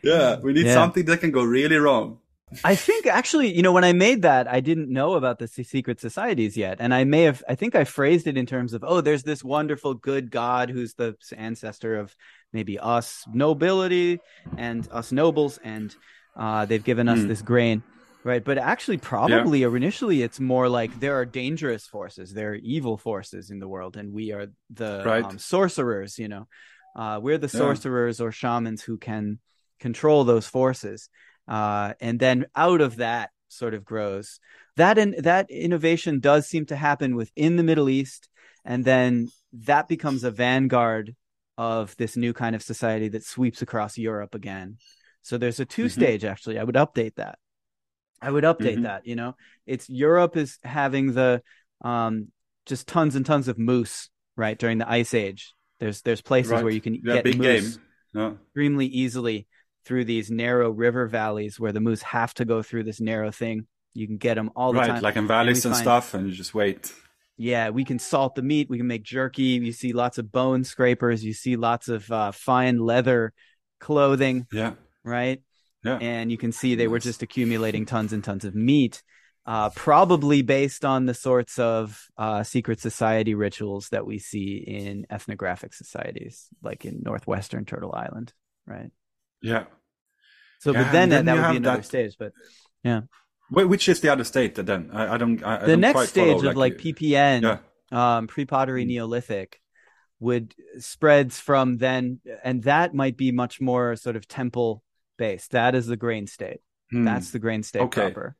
[0.03, 0.75] yeah, we need yeah.
[0.75, 2.19] something that can go really wrong.
[2.65, 6.01] I think actually, you know, when I made that, I didn't know about the secret
[6.01, 6.79] societies yet.
[6.81, 9.43] And I may have, I think I phrased it in terms of, oh, there's this
[9.43, 12.17] wonderful good God who's the ancestor of
[12.53, 14.21] maybe us nobility
[14.57, 15.59] and us nobles.
[15.65, 15.95] And
[16.37, 17.27] uh, they've given us mm.
[17.27, 17.83] this grain
[18.27, 19.69] right but actually probably yeah.
[19.69, 23.97] initially it's more like there are dangerous forces there are evil forces in the world
[23.97, 25.25] and we are the right.
[25.25, 26.47] um, sorcerers you know
[26.97, 28.27] uh, we're the sorcerers yeah.
[28.27, 29.39] or shamans who can
[29.79, 31.09] control those forces
[31.47, 34.41] uh, and then out of that sort of grows
[34.75, 38.29] that in, that innovation does seem to happen within the middle east
[38.65, 41.15] and then that becomes a vanguard
[41.57, 44.79] of this new kind of society that sweeps across europe again
[45.23, 46.31] so there's a two stage mm-hmm.
[46.33, 47.39] actually i would update that
[48.21, 48.83] I would update mm-hmm.
[48.83, 49.07] that.
[49.07, 49.37] You know,
[49.67, 51.43] it's Europe is having the
[51.83, 52.29] um,
[52.65, 55.53] just tons and tons of moose right during the ice age.
[55.81, 56.65] There's there's places right.
[56.65, 57.79] where you can yeah, get moose
[58.17, 59.47] extremely easily
[59.85, 63.67] through these narrow river valleys where the moose have to go through this narrow thing.
[63.95, 64.89] You can get them all the time.
[64.89, 65.03] right, time.
[65.03, 66.93] like in valleys and, and stuff, and you just wait.
[67.39, 68.69] Yeah, we can salt the meat.
[68.71, 69.43] We can make jerky.
[69.43, 71.25] You see lots of bone scrapers.
[71.25, 73.33] You see lots of uh, fine leather
[73.79, 74.47] clothing.
[74.51, 74.73] Yeah.
[75.05, 75.43] Right.
[75.87, 75.99] Yeah.
[75.99, 79.03] And you can see they were just accumulating tons and tons of meat,
[79.47, 85.07] uh, probably based on the sorts of uh, secret society rituals that we see in
[85.11, 88.33] ethnographic societies, like in northwestern Turtle Island,
[88.67, 88.91] right?
[89.41, 89.65] Yeah.
[90.59, 91.85] So, yeah, but then, then that would be another that...
[91.85, 92.17] stage.
[92.19, 92.33] But
[92.83, 93.03] yeah.
[93.51, 94.91] Wait, which is the other state then?
[94.93, 95.43] I, I don't.
[95.45, 98.17] I, the don't next stage follow, of like, like PPN, yeah.
[98.17, 98.89] um, pre-pottery mm.
[98.89, 99.61] Neolithic,
[100.19, 104.83] would spreads from then, and that might be much more sort of temple
[105.17, 105.49] base.
[105.49, 106.61] That is the grain state.
[106.91, 107.05] Hmm.
[107.05, 108.03] That's the grain state okay.
[108.03, 108.37] proper.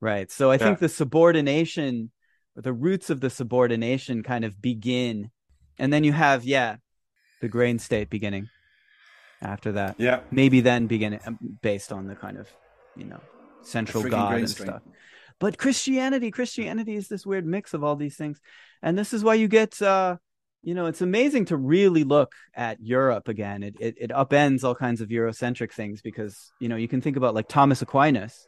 [0.00, 0.30] Right.
[0.30, 0.58] So I yeah.
[0.58, 2.10] think the subordination,
[2.56, 5.30] the roots of the subordination kind of begin.
[5.78, 6.76] And then you have, yeah,
[7.40, 8.48] the grain state beginning
[9.42, 9.96] after that.
[9.98, 10.20] Yeah.
[10.30, 12.48] Maybe then beginning um, based on the kind of,
[12.96, 13.20] you know,
[13.62, 14.82] central god and stuff.
[15.38, 18.40] but Christianity, Christianity is this weird mix of all these things,
[18.82, 19.80] and this is why you get.
[19.82, 20.16] uh
[20.62, 23.62] you know, it's amazing to really look at Europe again.
[23.62, 27.16] It, it it upends all kinds of Eurocentric things because you know you can think
[27.16, 28.46] about like Thomas Aquinas,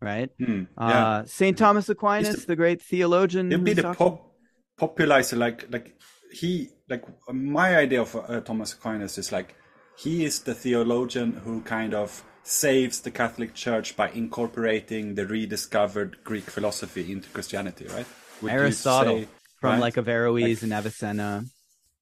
[0.00, 0.30] right?
[0.38, 1.06] Hmm, yeah.
[1.08, 3.50] Uh, Saint Thomas Aquinas, the- the, great theologian.
[3.50, 4.32] He'll be the pop
[4.78, 5.96] popularizer, like like
[6.32, 9.56] he like my idea of uh, Thomas Aquinas is like
[9.98, 16.18] he is the theologian who kind of saves the Catholic Church by incorporating the rediscovered
[16.24, 18.06] Greek philosophy into Christianity, right?
[18.40, 19.26] Would Aristotle
[19.60, 19.80] from right?
[19.80, 21.44] like Averroes and Avicenna.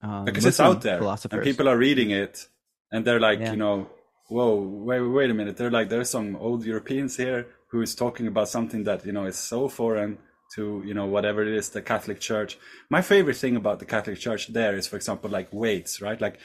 [0.00, 1.38] Um, because it's out there philosophers.
[1.38, 2.46] and people are reading it
[2.92, 3.50] and they're like Yeah.
[3.50, 3.90] you know
[4.28, 8.28] whoa wait wait a minute they're like there's some old europeans here who is talking
[8.28, 10.18] about something that you know is so foreign
[10.54, 12.58] to you know whatever it is the catholic church
[12.90, 16.38] my favorite thing about the catholic church there is for example like weights right like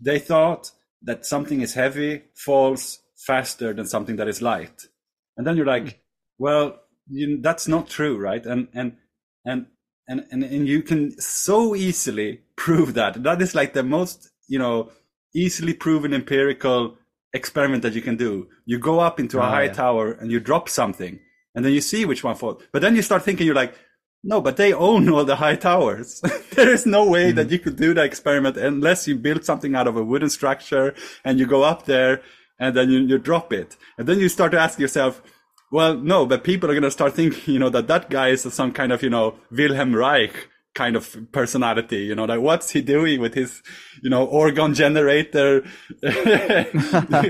[0.00, 4.88] they thought that something is heavy falls faster than something that is light
[5.36, 6.00] and then you're like
[6.38, 8.96] well you, that's not true right and and
[9.44, 9.66] and
[10.08, 13.22] and, and and you can so easily prove that.
[13.22, 14.90] That is like the most you know
[15.34, 16.96] easily proven empirical
[17.32, 18.48] experiment that you can do.
[18.66, 19.72] You go up into a Oh, high yeah.
[19.72, 21.18] tower and you drop something
[21.54, 22.62] and then you see which one falls.
[22.72, 23.74] But then you start thinking you're like
[24.24, 26.22] no but they own all the high towers.
[26.52, 27.52] There is no way that mm-hmm.
[27.52, 31.38] you could do that experiment unless you build something out of a wooden structure and
[31.38, 32.20] you go up there
[32.58, 33.78] and then you, you drop it.
[33.96, 35.22] And then you start to ask yourself
[35.72, 38.42] well, no, but people are going to start thinking, you know, that that guy is
[38.54, 42.80] some kind of, you know, Wilhelm Reich kind of personality, you know, like what's he
[42.80, 43.62] doing with his,
[44.02, 45.62] you know, orgone generator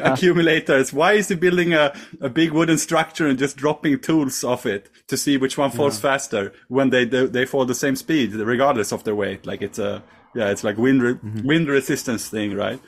[0.04, 0.92] accumulators?
[0.92, 4.90] Why is he building a, a big wooden structure and just dropping tools off it
[5.08, 8.92] to see which one falls faster when they, they, they fall the same speed, regardless
[8.92, 9.46] of their weight?
[9.46, 10.02] Like it's a,
[10.34, 11.46] yeah, it's like wind, re- mm-hmm.
[11.46, 12.80] wind resistance thing, right?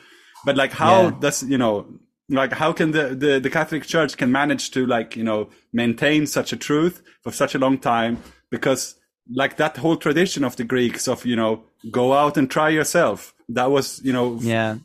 [0.44, 1.16] But like how Yeah.
[1.20, 1.86] does, you know,
[2.28, 6.26] like how can the, the the catholic church can manage to like you know maintain
[6.26, 8.96] such a truth for such a long time because
[9.30, 13.34] like that whole tradition of the greeks of you know go out and try yourself
[13.48, 14.76] that was you know Yeah,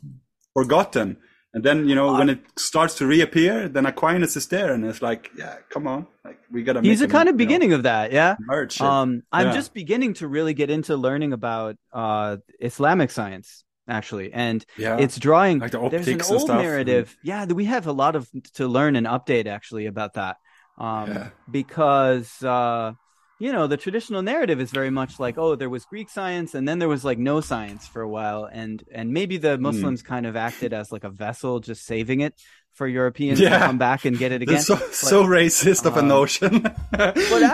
[0.54, 1.16] forgotten
[1.54, 5.02] and then you know when it starts to reappear then aquinas is there and it's
[5.02, 7.72] like yeah come on like we gotta he's a make kind of you know, beginning
[7.72, 8.12] of that.
[8.12, 8.36] Yeah.
[8.40, 8.80] merge.
[8.80, 9.52] Um, I'm Yeah.
[9.52, 15.18] just beginning to really get into learning about uh Islamic science actually, and yeah it's
[15.18, 15.58] drawing.
[15.58, 17.16] Like the there's an old stuff, narrative.
[17.22, 20.36] Yeah, we have a lot of to learn and update actually about that.
[20.78, 21.30] Um, Yeah.
[21.50, 22.92] because uh,
[23.38, 26.68] you know the traditional narrative is very much like, oh, there was Greek science, and
[26.68, 29.62] then there was like no science for a while, and and maybe the Hmm.
[29.62, 32.34] Muslims kind of acted as like a vessel, just saving it
[32.72, 33.58] for Europeans Yeah.
[33.58, 34.60] to come back and get it again.
[34.62, 36.64] So, so racist of a um, notion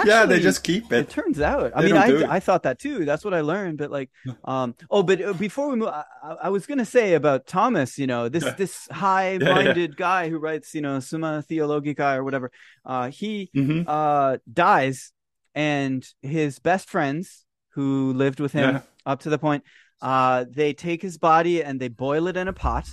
[0.07, 2.37] yeah they just keep it it turns out i They mean I.
[2.37, 4.11] I thought that too that's what i learned but like
[4.45, 6.05] um oh but uh, before we move i,
[6.43, 8.55] I- was gonna say about thomas you know this Yeah.
[8.57, 12.51] this high-minded guy who writes you know summa theologica or whatever
[12.85, 15.13] uh he hmm uh dies
[15.55, 17.45] and his best friends
[17.75, 18.81] who lived with him Yeah.
[19.05, 19.65] up to the point
[20.03, 22.87] uh they take his body and they boil it in a pot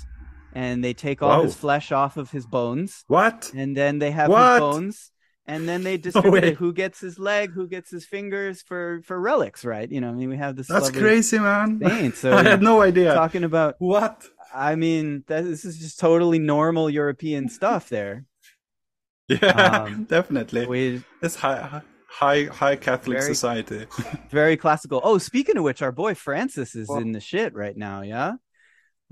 [0.56, 1.44] and they take all Whoa.
[1.44, 4.52] his flesh off of his bones what and then they have What?
[4.54, 5.12] his bones
[5.46, 6.56] and then they distribute it.
[6.56, 10.14] who gets his leg who gets his fingers for for relics right you know i
[10.14, 11.80] mean we have this That's crazy, man.
[11.84, 13.14] saint so I had no idea.
[13.14, 14.24] talking about What?
[14.54, 18.26] i mean that, this is just totally normal european stuff there
[19.30, 20.66] Yeah, Um, definitely.
[20.68, 23.86] we It's high, high, high Catholic Very- society.
[24.30, 27.76] very classical oh speaking of which our boy francis is Well- in the shit right
[27.76, 28.34] now yeah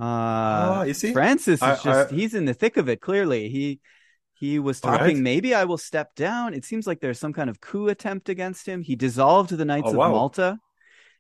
[0.01, 1.13] uh oh, you see?
[1.13, 3.79] francis is just—he's in the thick of it clearly he
[4.33, 4.97] he was right.
[4.97, 8.27] talking maybe i will step down it seems like there's some kind of coup attempt
[8.29, 10.11] against him he dissolved the knights Oh, of wow.
[10.11, 10.59] malta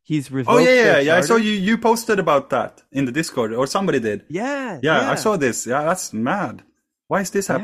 [0.03, 1.15] he's Oh yeah, yeah, yeah.
[1.17, 1.51] I saw you.
[1.51, 4.25] You posted about that in the Discord, or somebody did.
[4.29, 5.67] yeah Yeah, I saw this.
[5.67, 6.63] Yeah, that's mad.
[7.07, 7.57] Why is this Yeah.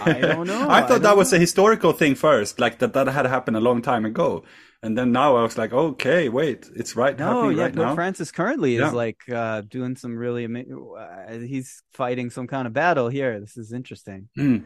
[0.00, 0.70] I don't know.
[0.70, 1.32] I I thought don't that was know.
[1.32, 4.44] a historical thing first, like that that had happened a long time ago,
[4.82, 7.86] and then now I was like, okay, wait, it's right no happening yeah right now.
[7.86, 13.08] francis currently is like uh doing some really uh, he's fighting some kind of battle
[13.08, 14.58] here this is interesting Hmm.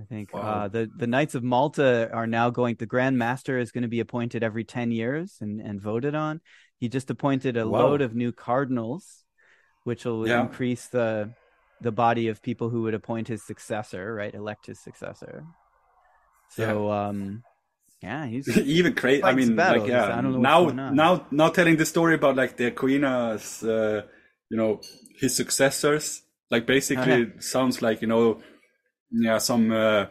[0.00, 0.42] I think Wow.
[0.42, 2.76] uh, the the Knights of Malta are now going.
[2.76, 6.40] The Grand Master is going to be appointed every ten years and, and voted on.
[6.78, 7.80] He just appointed a Wow.
[7.82, 9.24] load of new cardinals,
[9.84, 10.40] which will Yeah.
[10.42, 11.34] increase the
[11.80, 14.34] the body of people who would appoint his successor, right?
[14.34, 15.44] Elect his successor.
[16.50, 17.42] So, um,
[18.02, 19.22] yeah, he's even crazy.
[19.24, 19.82] I mean, battles.
[19.82, 20.04] like, yeah.
[20.16, 24.02] I don't know now, now, now, telling the story about like the Aquinas, uh,
[24.50, 24.80] you know,
[25.20, 26.22] his successors.
[26.50, 27.22] Like, basically, Uh-huh.
[27.36, 28.40] it sounds like you know,
[29.10, 29.70] yeah, some.
[29.72, 30.06] Uh,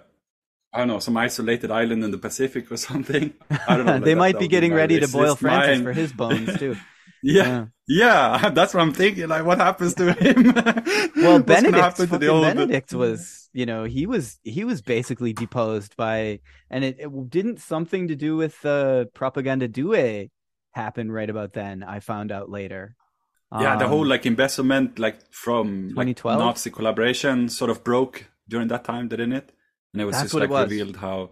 [0.73, 3.33] I don't know, some isolated island in the Pacific or something.
[3.67, 3.99] I don't know.
[4.07, 5.83] they that- might that be getting ready to boil Francis mind.
[5.83, 6.75] for his bones too.
[7.23, 7.65] Yeah, Yeah,
[8.53, 9.27] that's what I'm thinking.
[9.27, 10.53] Like, what happens to him?
[11.15, 12.09] well, Benedict.
[12.09, 16.39] Benedict was, you know, he was he was basically deposed by,
[16.69, 20.29] and it, it didn't something to do with the uh, propaganda due
[20.71, 21.83] happen right about then.
[21.83, 22.95] I found out later.
[23.51, 28.25] Yeah, um, the whole like embezzlement, like from 2012 like, Nazi collaboration, sort of broke
[28.49, 29.53] during that time, didn't it?
[29.93, 31.31] And it was just like revealed how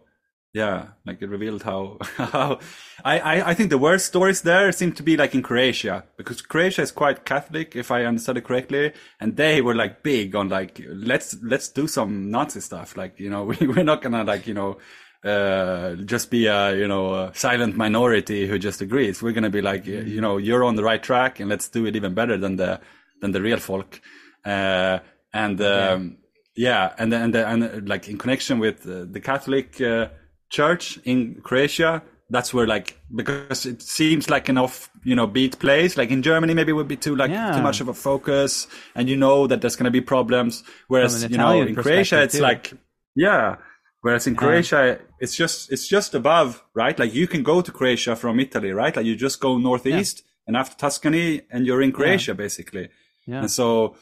[0.56, 2.60] yeah, like it revealed how how
[3.04, 6.42] I, I, I think the worst stories there seem to be like in Croatia because
[6.42, 10.48] Croatia is quite Catholic if I understood it correctly, and they were like big on
[10.48, 14.48] like let's let's do some Nazi stuff like you know we we're not gonna like
[14.48, 14.78] you know
[15.26, 19.22] uh, just be a you know a silent minority who just agrees.
[19.22, 21.98] We're gonna be like you know you're on the right track and let's do it
[21.98, 22.80] even better than the
[23.20, 24.00] than the real folk.
[24.46, 25.00] Uh,
[25.34, 26.18] and um,
[26.56, 26.94] yeah.
[26.94, 26.94] yeah.
[26.98, 30.08] and and and like in connection with uh, the Catholic uh,
[30.56, 32.02] church in Croatia.
[32.30, 35.96] That's where like because it seems like an off you know beat place.
[35.96, 37.56] Like in Germany, maybe it would be too like yeah.
[37.56, 40.64] too much of a focus, and you know that there's going to be problems.
[40.88, 42.42] Whereas you know in Croatia, it's too.
[42.42, 42.74] like
[43.16, 43.58] yeah.
[44.02, 44.40] Whereas in yeah.
[44.40, 46.98] Croatia, it's just it's just above, right?
[46.98, 48.96] Like you can go to Croatia from Italy, right?
[48.96, 50.44] Like you just go northeast yeah.
[50.48, 52.90] and after Tuscany, and you're in Croatia basically.
[53.28, 53.42] Yeah.
[53.42, 53.96] And so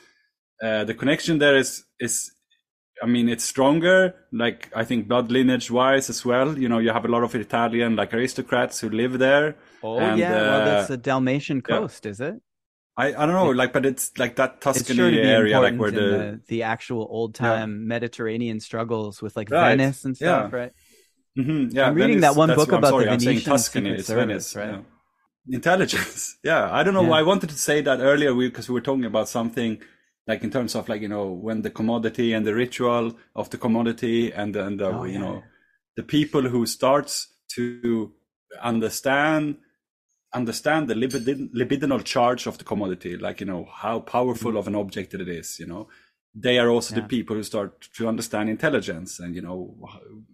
[0.61, 2.32] uh, the connection there is is
[3.03, 6.57] I mean, it's stronger, like I think blood lineage wise as well.
[6.57, 9.57] You know, you have a lot of Italian like aristocrats who live there.
[9.83, 12.11] Oh and, yeah, uh, well that's the Dalmatian coast, yeah.
[12.11, 12.35] is it?
[12.95, 15.99] I, I don't know, like, but it's like that Tuscany sure area, like where the...
[15.99, 16.41] the...
[16.47, 17.87] the actual old time yeah.
[17.87, 19.75] Mediterranean struggles with like right.
[19.75, 20.57] Venice and stuff, yeah.
[20.57, 20.71] right?
[21.37, 21.75] Mm-hmm.
[21.75, 24.85] Yeah, I'm reading Venice, that one book about the Venetian Tuscany, it's Service, Venice, right?
[25.49, 26.69] Intelligence, yeah.
[26.71, 29.27] I don't know I wanted to say that earlier because we, we were talking about
[29.27, 29.81] something
[30.27, 33.57] like in terms of like you know when the commodity and the ritual of the
[33.57, 35.19] commodity and and the, oh, you yeah.
[35.19, 35.43] know
[35.95, 38.11] the people who starts to
[38.61, 39.57] understand
[40.33, 44.57] understand the libidin, libidinal charge of the commodity like you know how powerful mm-hmm.
[44.57, 45.87] of an object it is you know
[46.35, 47.01] they are also yeah.
[47.01, 49.75] the people who start to understand intelligence and you know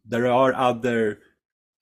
[0.06, 1.20] there are other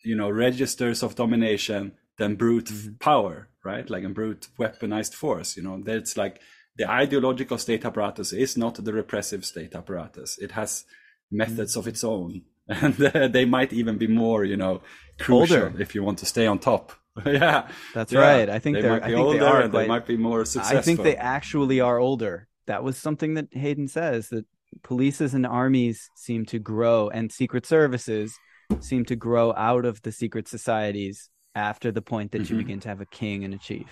[0.04, 2.94] you know registers of domination than brute mm-hmm.
[2.96, 6.42] power right like a brute weaponized force you know that's like
[6.78, 10.38] the ideological state apparatus is not the repressive state apparatus.
[10.38, 10.86] It has
[11.32, 14.82] methods of its own, and uh, they might even be more, you know,
[15.20, 15.82] crucial older.
[15.82, 16.94] if you want to stay on top.
[17.26, 18.20] yeah, that's yeah.
[18.20, 18.50] right.
[18.50, 18.92] I think they they're.
[18.92, 19.62] Might be I think older they are.
[19.62, 20.78] And they might be more successful.
[20.78, 22.48] I think they actually are older.
[22.68, 24.46] That was something that Hayden says that
[24.84, 28.38] polices and armies seem to grow, and secret services
[28.82, 32.54] seem to grow out of the secret societies after the point that mm-hmm.
[32.54, 33.88] you begin to have a king and a chief.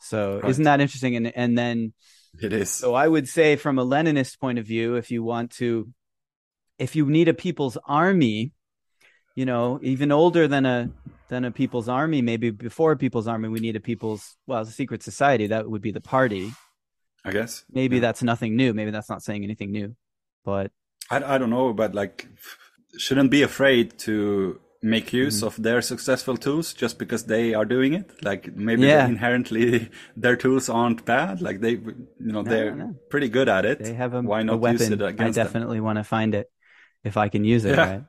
[0.00, 0.50] So right.
[0.50, 1.16] isn't that interesting?
[1.16, 1.92] And and then
[2.40, 2.70] it is.
[2.70, 5.92] So I would say from a Leninist point of view, if you want to
[6.78, 8.52] if you need a people's army,
[9.34, 10.90] you know, even older than a
[11.28, 14.66] than a people's army, maybe before a people's army, we need a people's well, a
[14.66, 15.48] secret society.
[15.48, 16.52] That would be the party.
[17.24, 17.64] I guess.
[17.70, 18.02] Maybe yeah.
[18.02, 18.72] that's nothing new.
[18.72, 19.96] Maybe that's not saying anything new.
[20.44, 20.70] But
[21.10, 22.28] I I don't know, but like
[22.96, 25.46] shouldn't be afraid to make use mm.
[25.46, 29.06] of their successful tools just because they are doing it like maybe yeah.
[29.06, 32.94] inherently their tools aren't bad like they you know no, they're no.
[33.10, 35.42] pretty good at it they have a, why not a weapon use it against i
[35.42, 35.84] definitely them?
[35.84, 36.48] want to find it
[37.02, 37.90] if i can use it yeah.
[37.90, 38.02] right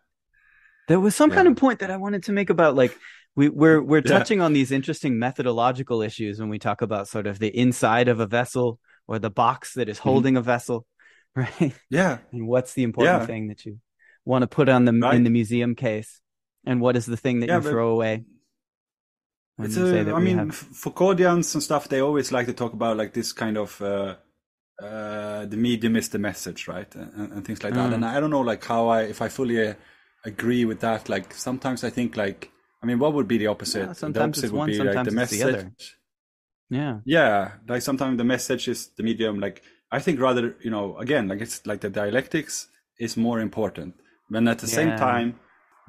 [0.87, 1.37] there was some yeah.
[1.37, 2.95] kind of point that i wanted to make about like
[3.35, 7.39] we, we're we're touching on these interesting methodological issues when we talk about sort of
[7.39, 10.09] the inside of a vessel or the box that is mm-hmm.
[10.09, 10.39] holding mm-hmm.
[10.39, 10.85] a vessel
[11.35, 13.79] right yeah and what's the important thing that you
[14.25, 15.15] want to put on the right.
[15.15, 16.21] in the museum case
[16.65, 18.25] and what is the thing that yeah, you throw away?
[19.61, 20.49] It's a, I mean, have...
[20.51, 24.15] Foucauldians and stuff, they always like to talk about like this kind of uh,
[24.81, 27.77] uh, the medium is the message, right, and, and things like mm.
[27.77, 27.93] that.
[27.93, 29.73] And I don't know, like how I, if I fully uh,
[30.23, 31.09] agree with that.
[31.09, 33.87] Like sometimes I think, like, I mean, what would be the opposite?
[33.87, 35.39] Yeah, sometimes the opposite would one, be like the message.
[35.39, 37.51] The yeah, yeah.
[37.67, 39.39] Like sometimes the message is the medium.
[39.41, 39.61] Like
[39.91, 42.67] I think rather, you know, again, like it's like the dialectics
[42.97, 43.95] is more important.
[44.29, 44.73] When at the yeah.
[44.73, 45.39] same time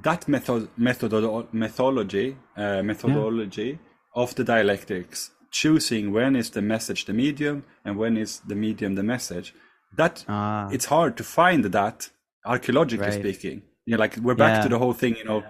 [0.02, 1.12] that method, method
[1.52, 4.22] methodology uh, methodology yeah.
[4.22, 8.94] of the dialectics choosing when is the message the medium and when is the medium
[8.94, 9.54] the message
[9.96, 10.68] that ah.
[10.70, 12.08] it's hard to find that
[12.46, 13.20] archaeologically right.
[13.20, 14.62] speaking you know like we're back yeah.
[14.62, 15.42] to the whole thing you know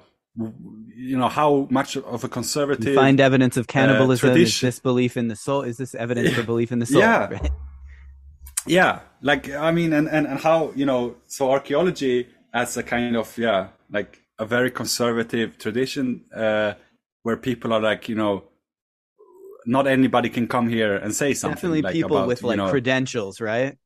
[0.95, 4.79] you know how much of a conservative you find evidence of cannibalism uh, is this
[4.79, 7.51] belief in the soul is this evidence for belief in the soul yeah right?
[8.67, 13.17] yeah like i mean and, and and how you know so archaeology as a kind
[13.17, 16.73] of yeah like a very conservative tradition uh,
[17.23, 18.45] where people are like, you know,
[19.67, 21.57] not anybody can come here and say something.
[21.57, 23.77] Definitely like, people about, with like know, credentials, right?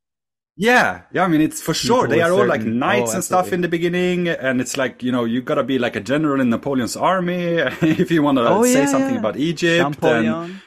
[0.57, 1.25] Yeah, yeah.
[1.25, 2.07] I mean, it's for sure.
[2.07, 5.11] They are all like knights oh, and stuff in the beginning, and it's like you
[5.11, 8.63] know you gotta be like a general in Napoleon's army if you want to oh,
[8.63, 9.19] say yeah, something yeah.
[9.19, 10.05] about Egypt.
[10.05, 10.61] And,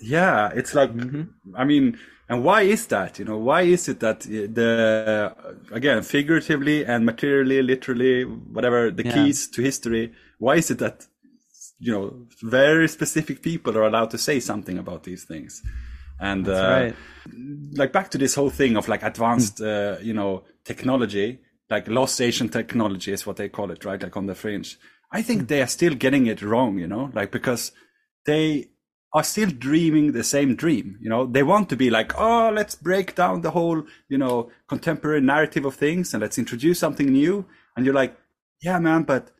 [0.00, 1.56] yeah, it's like, mm-hmm.
[1.56, 1.98] I mean,
[2.28, 3.18] and why is that?
[3.18, 5.34] You know, why is it that the
[5.72, 9.14] again figuratively and materially, literally, whatever the yeah.
[9.14, 10.12] keys to history?
[10.38, 11.06] Why is it that
[11.78, 15.62] you know very specific people are allowed to say something about these things?
[16.20, 16.94] And uh, right.
[17.72, 21.38] like back to this whole thing of like advanced, uh, you know, technology,
[21.70, 24.02] like lost Asian technology is what they call it, right?
[24.02, 24.78] Like on the fringe.
[25.10, 25.48] I think mm.
[25.48, 27.72] they are still getting it wrong, you know, like because
[28.26, 28.68] they
[29.14, 30.98] are still dreaming the same dream.
[31.00, 34.50] You know, they want to be like, oh, let's break down the whole, you know,
[34.68, 37.46] contemporary narrative of things and let's introduce something new.
[37.76, 38.16] And you're like,
[38.60, 39.30] yeah, man, but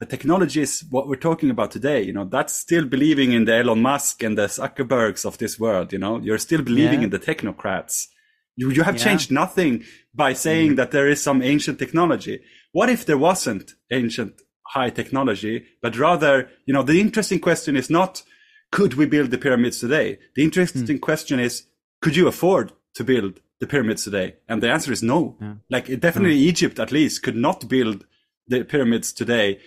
[0.00, 2.02] the technology is what we're talking about today.
[2.02, 5.92] You know, that's still believing in the Elon Musk and the Zuckerbergs of this world.
[5.92, 7.04] You know, you're still believing yeah.
[7.04, 8.06] in the technocrats.
[8.56, 9.04] You, you have yeah.
[9.04, 9.84] changed nothing
[10.14, 10.76] by saying mm.
[10.76, 12.40] that there is some ancient technology.
[12.72, 17.88] What if there wasn't ancient high technology, but rather, you know, the interesting question is
[17.90, 18.22] not,
[18.70, 20.18] could we build the pyramids today?
[20.34, 21.00] The interesting mm.
[21.00, 21.64] question is,
[22.02, 24.36] could you afford to build the pyramids today?
[24.48, 25.36] And the answer is no.
[25.40, 25.54] Yeah.
[25.70, 26.48] Like definitely yeah.
[26.50, 28.04] Egypt at least could not build
[28.46, 29.60] the pyramids today.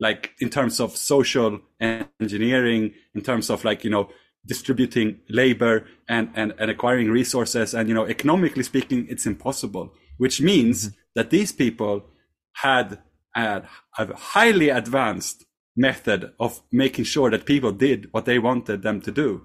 [0.00, 4.10] Like in terms of social engineering, in terms of like, you know,
[4.46, 7.74] distributing labor and, and, and acquiring resources.
[7.74, 10.96] And, you know, economically speaking, it's impossible, which means mm-hmm.
[11.16, 12.06] that these people
[12.54, 12.98] had
[13.36, 13.62] a,
[13.98, 15.44] a highly advanced
[15.78, 19.42] method of making sure that people did what they wanted them to do.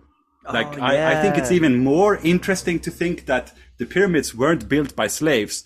[0.52, 1.10] Like, oh, yeah.
[1.10, 5.08] I, I think it's even more interesting to think that the pyramids weren't built by
[5.08, 5.64] slaves.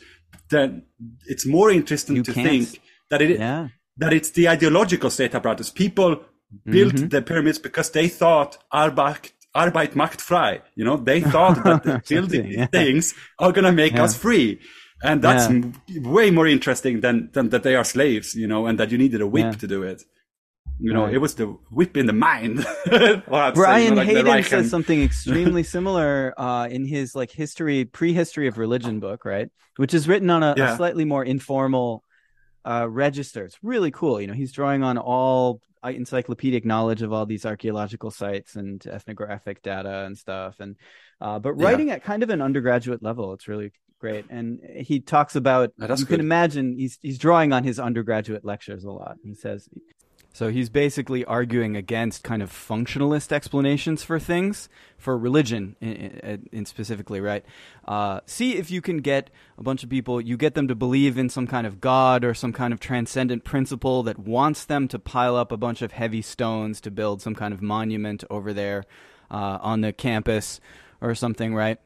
[0.49, 0.83] Then
[1.25, 2.79] it's more interesting you to think
[3.09, 3.69] that it yeah.
[3.97, 5.71] that it's the ideological state apparatus.
[5.71, 6.21] People
[6.63, 7.07] built mm-hmm.
[7.07, 10.61] the pyramids because they thought Arbeit, Arbeit macht frei.
[10.75, 12.67] You know, they thought that building yeah.
[12.67, 14.59] things are gonna make us free.
[15.03, 15.47] And that's
[15.89, 19.21] way more interesting than, than that they are slaves, you know, and that you needed
[19.21, 20.03] a whip to do it.
[20.79, 21.13] You know, right.
[21.13, 22.65] it was the whip in the mind.
[23.25, 28.99] Brian like Hayden says something extremely similar uh, in his like history, prehistory of religion
[28.99, 29.49] book, right?
[29.77, 30.73] Which is written on a, yeah.
[30.73, 32.03] a slightly more informal
[32.63, 33.43] uh, register.
[33.45, 34.21] It's really cool.
[34.21, 39.61] You know, he's drawing on all encyclopedic knowledge of all these archaeological sites and ethnographic
[39.61, 40.75] data and stuff, and
[41.21, 41.95] uh, but writing yeah.
[41.95, 43.33] at kind of an undergraduate level.
[43.33, 44.25] It's really great.
[44.29, 46.07] And he talks about you good.
[46.07, 49.17] can imagine he's he's drawing on his undergraduate lectures a lot.
[49.23, 49.67] He says
[50.37, 56.49] so he's basically arguing against kind of functionalist explanations for things, for religion in, in,
[56.51, 57.43] in specifically, right?
[57.87, 61.17] Uh, see if you can get a bunch of people, you get them to believe
[61.17, 64.99] in some kind of God or some kind of transcendent principle that wants them to
[64.99, 68.85] pile up a bunch of heavy stones to build some kind of monument over there
[69.31, 70.61] uh, on the campus
[71.01, 71.79] or something, right?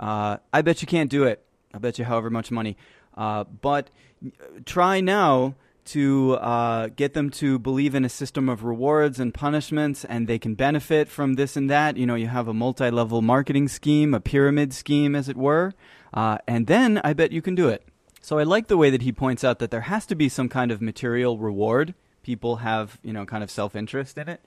[0.00, 1.44] Uh, I bet you can't do it.
[1.72, 2.76] I bet you however much money.
[3.16, 3.90] Uh, but
[4.64, 5.54] try now
[5.84, 10.38] to uh, get them to believe in a system of rewards and punishments and they
[10.38, 11.96] can benefit from this and that.
[11.96, 15.72] You know, you have a multi level marketing scheme, a pyramid scheme, as it were.
[16.14, 17.86] Uh, and then I bet you can do it.
[18.20, 20.48] So I like the way that he points out that there has to be some
[20.48, 21.94] kind of material reward.
[22.22, 24.40] People have, you know, kind of self interest in it,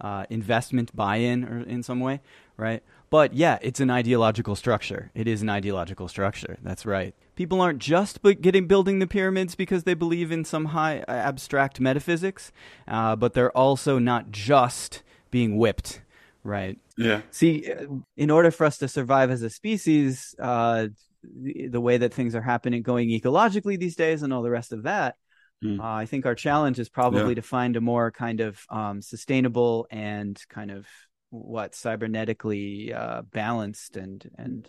[0.00, 2.20] uh, investment buy in or in some way,
[2.56, 2.82] right?
[3.10, 5.10] But yeah, it's an ideological structure.
[5.14, 6.58] It is an ideological structure.
[6.62, 11.04] That's right people aren't just getting building the pyramids because they believe in some high
[11.06, 12.50] uh, abstract metaphysics,
[12.88, 16.02] uh, but they're also not just being whipped,
[16.42, 16.78] right?
[16.96, 17.20] Yeah.
[17.30, 17.86] See, uh,
[18.16, 20.88] in order for us to survive as a species, uh,
[21.22, 24.82] the, way that things are happening, going ecologically these days, and all the rest of
[24.82, 25.14] that.
[25.62, 25.80] Mm.
[25.80, 27.34] I think our challenge is probably yeah.
[27.34, 30.88] to find a more kind of um, sustainable and kind of
[31.30, 34.68] what cybernetically uh, balanced and and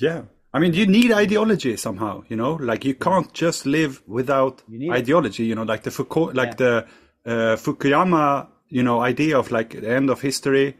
[0.00, 0.22] yeah
[0.52, 5.44] I mean, you need ideology somehow, you know, like you can't just live without ideology,
[5.44, 5.46] it.
[5.46, 6.54] you know, like the Foucault, like yeah.
[6.56, 6.86] the
[7.24, 10.76] uh, Fukuyama, you know, idea of like the end of history,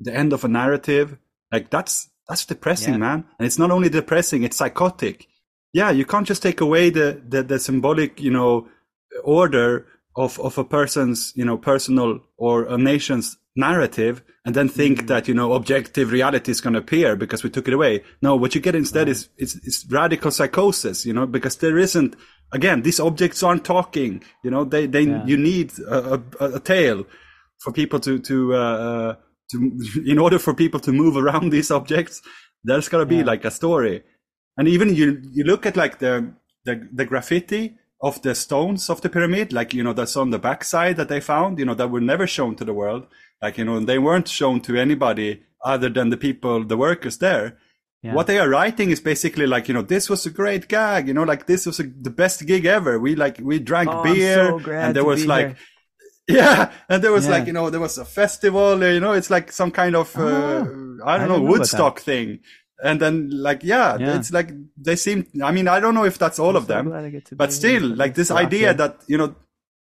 [0.00, 1.16] the end of a narrative.
[1.50, 2.98] Like that's, that's depressing, yeah.
[2.98, 3.24] man.
[3.38, 5.26] And it's not only depressing, it's psychotic.
[5.72, 5.90] Yeah.
[5.90, 8.68] You can't just take away the, the, the symbolic, you know,
[9.24, 9.86] order
[10.16, 15.06] of, of a person's, you know, personal or a nation's narrative and then think mm-hmm.
[15.06, 18.36] that you know objective reality is going to appear because we took it away no
[18.36, 22.14] what you get instead is it's, it's radical psychosis you know because there isn't
[22.52, 25.24] again these objects aren't talking you know they they yeah.
[25.24, 27.04] you need a, a, a, tale
[27.60, 29.14] for people to to uh, uh
[29.50, 29.72] to
[30.06, 32.20] in order for people to move around these objects
[32.62, 33.24] there's got to be yeah.
[33.24, 34.04] like a story
[34.58, 36.30] and even you you look at like the
[36.66, 40.38] the, the graffiti of the stones of the pyramid like you know that's on the
[40.38, 43.06] backside that they found you know that were never shown to the world
[43.42, 47.58] like, you know, they weren't shown to anybody other than the people, the workers there.
[48.02, 48.14] Yeah.
[48.14, 51.14] What they are writing is basically like, you know, this was a great gag, you
[51.14, 52.98] know, like this was a, the best gig ever.
[52.98, 55.56] We like, we drank oh, beer so and there was like, here.
[56.28, 57.30] Yeah, and there was Yeah.
[57.30, 58.82] like you know there was a festival.
[58.82, 61.36] You know, it's like some kind of uh, Ah, I don't I know didn't know
[61.36, 62.40] about Woodstock thing.
[62.82, 64.16] And then like yeah, Yeah.
[64.18, 65.26] it's like they seem.
[65.42, 67.36] I mean, I don't know if that's all of So them, glad I get to
[67.36, 68.76] but still, like this Rock idea it.
[68.76, 69.34] that you know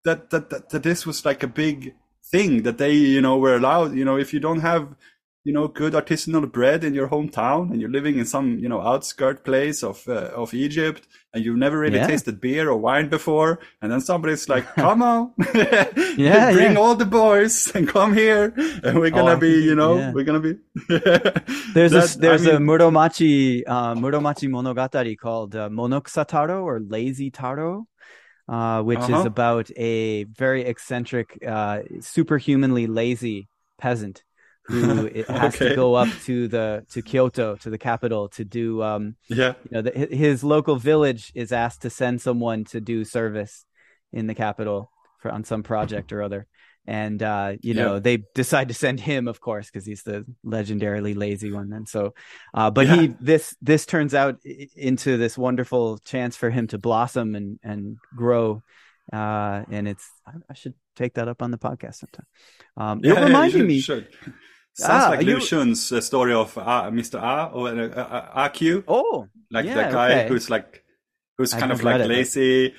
[0.05, 1.95] that, that that that this was like a big
[2.31, 3.95] thing that they you know were allowed.
[3.95, 4.95] You know, if you don't have
[5.45, 8.81] you know good artisanal bread in your hometown and you're living in some you know
[8.81, 12.07] outskirt place of uh, of Egypt and you've never really Yeah.
[12.07, 15.33] tasted beer or wine before, and then somebody's like, "Come on,
[16.17, 18.53] Yeah, bring all the boys and come here,
[18.83, 20.55] and we're gonna I be, you know, we're gonna be."
[21.75, 26.63] There's a That- I there's a mean, Muromachi uh, Muromachi monogatari called uh, Monokusa Taro
[26.65, 27.87] or Lazy Taro,
[28.49, 29.27] uh, which is Uh-huh.
[29.35, 33.49] about a very eccentric, uh, superhumanly lazy
[33.79, 34.25] peasant
[34.69, 38.83] who it has to go up to the to Kyoto to the capital to do
[38.83, 43.05] um, yeah, you know the, his local village is asked to send someone to do
[43.05, 43.65] service
[44.13, 44.91] in the capital
[45.21, 46.47] for on some project or other
[46.87, 48.01] and uh you know Yeah.
[48.01, 52.15] they decide to send him of course because he's the legendarily lazy one and so
[52.55, 52.97] uh but Yeah.
[52.97, 54.37] he this this turns out
[54.77, 58.63] into this wonderful chance for him to blossom and and grow
[59.13, 62.27] uh and it's i, I should take that up on the podcast sometime
[62.79, 64.09] um yeah, it yeah, should- me should.
[64.79, 67.17] Sounds Ah, like you- Lu Xun's uh, story of uh, Mr.
[67.21, 68.85] A or uh, uh, AQ.
[68.87, 70.29] oh like yeah, that guy okay.
[70.29, 70.85] who's like
[71.37, 72.75] who's I kind of like lazy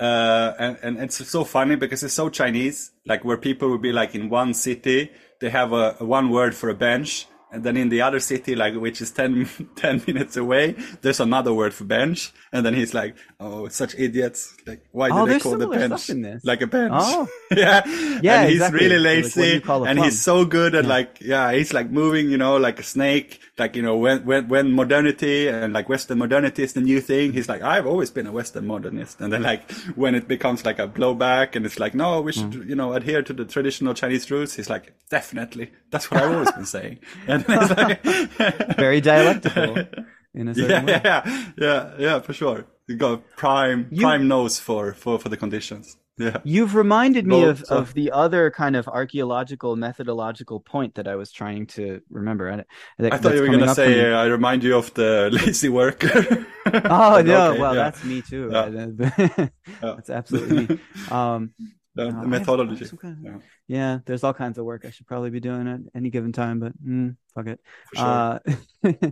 [0.00, 3.92] uh and, and it's so funny because it's so chinese like where people would be
[3.92, 5.10] like in one city
[5.40, 8.54] they have a, a one word for a bench and then in the other city
[8.56, 12.94] like which is 10, 10 minutes away there's another word for bench and then he's
[12.94, 16.22] like oh such idiots like why oh, do Oh, they call the bench stuff in
[16.22, 16.42] this.
[16.44, 17.28] like a bench Oh.
[17.50, 17.82] yeah
[18.22, 18.80] Yeah, and he's exactly.
[18.88, 19.96] really Like, do lazy a and plum?
[19.98, 20.90] he's so good at Yeah.
[20.90, 24.48] like yeah he's like moving you know like a snake like you know when when
[24.48, 28.26] when modernity and like western modernity is the new thing he's like i've always been
[28.26, 29.20] a western modernist.
[29.20, 32.52] And then like when it becomes like a blowback and it's like no we should
[32.52, 32.68] Mm.
[32.70, 35.70] you know adhere to the traditional chinese roots he's like definitely.
[35.90, 36.98] That's what i've always been saying.
[37.28, 39.76] And it's like very dialectical
[40.34, 41.00] in a certain yeah, way.
[41.04, 42.64] yeah yeah yeah for sure.
[42.88, 47.42] You got prime You- prime nose for for for the conditions yeah You've reminded me
[47.44, 52.00] of, so- of the other kind of archaeological methodological point that I was trying to
[52.10, 52.48] remember.
[52.48, 52.64] And
[52.98, 55.68] that, I thought you were up for say uh, I remind you of the lazy
[55.68, 56.46] worker.
[56.66, 57.52] Oh no!
[57.52, 57.82] Okay, well, yeah.
[57.84, 58.50] that's me too.
[58.52, 59.48] Yeah.
[59.80, 60.80] that's absolutely me.
[61.10, 61.54] Um,
[61.94, 62.84] the, uh, the I have- methodology.
[62.84, 65.80] I kind of- Yeah, there's all kinds of work I should probably be doing at
[65.94, 67.60] any given time, but mm, fuck it.
[67.94, 68.04] sure.
[68.04, 69.10] Uh,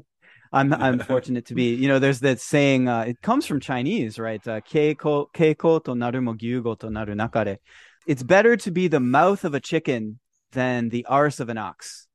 [0.52, 1.74] I'm I'm fortunate to be.
[1.74, 2.88] You know, there's that saying.
[2.88, 4.46] Uh, it comes from Chinese, right?
[4.46, 7.58] Uh, keiko keiko to naru mo gyugo to naru nakare.
[8.06, 10.18] It's better to be the mouth of a chicken
[10.52, 12.06] than the arse of an ox.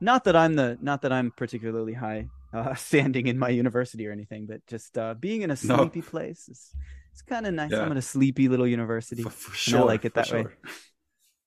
[0.00, 4.12] Not that I'm the not that I'm particularly high uh, standing in my university or
[4.12, 5.76] anything, but just uh, being in a No.
[5.76, 6.70] sleepy place is
[7.12, 7.70] it's kind of nice.
[7.70, 7.82] Yeah.
[7.82, 9.22] I'm in a sleepy little university.
[9.22, 10.42] for, for I like it that way.
[10.42, 10.54] sure.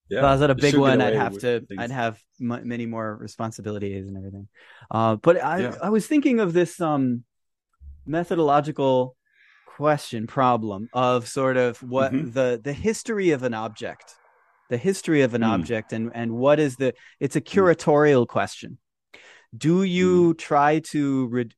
[0.09, 1.79] If I was at a big one, I'd have to, things.
[1.81, 4.47] I'd have m- many more responsibilities and everything.
[4.89, 5.75] Uh, but I, Yeah.
[5.81, 7.23] I was thinking of this um,
[8.05, 9.15] methodological
[9.65, 12.33] question problem of sort of what Mhm.
[12.33, 14.15] the the history of an object,
[14.69, 15.49] the history of an Mm.
[15.49, 16.93] object, and and what is the?
[17.19, 18.77] It's a curatorial question.
[19.55, 20.37] Do you Mm.
[20.37, 21.49] try to re-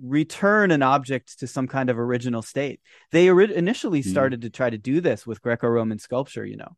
[0.00, 2.80] return an object to some kind of original state?
[3.10, 4.10] They ori- initially Mm.
[4.10, 6.44] started to try to do this with Greco-Roman sculpture.
[6.44, 6.76] You know,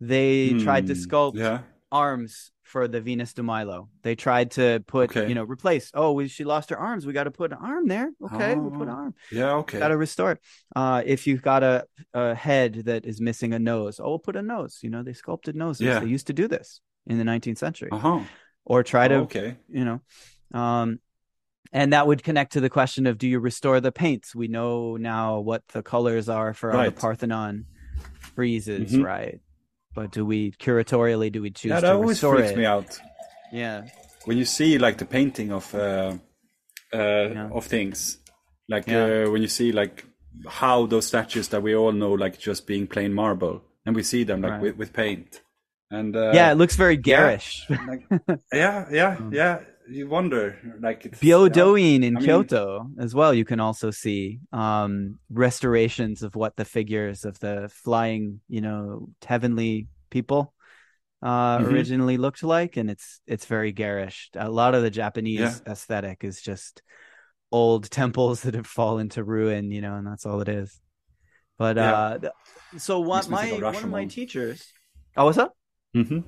[0.00, 1.60] they tried to Hmm, sculpt Yeah,
[1.92, 3.88] arms for the Venus de Milo.
[4.02, 5.28] They tried to put, Okay.
[5.28, 5.90] you know, replace.
[5.94, 7.06] Oh, we, she lost her arms.
[7.06, 8.10] We got to put an arm there.
[8.22, 9.14] Okay, we'll put an Oh, arm.
[9.30, 9.78] yeah, okay.
[9.78, 10.40] Got to restore it.
[10.74, 11.84] Uh, if you've got a,
[12.14, 14.80] a head that is missing a nose, oh, we'll put a nose.
[14.82, 15.82] You know, they sculpted noses.
[15.86, 16.00] Yeah.
[16.00, 18.20] They used to do this in the 19th century, Uh huh.
[18.64, 19.56] or try to, okay.
[19.68, 20.00] you know,
[20.58, 20.98] um,
[21.72, 24.34] and that would connect to the question of do you restore the paints?
[24.34, 26.94] We know now what the colors are for all Right.
[26.94, 27.66] the Parthenon
[28.36, 29.04] friezes, Mhm.
[29.04, 29.40] right?
[29.94, 32.56] But do we curatorially do we choose Yeah, to that always freaks it?
[32.58, 33.00] me out
[33.52, 33.82] Yeah.
[34.24, 36.14] when you see like the painting of uh,
[36.92, 37.48] uh, Yeah.
[37.52, 38.18] of things,
[38.68, 39.24] like Yeah.
[39.26, 40.04] uh, when you see like
[40.48, 44.24] how those statues that we all know like just being plain marble, and we see
[44.24, 44.62] them like Right.
[44.62, 45.42] with, with paint,
[45.90, 47.66] and uh, yeah, it looks very garish.
[47.70, 48.02] like,
[48.52, 49.32] yeah, yeah, Mm.
[49.32, 49.60] yeah.
[49.86, 53.34] You wonder, like it's, Byodoin in I mean- Kyoto as well.
[53.34, 59.08] You can also see um, restorations of what the figures of the flying, you know,
[59.26, 60.54] heavenly people
[61.22, 61.70] uh, Mhm.
[61.70, 64.30] originally looked like, and it's it's very garish.
[64.36, 65.72] A lot of the Japanese Yeah.
[65.72, 66.82] aesthetic is just
[67.52, 70.80] old temples that have fallen to ruin, you know, and that's all it is.
[71.58, 71.92] But Yeah.
[71.94, 72.18] uh,
[72.78, 74.72] so one my of one of my teachers.
[75.16, 75.56] Oh, what's up?
[75.94, 76.20] hmm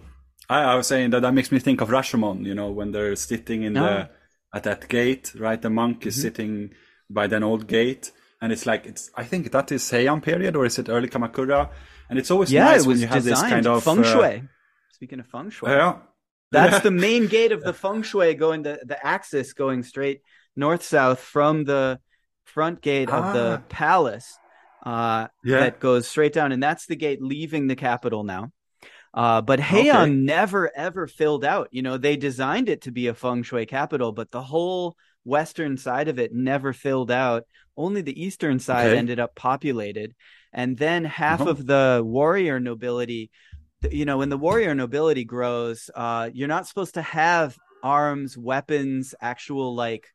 [0.48, 2.44] I, I was saying that that makes me think of Rashomon.
[2.44, 3.82] You know, when they're sitting in Ah.
[3.82, 4.10] the
[4.56, 5.60] at that gate, right?
[5.60, 6.20] The monk is Mhm.
[6.22, 6.70] sitting
[7.10, 9.10] by that old gate, and it's like it's.
[9.14, 11.70] I think that is Heian period, or is it early Kamakura?
[12.08, 14.00] And it's always yeah, nice it when was you have this designed kind of feng
[14.00, 14.42] uh, shui.
[14.92, 15.96] Speaking of feng shui, yeah,
[16.52, 20.20] That's the main gate of the feng shui going the, the axis going straight
[20.54, 21.98] north south from the
[22.44, 23.62] front gate of the Ah.
[23.68, 24.38] palace
[24.84, 25.60] uh, Yeah.
[25.60, 26.52] that goes straight down.
[26.52, 28.52] And that's the gate leaving the capital now.
[29.16, 30.24] Uh, but Heian Okay.
[30.24, 31.68] never ever filled out.
[31.72, 35.76] You know, they designed it to be a feng shui capital, but the whole western
[35.78, 37.44] side of it never filled out.
[37.76, 38.98] Only the eastern side Okay.
[38.98, 40.14] ended up populated.
[40.52, 41.50] And then half Uh-huh.
[41.50, 43.30] of the warrior nobility
[43.90, 49.14] you know when the warrior nobility grows uh you're not supposed to have arms weapons
[49.20, 50.12] actual like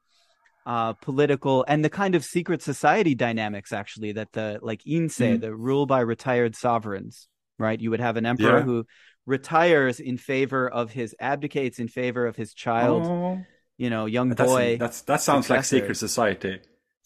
[0.66, 5.42] uh political and the kind of secret society dynamics actually that the like inse Mhm.
[5.42, 7.28] the rule by retired sovereigns
[7.62, 8.64] right you would have an emperor Yeah.
[8.64, 8.86] who
[9.26, 13.46] retires in favor of his abdicates in favor of his child Oh,
[13.78, 16.60] you know young that's, boy that's that sounds like secret society.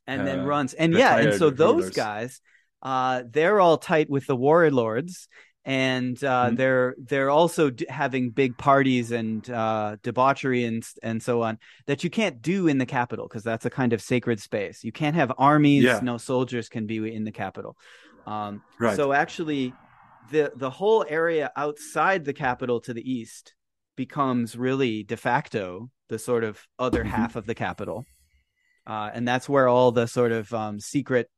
[0.08, 1.90] and then uh, runs and yeah and so those rulers.
[1.96, 2.42] guys
[2.82, 5.28] uh they're all tight with the warlords
[5.66, 6.58] and uh Mhm.
[6.58, 11.58] they're they're also d- having big parties and uh debauchery and and so on
[11.88, 14.92] that you can't do in the capital because that's a kind of sacred space you
[14.92, 16.00] can't have armies Yeah.
[16.04, 17.76] no soldiers can be in the capital
[18.28, 18.96] um Right.
[18.96, 19.74] so actually
[20.32, 23.54] the the whole area outside the capital to the east
[23.96, 27.08] becomes really de facto the sort of other Mhm.
[27.08, 28.06] half of the capital
[28.88, 31.30] uh, and that's where all the sort of um, secret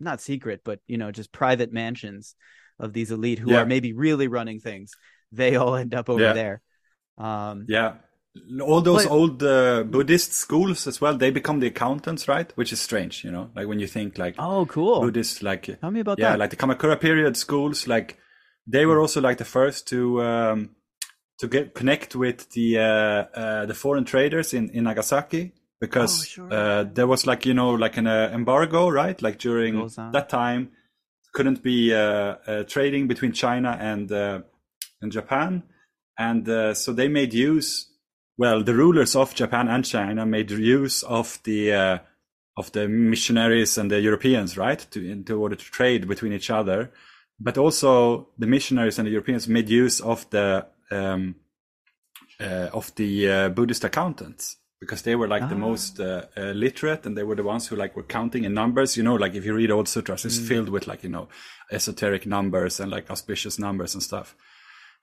[0.00, 2.34] not secret but you know just private mansions
[2.78, 3.62] of these elite who Yeah.
[3.62, 4.92] are maybe really running things
[5.30, 6.32] they all end up over Yeah.
[6.32, 6.62] there
[7.18, 7.94] um, Yeah.
[8.62, 12.50] All those But- old uh, Buddhist schools as well, they become the accountants, right?
[12.56, 15.90] Which is strange, you know, like when you think like oh cool Buddhist, like, tell
[15.90, 18.16] me about yeah, that like the Kamakura period schools, like
[18.66, 20.70] they were also like the first to, um,
[21.38, 22.82] to get connect with the, uh,
[23.38, 26.52] uh, the foreign traders in, in Nagasaki because, Oh, sure.
[26.52, 29.20] uh, there was like, you know, like an uh, embargo, right?
[29.20, 30.70] Like during that time,
[31.34, 34.40] couldn't be, uh, uh, trading between China and, uh,
[35.00, 35.62] and Japan.
[36.18, 37.88] And, uh, so they made use,
[38.36, 41.98] well, the rulers of Japan and China made use of the, uh,
[42.56, 46.50] of the missionaries and the Europeans, right, to in to order to trade between each
[46.50, 46.92] other.
[47.44, 51.34] But also the missionaries and the Europeans made use of the um,
[52.40, 55.68] uh, of the uh, Buddhist accountants because they were like the Ah.
[55.70, 56.04] most uh,
[56.36, 58.96] uh, literate and they were the ones who like were counting in numbers.
[58.96, 61.28] You know, like if you read old sutras, it's filled with like you know
[61.70, 64.34] esoteric numbers and like auspicious numbers and stuff.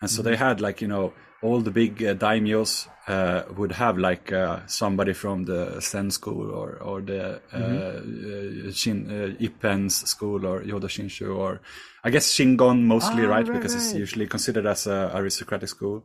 [0.01, 3.97] And so they had like you know all the big uh, daimyos uh, would have
[3.97, 9.95] like uh, somebody from the Zen school or or the uh, uh, Shin uh, Ippen's
[10.09, 11.61] school or Jodo Shinshu or
[12.03, 16.03] I guess Shingon mostly Ah, right, right, because it's usually considered as a aristocratic school.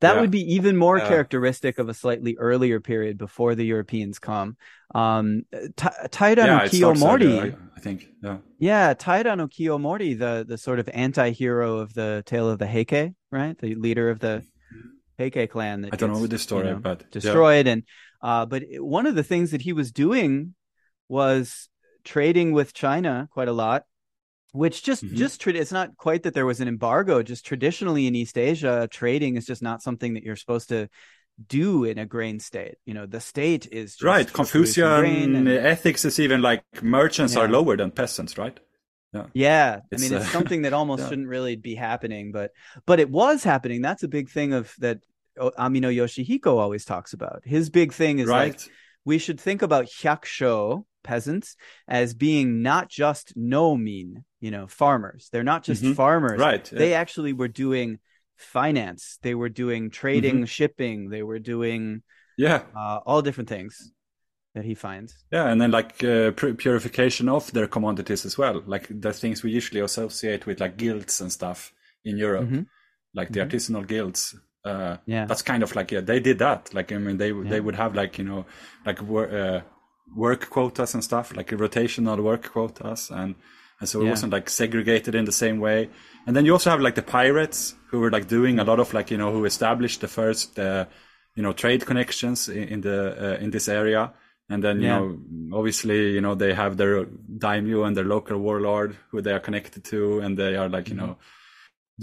[0.00, 0.20] that yeah.
[0.20, 4.56] would be even more characteristic of a slightly earlier period before the europeans come
[4.94, 5.44] um
[5.76, 8.08] Ta- taira no yeah, kiyomori I, think.
[8.22, 8.38] Yeah.
[8.58, 13.14] Yeah, Taira no Kiyomori, the the sort of anti-hero of the Tale of the Heike,
[13.30, 13.56] right?
[13.58, 14.44] The leader of the
[15.18, 17.06] Heike clan that I don't know gets, the story, you know, but yeah.
[17.10, 17.82] destroyed and
[18.22, 20.54] uh but one of the things that he was doing
[21.08, 21.68] was
[22.04, 23.84] trading with China quite a lot
[24.52, 25.14] which just Mhm.
[25.14, 28.88] just tra- it's not quite that there was an embargo just traditionally in East Asia
[28.90, 30.88] trading is just not something that you're supposed to
[31.46, 36.04] do in a grain state you know the state is just Right, Confucian and- ethics
[36.04, 38.58] is even like merchants are lower than peasants, right?
[39.34, 41.08] Yeah, I It's, mean, it's uh, something that almost yeah.
[41.08, 42.52] shouldn't really be happening, but
[42.86, 43.82] but it was happening.
[43.82, 44.98] That's a big thing of that.
[45.38, 47.42] O- Amino Yoshihiko always talks about.
[47.44, 48.52] His big thing is right.
[48.52, 48.60] like
[49.04, 51.56] we should think about hyakusho peasants
[51.88, 55.28] as being not just no mean, you know, farmers.
[55.32, 55.94] They're not just Mhm.
[55.94, 56.38] farmers.
[56.38, 56.64] Right.
[56.64, 57.98] They actually were doing
[58.36, 59.18] finance.
[59.22, 60.44] They were doing trading, Mm-hmm.
[60.44, 61.08] shipping.
[61.08, 62.02] They were doing
[62.36, 62.62] yeah.
[62.76, 63.92] uh, all different things
[64.54, 65.14] that he finds.
[65.32, 69.50] Yeah, and then like uh, purification of their commodities as well, like the things we
[69.52, 71.72] usually associate with like guilds and stuff
[72.04, 72.66] in Europe, Mhm.
[73.14, 73.48] like the Mhm.
[73.50, 74.34] artisanal guilds.
[74.64, 75.24] Uh, Yeah.
[75.26, 76.74] that's kind of like yeah, they did that.
[76.74, 77.48] Like I mean, they Yeah.
[77.50, 78.44] they would have like you know
[78.86, 79.60] like wor- uh,
[80.16, 83.34] work quotas and stuff, like rotational work quotas, and
[83.80, 84.10] and so it Yeah.
[84.10, 85.88] wasn't like segregated in the same way.
[86.26, 88.92] And then you also have like the pirates who were like doing a lot of
[88.92, 90.84] like you know who established the first uh,
[91.36, 92.98] you know trade connections in, in the
[93.38, 94.12] uh, in this area.
[94.52, 94.98] And then you Yeah.
[94.98, 95.18] know
[95.58, 96.94] obviously you know they have their
[97.44, 100.96] daimyo and their local warlord who they are connected to, and they are like you
[100.96, 101.06] Mm-hmm.
[101.06, 101.16] know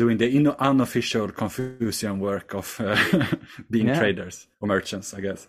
[0.01, 2.95] doing the in- unofficial Confucian work of uh,
[3.71, 3.99] being Yeah.
[3.99, 5.47] traders or merchants, I guess.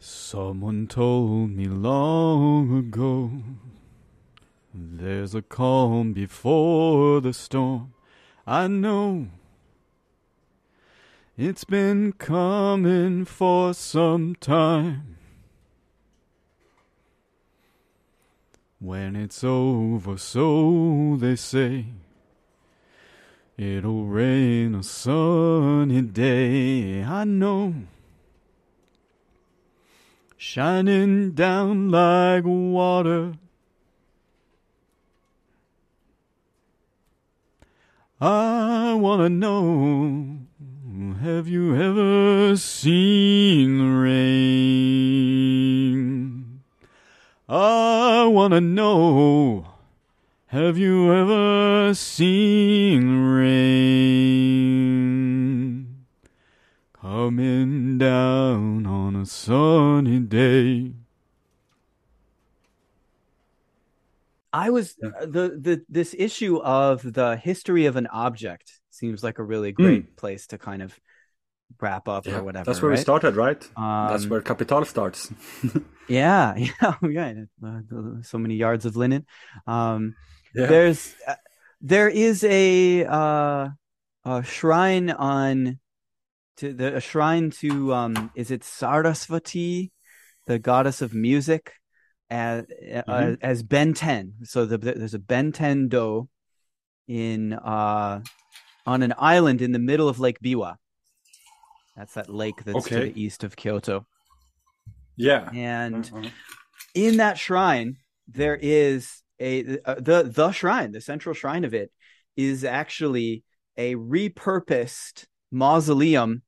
[0.00, 3.30] Someone told me long ago
[4.72, 7.92] there's a calm before the storm.
[8.46, 9.28] I know
[11.40, 15.16] it's been coming for some time.
[18.80, 21.86] When it's over, so they say,
[23.56, 27.04] it'll rain a sunny day.
[27.04, 27.74] I know.
[30.36, 33.34] Shining down like water.
[38.20, 40.37] I wanna know,
[41.18, 44.38] have you ever seen rain?
[47.48, 49.66] I wanna know,
[50.46, 54.28] have you ever seen rain?
[56.92, 60.92] Coming down on a sunny day.
[64.52, 69.38] I was uh, the the this issue of the history of an object seems like
[69.38, 70.90] a really great place to kind of
[71.80, 72.64] wrap up or whatever.
[72.64, 73.60] That's where we started, right?
[73.60, 75.30] That's Um, where Capital starts.
[76.08, 77.44] Yeah, yeah, yeah.
[77.62, 79.26] Uh, so many yards of linen.
[79.66, 80.14] Um,
[80.54, 80.66] yeah.
[80.66, 81.34] there's uh,
[81.82, 83.68] there is a uh,
[84.24, 85.78] a shrine on
[86.56, 89.90] to the a shrine to um is it Sarasvati,
[90.46, 91.74] the goddess of music,
[92.30, 93.38] as uh, Mhm.
[93.42, 94.32] as Ben Ten.
[94.44, 96.30] So the, there's a Ben Ten do
[97.06, 98.22] in uh
[98.88, 100.76] on an island in the middle of Lake Biwa.
[101.96, 104.06] That's that lake that's to the east of Kyoto.
[105.16, 105.50] yeah.
[105.52, 106.30] And Uh-huh.
[106.94, 107.96] in that shrine
[108.40, 111.90] there is a uh, the the shrine the central shrine of it
[112.36, 113.42] is actually
[113.76, 116.42] a repurposed mausoleum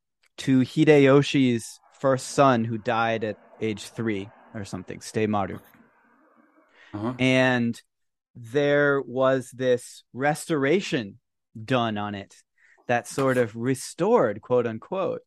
[0.44, 5.58] to hideyoshi's first son who died at age three or something Stay Maru.
[6.94, 7.14] Uh-huh.
[7.18, 7.80] and
[8.34, 11.18] there was this restoration
[11.64, 12.34] done on it
[12.86, 15.20] that sort of restored quote unquote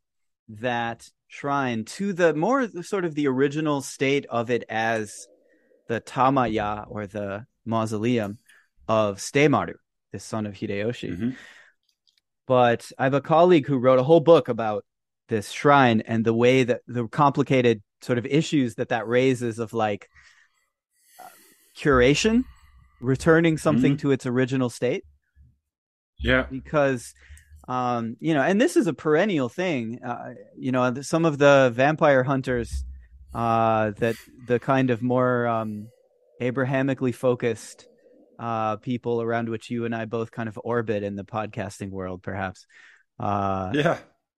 [0.49, 5.27] that shrine to the more sort of the original state of it as
[5.87, 8.37] the tamaya or the mausoleum
[8.87, 9.75] of Stemaru,
[10.11, 11.17] the son of Hideyoshi.
[11.17, 11.35] Mhm.
[12.45, 14.85] But I have a colleague who wrote a whole book about
[15.29, 19.73] this shrine and the way that the complicated sort of issues that that raises of
[19.73, 20.09] like
[21.19, 21.23] uh,
[21.77, 22.43] curation,
[22.99, 25.05] returning something to its original state
[26.19, 26.45] Yeah.
[26.49, 27.13] because
[27.67, 31.71] um you know and this is a perennial thing uh, you know some of the
[31.73, 32.83] vampire hunters
[33.33, 34.15] uh that
[34.47, 35.87] the kind of more um
[36.41, 37.87] abrahamically focused
[38.37, 42.21] uh people around which you and I both kind of orbit in the podcasting world
[42.21, 42.65] perhaps
[43.19, 43.97] uh Yeah.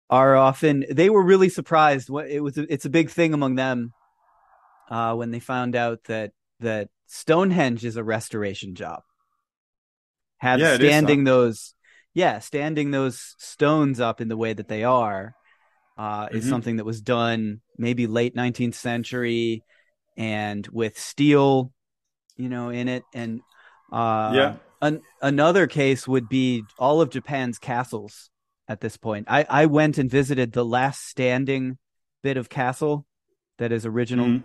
[0.09, 3.91] are often they were really surprised what it was it's a big thing among them
[4.91, 9.01] uh when they found out that that Stonehenge is a restoration job
[10.37, 11.73] have Yeah, standing those
[12.13, 15.33] yeah standing those stones up in the way that they are
[15.97, 16.49] uh is Mhm.
[16.49, 19.63] something that was done maybe late 19th century
[20.17, 21.71] and with steel
[22.37, 23.41] you know in it and
[23.91, 24.55] uh Yeah.
[24.81, 28.29] an, another case would be all of Japan's castles
[28.67, 29.25] at this point.
[29.29, 31.77] I, I went and visited the last standing
[32.23, 33.05] bit of castle
[33.57, 34.43] that is original Mhm.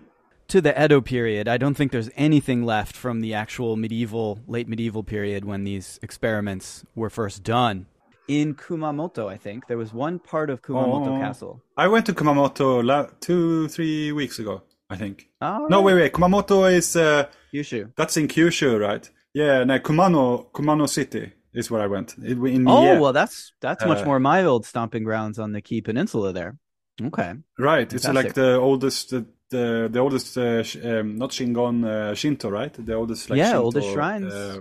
[0.50, 1.46] To the Edo period.
[1.48, 5.98] I don't think there's anything left from the actual medieval, late medieval period when these
[6.02, 7.86] experiments were first done.
[8.26, 11.20] In Kumamoto, I think there was one part of Kumamoto Oh.
[11.20, 11.62] Castle.
[11.76, 15.28] I went to Kumamoto la- two, three weeks ago, I think.
[15.40, 16.12] Oh, No, wait, wait.
[16.12, 17.92] Kumamoto is uh, Yushu.
[17.96, 19.08] that's in Kyushu, right?
[19.32, 22.16] Yeah, no, Kumano, Kumano City is where I went.
[22.24, 22.98] It, in Oh, Mie.
[23.00, 26.58] well, that's that's much Uh, more my old stomping grounds on the Kii Peninsula there.
[27.00, 27.34] Okay.
[27.58, 27.92] right.
[27.92, 29.14] It's like the oldest,
[29.50, 32.72] the, the oldest, uh, sh- um, not Shingon uh, Shinto, right?
[32.72, 34.32] The oldest, like Yeah, Shinto, oldest shrines.
[34.32, 34.60] Uh,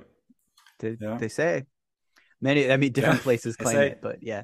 [0.79, 1.17] They, Yeah.
[1.17, 1.65] they say
[2.41, 2.71] many.
[2.71, 4.43] I mean, different Yeah, places claim it, but yeah,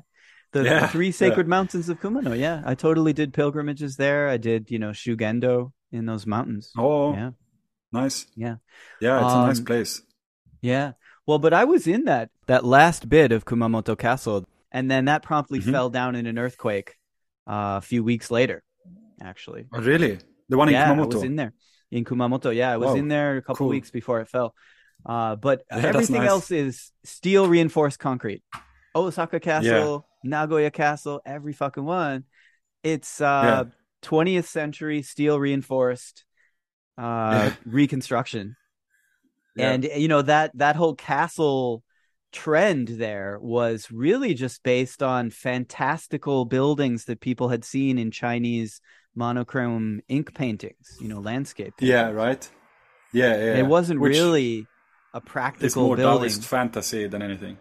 [0.51, 2.37] the, the three sacred mountains of Kumano.
[2.39, 4.29] Yeah, I totally did pilgrimages there.
[4.29, 6.71] I did, you know, Shugendo in those mountains.
[6.77, 7.31] oh, Yeah,
[7.91, 8.27] nice.
[8.35, 8.57] yeah,
[9.01, 10.01] Yeah, it's a nice Um, place.
[10.61, 10.93] yeah.
[11.25, 15.23] Well, but I was in that that last bit of Kumamoto Castle, and then that
[15.23, 15.71] promptly Mhm.
[15.71, 16.95] fell down in an earthquake
[17.47, 18.61] uh, a few weeks later.
[19.21, 20.19] Actually, Oh, really?
[20.49, 21.03] The one in yeah, Kumamoto.
[21.03, 21.53] I was in there
[21.91, 22.55] in Kumamoto.
[22.55, 23.69] Yeah, I was Wow, in there a couple cool.
[23.69, 24.53] weeks before it fell.
[25.05, 26.29] Uh, but Yeah, everything nice.
[26.29, 28.43] else is steel reinforced concrete.
[28.95, 32.23] Osaka Castle, Nagoya Castle, every fucking one.
[32.83, 33.65] It's uh,
[34.03, 36.23] 20th century steel reinforced
[36.97, 38.55] uh, reconstruction.
[39.55, 39.71] Yeah.
[39.71, 41.83] And you know that that whole castle
[42.31, 48.81] trend there was really just based on fantastical buildings that people had seen in Chinese
[49.15, 51.73] monochrome ink paintings, you know, landscape.
[51.79, 52.47] Yeah, right.
[53.13, 53.57] Yeah, yeah.
[53.59, 54.67] It wasn't Which really
[55.13, 56.29] a It's practical more building.
[56.29, 57.57] Taoist fantasy than anything.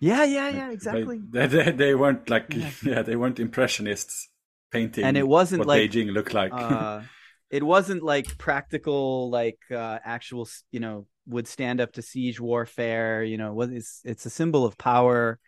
[0.00, 1.20] Yeah, yeah, yeah, exactly.
[1.30, 2.70] They, they, they weren't like Yeah.
[2.84, 3.02] yeah.
[3.02, 4.28] they weren't impressionists
[4.72, 6.52] painting And it wasn't what like, Beijing looked like.
[6.52, 7.02] uh,
[7.50, 13.22] it wasn't like practical, like uh, actual, you know, would stand up to siege warfare.
[13.22, 15.38] You know, it's it's a symbol of power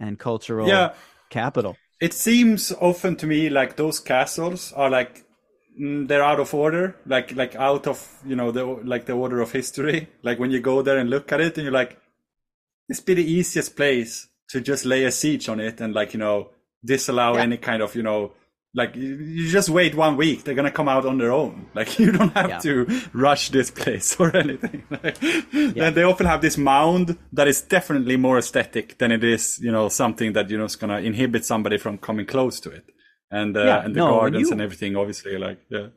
[0.00, 0.94] and cultural Yeah.
[1.28, 1.76] capital.
[2.00, 5.24] It seems often to me like those castles are like
[5.80, 9.40] mm, they're out of order, like like out of you know the like the order
[9.40, 10.08] of history.
[10.22, 11.98] Like when you go there and look at it, and you're like,
[12.88, 16.20] it's be the easiest place to just lay a siege on it and like you
[16.20, 16.50] know
[16.84, 17.42] disallow Yeah.
[17.42, 18.32] any kind of you know
[18.74, 22.12] like you, just wait one week they're gonna come out on their own like you
[22.12, 22.58] don't have Yeah.
[22.60, 27.60] to rush this place or anything like, and they often have this mound that is
[27.62, 31.44] definitely more aesthetic than it is you know something that you know is gonna inhibit
[31.44, 32.84] somebody from coming close to it
[33.30, 35.88] and uh, Yeah, and the no, gardens you- and everything obviously like yeah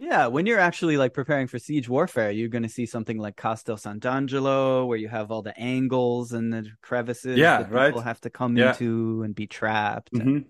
[0.00, 3.34] Yeah, when you're actually like preparing for siege warfare, you're going to see something like
[3.36, 7.88] Castel Sant'Angelo, where you have all the angles and the crevices Yeah, that right.
[7.88, 8.68] people have to come Yeah.
[8.70, 10.12] into and be trapped.
[10.14, 10.44] Mhm.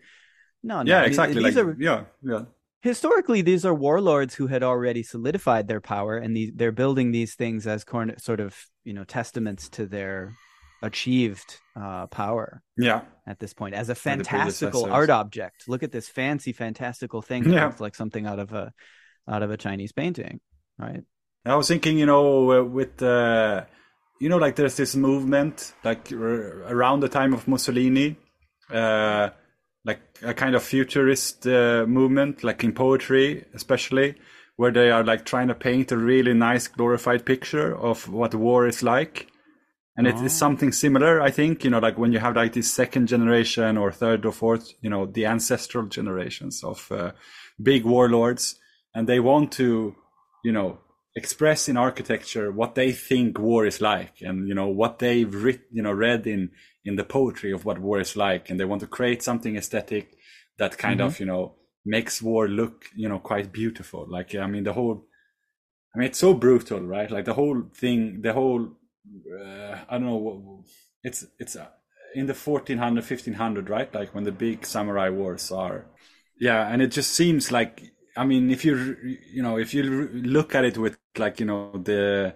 [0.62, 2.42] No, no, yeah I mean, exactly These like are yeah yeah
[2.80, 7.34] historically these are warlords who had already solidified their power, and these, they're building these
[7.34, 10.34] things as corn- sort of you know testaments to their
[10.82, 15.64] achieved uh, power yeah at this point as a fantastical art object.
[15.68, 17.66] Look at this fancy, fantastical thing that Yeah.
[17.66, 18.72] looks like something out of a
[19.28, 20.40] out of a Chinese painting,
[20.78, 21.02] right?
[21.44, 23.64] I was thinking, you know, uh, with uh,
[24.20, 28.16] you know, like there's this movement, like r- around the time of Mussolini,
[28.70, 29.30] uh,
[29.88, 34.14] like a kind of futurist uh, movement, like in poetry, especially,
[34.56, 38.68] where they are like trying to paint a really nice, glorified picture of what war
[38.68, 39.28] is like.
[39.96, 42.72] And it is something similar, I think, you know, like when you have like this
[42.72, 47.10] second generation or third or fourth, you know, the ancestral generations of uh,
[47.60, 48.60] big warlords,
[48.94, 49.96] and they want to,
[50.44, 50.78] you know,
[51.16, 55.62] express in architecture what they think war is like, and you know what they've writ,
[55.72, 56.50] you know, read in
[56.88, 60.16] in the poetry of what war is like, and they want to create something aesthetic
[60.58, 61.54] that kind of, you know,
[61.86, 64.06] makes war look, you know, quite beautiful.
[64.08, 65.06] Like, I mean, the whole,
[65.94, 67.10] I mean, it's so brutal, right?
[67.10, 68.68] Like the whole thing, the whole,
[69.32, 70.64] uh, I don't know,
[71.02, 71.68] it's it's uh,
[72.14, 73.92] in the 1400, 1500, right?
[73.94, 75.86] Like when the big samurai wars are,
[76.38, 77.82] yeah, and it just seems like,
[78.16, 78.96] I mean, if you
[79.32, 79.82] you know, if you
[80.12, 82.34] look at it with like you know the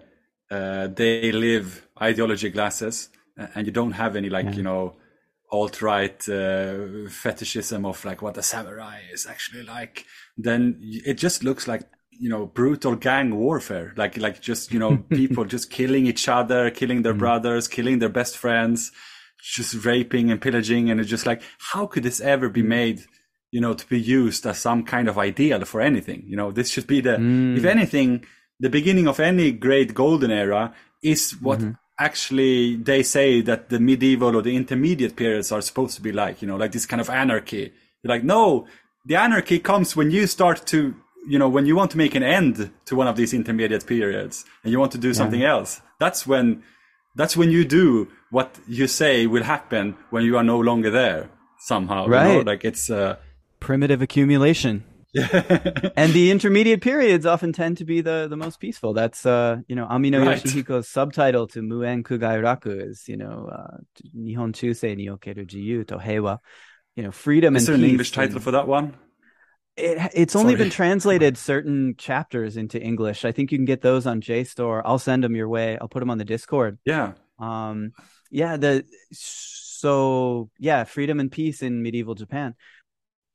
[0.51, 4.95] uh, they live ideology glasses, and you don't have any like you know
[5.51, 10.05] alt right uh, fetishism of like what a samurai is actually like,
[10.35, 14.97] then it just looks like you know brutal gang warfare, like like just you know
[15.09, 17.19] people just killing each other, killing their mm.
[17.19, 18.91] brothers, killing their best friends,
[19.41, 21.41] just raping and pillaging, and it's just like
[21.71, 22.67] how could this ever be mm.
[22.67, 23.01] made?
[23.51, 26.23] You know, to be used as some kind of ideal for anything.
[26.25, 27.65] You know, this should be the, if mm.
[27.65, 28.25] anything,
[28.59, 30.73] the beginning of any great golden era
[31.03, 31.73] is what mm-hmm.
[31.99, 36.41] Actually they say that the medieval or the intermediate periods are supposed to be like,
[36.41, 37.71] you know, like this kind of anarchy.
[38.01, 38.67] You're like, no,
[39.05, 40.95] the anarchy comes when you start to,
[41.27, 44.45] you know, when you want to make an end to one of these intermediate periods
[44.63, 45.81] and you want to do something else.
[45.99, 46.63] That's when,
[47.15, 51.29] that's when you do what you say will happen when you are no longer there
[51.59, 52.05] somehow.
[52.05, 52.37] you know?
[52.37, 52.45] Right.
[52.45, 53.17] Like it's, uh,
[53.59, 54.83] Primitive accumulation.
[55.95, 58.93] and the intermediate periods often tend to be the the most peaceful.
[58.93, 60.41] That's uh, you know, Amino Right.
[60.41, 63.77] Yoshihiko's subtitle to Muen Kugai Raku is, you know, uh,
[64.17, 66.39] Nihon Chusei ni okeru jiyu to heiwa.
[66.95, 67.91] You know, freedom is and there an.
[67.91, 68.95] English title and- for that one?
[69.75, 70.65] It, it's only Sorry.
[70.65, 73.25] been translated certain chapters into English.
[73.25, 74.83] I think you can get those on JSTOR.
[74.85, 75.79] I'll send them your way.
[75.81, 76.77] I'll put them on the Discord.
[76.85, 77.13] Yeah.
[77.39, 77.93] Um,
[78.29, 82.53] yeah, the so yeah, freedom and peace in medieval Japan.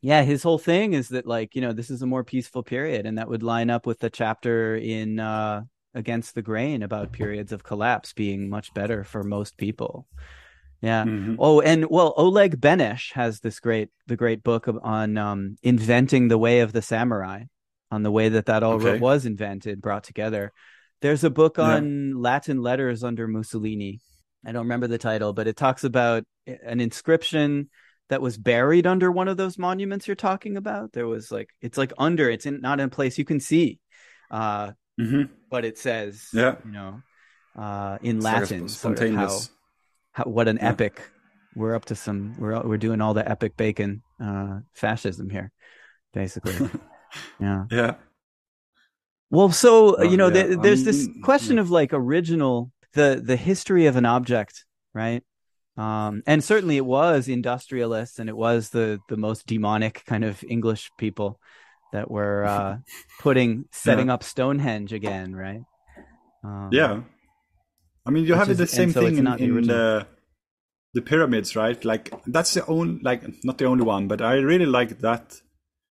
[0.00, 3.06] Yeah, his whole thing is that like you know this is a more peaceful period,
[3.06, 5.62] and that would line up with the chapter in uh,
[5.94, 10.06] Against the Grain about periods of collapse being much better for most people.
[10.80, 11.04] Yeah.
[11.04, 11.36] Mhm.
[11.40, 16.38] Oh, and well, Oleg Benesch has this great the great book on um, inventing the
[16.38, 17.44] way of the samurai,
[17.90, 18.98] on the way that that all Okay.
[19.00, 20.52] was invented, brought together.
[21.00, 21.76] There's a book Yeah.
[21.76, 24.00] on Latin letters under Mussolini.
[24.46, 27.70] I don't remember the title, but it talks about an inscription
[28.08, 30.92] that was buried under one of those monuments you're talking about.
[30.92, 33.80] There was like it's like under, it's in not in a place you can see,
[34.30, 35.28] uh, Mhm.
[35.50, 36.56] but it says, Yeah.
[36.64, 37.02] you know,
[37.56, 39.38] uh, in It's like Latin, sort of how
[40.12, 40.70] how, what an Yeah.
[40.70, 41.00] epic
[41.54, 45.50] we're up to some we're we're doing all the epic bacon uh fascism here
[46.12, 46.54] basically
[47.40, 47.94] yeah Yeah.
[49.30, 50.34] well so Oh, you know yeah.
[50.34, 51.62] there- there's this Um, question yeah.
[51.62, 54.64] of like original the the history of an object
[54.94, 55.22] right
[55.78, 60.44] um and certainly it was industrialists and it was the the most demonic kind of
[60.48, 61.40] english people
[61.92, 62.76] that were uh
[63.20, 65.62] putting setting up stonehenge again right
[66.44, 67.02] um, Yeah.
[68.06, 70.06] I mean, you have is- the same so thing in, the in the
[70.94, 71.84] the pyramids, right?
[71.84, 75.36] Like that's the only, like not the only one, but I really like that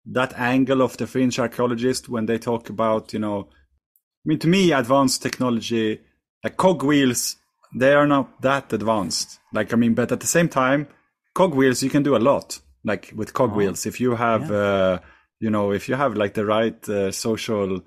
[0.07, 4.48] that angle of the fringe archaeologist when they talk about, you know, I mean, to
[4.48, 6.01] me, advanced technology,
[6.43, 7.36] like cogwheels,
[7.74, 9.38] they are not that advanced.
[9.52, 10.88] Like, I mean, but at the same time,
[11.34, 12.60] cogwheels, you can do a lot.
[12.84, 14.56] Like with cogwheels, if you have, Yeah.
[14.56, 14.98] uh,
[15.38, 17.82] you know, if you have like the right uh, social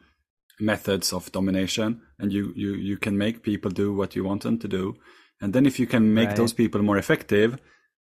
[0.60, 4.60] methods of domination, and you you you can make people do what you want them
[4.60, 4.95] to do,
[5.41, 6.38] and then if you can make Right.
[6.38, 7.57] those people more effective,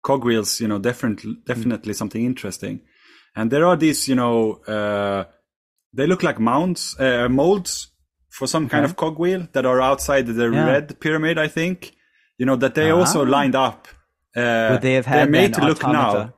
[0.02, 2.82] cogwheels, you know, definitely definitely something interesting.
[3.34, 5.24] And there are these, you know, uh,
[5.92, 7.88] they look like mounds, uh, molds
[8.39, 8.90] for some kind Okay.
[8.90, 10.66] of cogwheel that are outside the Yeah.
[10.73, 11.77] red pyramid, I think.
[12.39, 13.31] You know, that they also Ah.
[13.39, 13.81] lined up.
[14.36, 16.32] Uh, Would they have had they're made to look automata?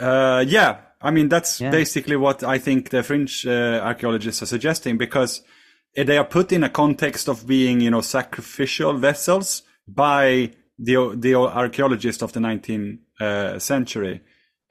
[0.00, 0.06] now.
[0.38, 1.70] Uh, yeah, I mean that's Yeah.
[1.70, 5.42] basically what I think the fringe uh, archaeologists are suggesting because
[5.98, 10.96] uh, they are put in a context of being, you know, sacrificial vessels by the
[11.16, 14.20] the archaeologists of the 19th uh, century,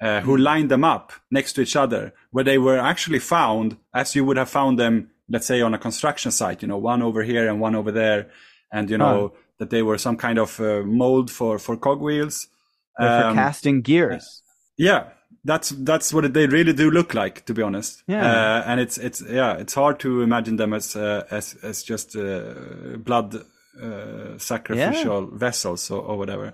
[0.02, 4.16] uh, who lined them up next to each other, where they were actually found as
[4.16, 6.62] you would have found them, let's say, on a construction site.
[6.62, 8.30] You know, one over here and one over there,
[8.72, 12.48] and you know that they were some kind of uh, mold for for cogwheels.
[12.98, 14.42] They're for Um, casting gears.
[14.78, 15.10] yeah,
[15.44, 18.04] that's that's what they really do look like, to be honest.
[18.08, 18.26] Yeah.
[18.26, 22.16] uh, and it's it's yeah, it's hard to imagine them as uh, as as just
[22.16, 23.36] uh, blood
[23.82, 26.54] uh, sacrificial vessels or, or whatever.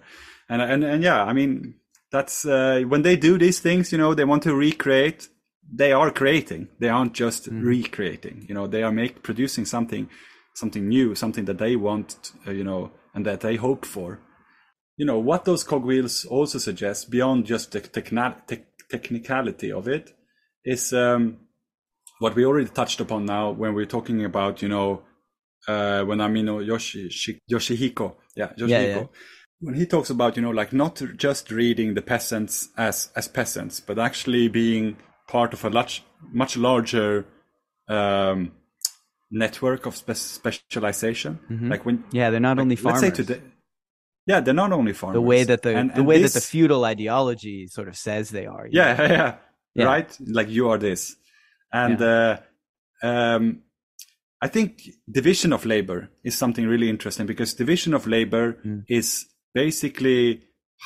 [0.50, 1.76] And and and yeah, I mean
[2.12, 5.30] that's uh, when they do these things, you know, they want to recreate.
[5.74, 6.68] They are creating.
[6.80, 7.64] They aren't just Mm.
[7.64, 8.46] recreating.
[8.50, 10.10] You know, they are make producing something,
[10.54, 14.20] something new, something that they want, uh, you know, and that they hope for
[14.98, 20.14] you know what those cogwheels also suggest beyond just the techna- tech technicality of it
[20.66, 21.38] is um,
[22.20, 25.02] what we already touched upon now when we're talking about you know
[25.68, 29.06] uh, when Amino Yoshi Shi- Yoshihiko yeah Yoshihiko Yeah, yeah.
[29.62, 33.80] when he talks about you know like not just reading the peasants as as peasants
[33.80, 34.98] but actually being
[35.36, 35.94] part of a much
[36.42, 37.12] much larger
[37.98, 38.40] um,
[39.44, 41.32] network of spe- specialization
[41.74, 43.02] like when Yeah, they're not only farmers.
[43.02, 43.42] let's say today
[44.32, 46.40] yeah they're not only farmers the way that the And- the and way this- that
[46.42, 48.66] the feudal ideology sort of says they are.
[48.80, 49.32] yeah, yeah,
[49.80, 49.86] Yeah.
[49.94, 51.02] right like you are this
[51.84, 52.34] and uh,
[53.10, 53.44] um,
[54.46, 54.70] i think
[55.20, 56.00] division of labor
[56.30, 58.84] is something really interesting because division of labor Mm.
[59.00, 59.08] is
[59.64, 60.22] basically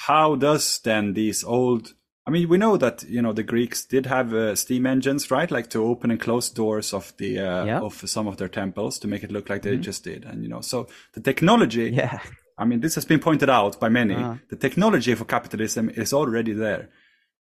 [0.08, 1.84] how does then these old
[2.28, 5.52] i mean we know that you know the greeks did have uh, steam engines right
[5.52, 7.80] like to open and close doors of the uh, Yeah.
[7.82, 10.50] of some of their temples to make it look like they just did and you
[10.50, 12.20] know so the technology Yeah.
[12.58, 14.16] I mean, this has been pointed out by many.
[14.16, 14.36] Uh-huh.
[14.50, 16.88] The technology for capitalism is already there.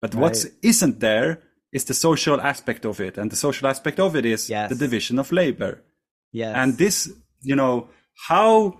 [0.02, 0.52] But what Right.
[0.62, 1.38] isn't there
[1.72, 3.16] is the social aspect of it.
[3.16, 4.70] And the social aspect of it is Yes.
[4.70, 5.72] the division of labor.
[6.32, 6.56] Yes.
[6.56, 6.96] And this,
[7.42, 7.90] you know,
[8.28, 8.74] how,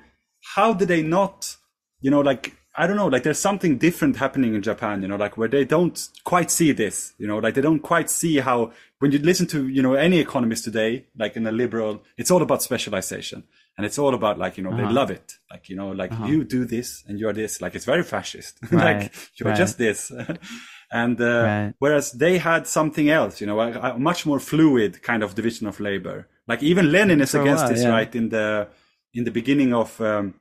[0.57, 1.57] how did they not,
[2.01, 5.17] you know, like, I don't know, like there's something different happening in Japan, you know,
[5.17, 8.73] like where they don't quite see this, you know, like they don't quite see how,
[8.99, 12.43] when you listen to, you know, any economist today, like in a liberal, it's all
[12.43, 13.45] about specialization.
[13.77, 14.87] And it's all about like, you know, Uh-huh.
[14.89, 15.35] they love it.
[15.53, 18.59] Like, you know, like you do this and you're this, like it's very fascist.
[18.73, 19.59] Right, like you're right.
[19.59, 20.11] just this.
[20.93, 21.75] and, uh, Right.
[21.79, 25.67] whereas they had something else, you know, a, a much more fluid kind of division
[25.69, 26.27] of labor.
[26.49, 27.91] Like even Lenin is For against while, this, yeah.
[27.91, 28.15] right?
[28.15, 28.69] In the,
[29.13, 30.35] in the beginning of, um,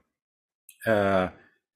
[0.87, 1.27] uh,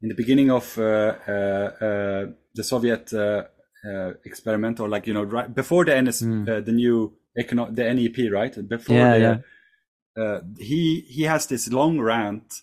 [0.02, 3.44] in the beginning of uh, uh, uh, the Soviet uh,
[3.88, 7.94] uh, experiment, or like you know, right before the NS, uh, the new econo- the
[7.94, 8.68] NEP, right?
[8.68, 8.96] Before.
[8.96, 10.24] Yeah, the, yeah.
[10.24, 12.62] Uh, he he has this long rant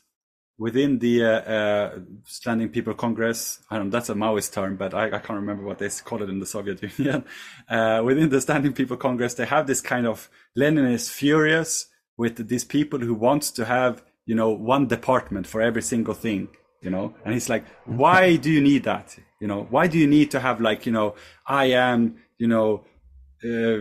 [0.58, 3.60] within the Standing People Congress.
[3.70, 6.22] I don't know, that's a Maoist term, but I, I can't remember what they call
[6.22, 7.24] it in the Soviet Union.
[7.68, 11.86] Uh, within the Standing People Congress, they have this kind of Lenin is furious
[12.16, 16.48] with these people who wants to have you know one department for every single thing
[16.84, 17.06] you know?
[17.24, 17.64] And he's like
[18.02, 19.16] why do you need that?
[19.40, 21.08] You know why do you need to have like you know
[21.46, 22.84] i am you know
[23.44, 23.78] uh,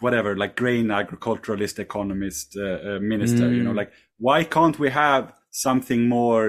[0.00, 3.72] whatever like grain agriculturalist economist uh, uh, minister you know?
[3.72, 6.44] Like why can't we have something more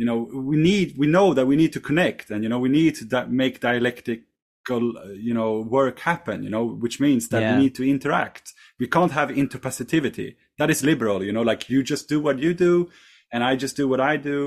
[0.00, 0.18] you know
[0.50, 3.04] we need we know that we need to connect and you know we need to
[3.04, 6.64] da- make dialectical uh, you know work happen you know?
[6.84, 7.52] Which means that Yeah.
[7.56, 8.44] we need to interact.
[8.80, 10.28] We can't have interpassivity
[10.58, 11.42] that is liberal you know?
[11.42, 12.90] Like you just do what you do
[13.32, 14.38] and i just do what i do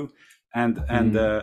[0.54, 1.42] and and uh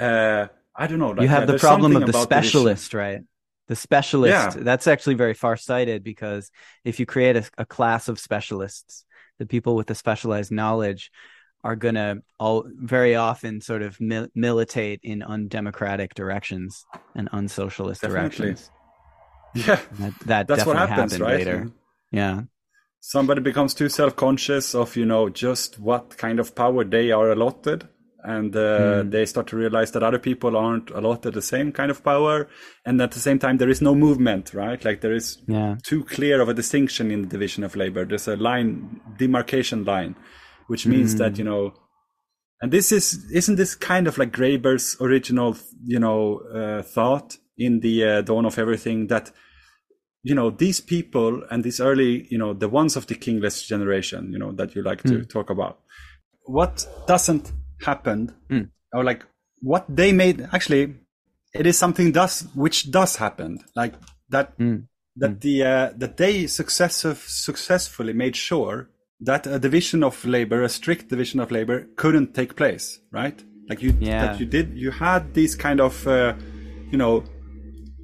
[0.00, 0.46] uh
[0.76, 3.20] i don't know like, you have the problem of the specialist, right?
[3.68, 4.56] The specialist.
[4.56, 4.62] Yeah.
[4.64, 6.50] That's actually very far-sighted because
[6.84, 9.04] if you create a, a class of specialists,
[9.38, 11.10] the people with the specialized knowledge
[11.62, 18.00] are going to all very often sort of mil- militate in undemocratic directions and unsocialist
[18.00, 18.54] Definitely.
[18.54, 18.70] directions.
[19.54, 21.70] yeah That, that that's what happens right later.
[22.10, 22.42] Yeah.
[23.00, 27.88] somebody becomes too self-conscious of you know just what kind of power they are allotted
[28.24, 29.10] and uh, Mm.
[29.10, 32.48] they start to realize that other people aren't allotted the same kind of power,
[32.84, 34.84] and at the same time there is no movement, right?
[34.84, 35.76] Like there is Yeah.
[35.84, 38.04] too clear of a distinction in the division of labor.
[38.04, 40.16] There's a line, demarcation line,
[40.66, 41.18] which means Mm.
[41.18, 41.74] that you know,
[42.60, 47.80] and this is isn't this kind of like Graeber's original, you know, uh, thought in
[47.80, 49.30] the uh, dawn of everything that
[50.24, 54.32] you know these people and these early, you know, the ones of the kingless generation,
[54.32, 55.78] you know, that you like to talk about.
[56.44, 57.52] What doesn't
[57.84, 58.32] happen,
[58.92, 59.24] or like
[59.60, 60.94] what they made actually
[61.54, 63.58] it is something does which does happen.
[63.74, 63.94] Like
[64.28, 64.52] that
[65.16, 68.90] that the uh, that they successive successfully made sure
[69.20, 73.42] that a division of labor a strict division of labor couldn't take place right?
[73.68, 74.26] Like you Yeah.
[74.26, 76.34] that you did you had these kind of uh,
[76.92, 77.24] you know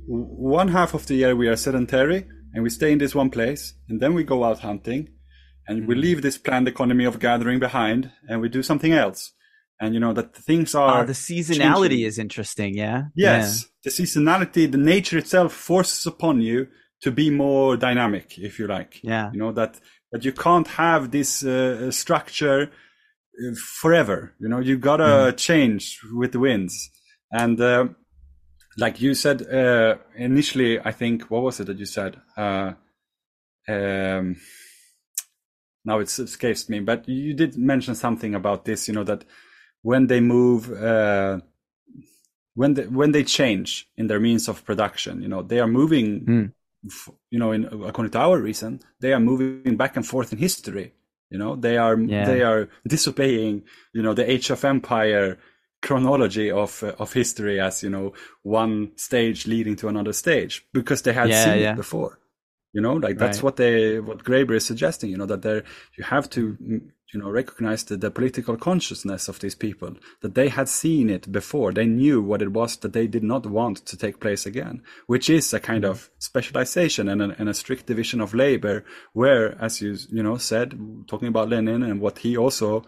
[0.07, 3.75] one half of the year we are sedentary and we stay in this one place
[3.89, 5.09] and then we go out hunting
[5.69, 5.87] and Mm.
[5.89, 9.33] we leave this planned economy of gathering behind and we do something else
[9.81, 12.07] and you know that things are Ah, the seasonality changing.
[12.07, 12.75] is interesting.
[12.75, 13.05] Yeah.
[13.15, 16.69] Yes, the seasonality, the nature itself forces upon you
[17.03, 19.01] to be more dynamic, if you like.
[19.03, 19.31] Yeah.
[19.33, 19.81] You know that
[20.13, 24.33] that you can't have this uh, structure uh, forever.
[24.41, 26.91] You know, you gotta change with the winds.
[27.33, 27.89] And uh,
[28.79, 32.17] like you said uh, initially, I think what was it that you said?
[32.37, 32.73] Uh,
[33.69, 34.37] um,
[35.85, 38.89] now it escapes me, but you did mention something about this.
[38.89, 39.25] You know that
[39.85, 40.61] when they move.
[40.73, 41.41] Uh,
[42.55, 46.09] when they when they change in their means of production, you know, they are moving,
[46.27, 46.53] Mm.
[46.87, 50.39] f- you know, in according to our reason, they are moving back and forth in
[50.39, 50.93] history.
[51.31, 52.25] You know, they are Yeah.
[52.27, 55.39] they are disobeying, you know, the Age of Empire
[55.83, 58.13] chronology of uh, of history as you know
[58.43, 61.73] one stage leading to another stage because they had Yeah, seen yeah.
[61.73, 62.19] it before.
[62.73, 63.45] You know, like that's Right.
[63.45, 65.11] what they what Graeber is suggesting.
[65.11, 65.63] You know that there
[65.99, 70.35] you have to mm, you know recognize the, the political consciousness of these people that
[70.35, 71.73] they had seen it before.
[71.73, 75.29] They knew what it was that they did not want to take place again, which
[75.31, 78.85] is a kind of specialization and a, and a strict division of labor.
[79.13, 80.75] Where, as you you know said,
[81.07, 82.85] talking about Lenin and what he also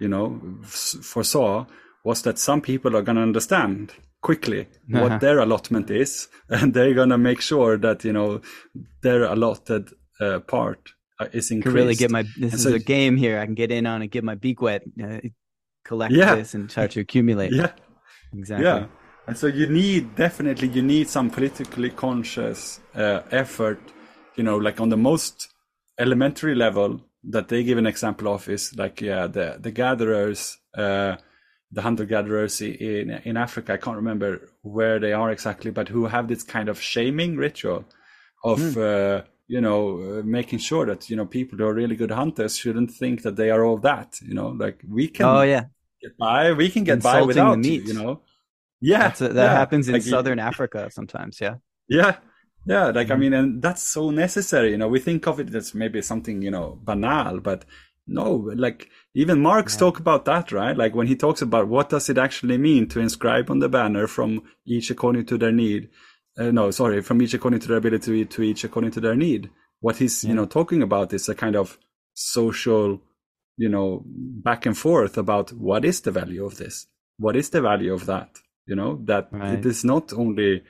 [0.00, 1.66] you know f- foresaw
[2.04, 4.60] was that some people are going to understand quickly
[4.92, 5.02] Uh-huh.
[5.02, 8.40] what their allotment is and they're going to make sure that you know
[9.02, 12.22] their allotted uh, part uh, is Can increased really get my.
[12.22, 13.38] This And is so- a game here.
[13.40, 14.82] I can get in on and get my beak wet.
[15.02, 15.18] Uh,
[15.84, 16.34] collect Yeah.
[16.34, 17.52] this and start to accumulate.
[17.60, 17.72] yeah
[18.32, 18.64] Exactly.
[18.66, 18.86] yeah
[19.28, 23.80] and so you need definitely you need some politically conscious uh, effort
[24.36, 25.52] you know like on the most
[25.98, 31.16] elementary level that they give an example of is like yeah the the gatherers uh
[31.70, 36.06] the hunter gatherers in in africa i can't remember where they are exactly but who
[36.06, 37.84] have this kind of shaming ritual
[38.42, 42.10] of uh you know uh, making sure that you know people who are really good
[42.10, 45.64] hunters shouldn't think that they are all that you know like we can Oh yeah,
[46.02, 47.82] get by we can get by Insulting the without meat.
[47.82, 48.22] you, you know
[48.80, 49.52] yeah That's a, that yeah.
[49.52, 51.40] happens in Like, southern Africa sometimes.
[51.40, 51.56] Yeah.
[51.88, 52.16] yeah
[52.66, 53.12] yeah like Mm-hmm.
[53.12, 56.42] i mean and that's so necessary you know we think of it as maybe something
[56.42, 57.64] you know banal but
[58.06, 62.08] no like even marx talk about that right like when he talks about what does
[62.08, 65.88] it actually mean to inscribe on the banner from each according to their need
[66.38, 69.50] uh, no sorry from each according to their ability to each according to their need.
[69.80, 71.78] What he's you know talking about is a kind of
[72.14, 73.00] social
[73.56, 76.86] you know back and forth about what is the value of this?
[77.18, 78.38] What is the value of that?
[78.66, 79.58] You know that Right.
[79.58, 80.62] it is not only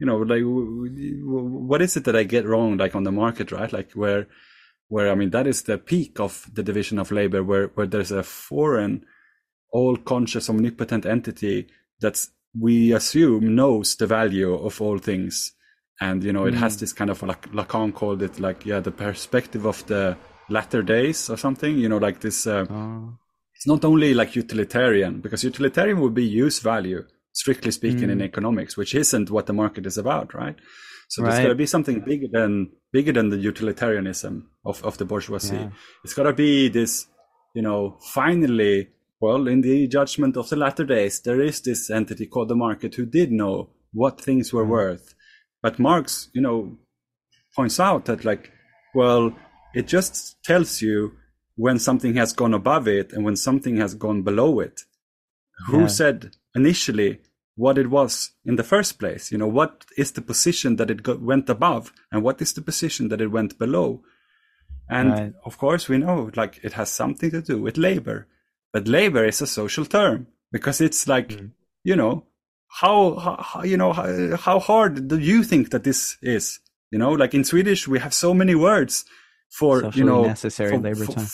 [0.00, 3.72] you know like what is it that i get wrong like on the market right?
[3.72, 4.26] Like where
[4.88, 8.10] where i mean that is the peak of the division of labor where where there's
[8.12, 9.04] a foreign
[9.72, 11.66] all conscious omnipotent entity
[12.00, 15.52] that's we assume knows the value of all things
[16.00, 16.80] and you know it has mm.
[16.80, 20.16] this kind of like lacan called it like yeah the perspective of the
[20.48, 23.18] latter days or something you know like this uh, Oh.
[23.54, 28.22] it's not only like utilitarian because utilitarian would be use value strictly speaking in mm.
[28.24, 30.56] economics which isn't what the market is about right
[31.08, 31.42] so there's Right.
[31.42, 35.70] got to be something bigger than bigger than the utilitarianism of, of the bourgeoisie Yeah.
[36.04, 37.06] it's got to be this
[37.54, 38.88] you know finally
[39.24, 42.92] well in the judgment of the latter days there is this entity called the market
[42.94, 43.56] who did know
[44.00, 44.74] what things were mm.
[44.78, 45.06] worth.
[45.64, 46.58] But marx you know
[47.56, 48.44] points out that like
[49.00, 49.24] well
[49.80, 50.16] it just
[50.50, 50.96] tells you
[51.64, 54.76] when something has gone above it and when something has gone below it.
[55.68, 55.96] Who Yeah.
[56.00, 56.18] said
[56.60, 57.10] initially
[57.64, 58.12] what it was
[58.50, 59.24] in the first place?
[59.32, 59.72] You know what
[60.02, 63.30] is the position that it go- went above and what is the position that it
[63.38, 63.88] went below?
[64.98, 65.32] And Right.
[65.48, 68.18] of course we know like it has something to do with labor
[68.74, 71.50] but labor is a social term because it's like Mm.
[71.84, 72.24] you know
[72.80, 72.98] how,
[73.48, 76.58] how you know how, how hard do you think that this is
[76.90, 79.04] you know like in swedish we have so many words
[79.48, 81.28] for Socially you know necessary for, labor for, time.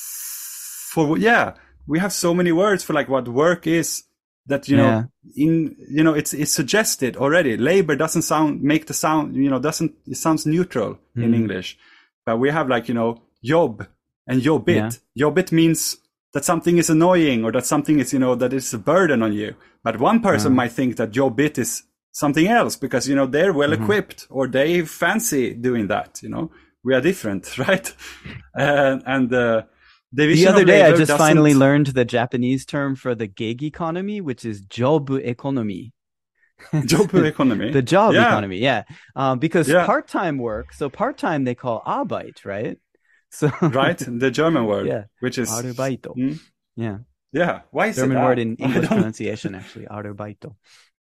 [0.93, 1.55] for yeah
[1.87, 4.05] we have so many words for like what work is
[4.47, 8.95] that you know in you know it's it's suggested already labor doesn't sound make the
[8.95, 11.25] sound you know doesn't it sounds neutral mm.
[11.25, 11.79] in english
[12.27, 13.11] but we have like you know
[13.43, 13.87] job
[14.27, 15.25] and jobbigt yeah.
[15.25, 15.97] jobbigt means
[16.33, 19.33] that something is annoying or that something is you know that it's a burden on
[19.33, 20.57] you but one person uh.
[20.57, 23.83] might think that jobbigt is something else because you know they're well mm-hmm.
[23.83, 26.51] equipped or they fancy doing that you know
[26.85, 27.95] we are different right
[28.59, 29.63] uh, and uh,
[30.13, 31.19] the other day, I just doesn't...
[31.19, 35.93] finally learned the Japanese term for the gig economy, which is job economy.
[36.87, 37.71] job economy.
[37.71, 38.27] the job yeah.
[38.27, 38.83] economy, yeah.
[39.15, 39.87] Um, because yeah.
[39.87, 42.79] part-time work, so part-time they call Arbeit, right?
[43.31, 46.15] So right, the German word, yeah, which is Arbeito.
[46.15, 46.33] Hmm?
[46.77, 46.99] Yeah,
[47.33, 47.61] yeah.
[47.71, 50.57] Why is German it word in English pronunciation actually Arbeito.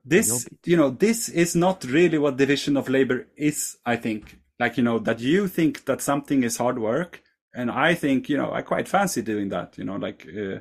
[0.04, 3.76] This, you know, this is not really what division of labor is.
[3.84, 7.22] I think, like you know, that you think that something is hard work
[7.54, 9.76] and I think you know I quite fancy doing that.
[9.78, 10.60] You know, like uh,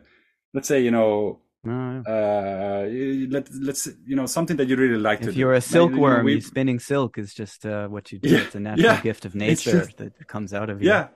[0.53, 1.41] let's say you know.
[1.67, 2.85] Uh,
[3.29, 5.31] let, let's you know something that you really like to do.
[5.31, 5.57] if you're do.
[5.57, 9.01] a silkworm spinning silk is just uh, what you do yeah, it's a natural yeah,
[9.01, 11.07] gift of nature just, that comes out of you yeah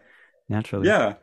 [0.52, 1.15] naturally yeah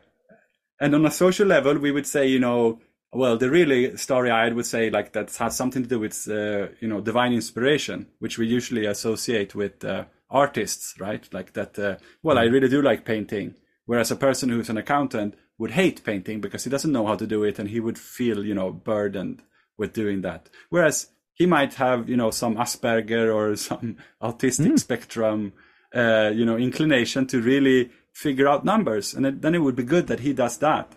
[0.81, 2.79] and on a social level we would say you know
[3.13, 6.87] well the really starry-eyed would say like that has something to do with uh, you
[6.87, 12.37] know divine inspiration which we usually associate with uh, artists right like that uh, well
[12.37, 12.51] i mm.
[12.51, 13.55] really do like painting
[13.89, 17.25] Whereas a person who's an accountant would hate painting because he doesn't know how to
[17.25, 19.41] do it and he would feel, you know, burdened
[19.79, 20.47] with doing that.
[20.69, 24.79] Whereas he might have, you know, some Asperger or some autistic mm.
[24.79, 25.53] spectrum,
[25.95, 29.13] uh, you know, inclination to really figure out numbers.
[29.13, 30.95] And it, then it would be good that he does that.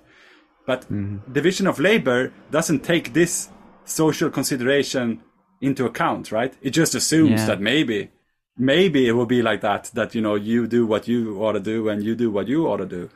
[0.66, 1.20] But mm.
[1.32, 3.48] division of labor doesn't take this
[3.84, 5.22] social consideration
[5.60, 6.54] into account, right?
[6.60, 7.46] It just assumes yeah.
[7.46, 8.10] that maybe
[8.56, 11.60] maybe it will be like that that you know you do what you ought to
[11.60, 13.08] do and you do what you ought to do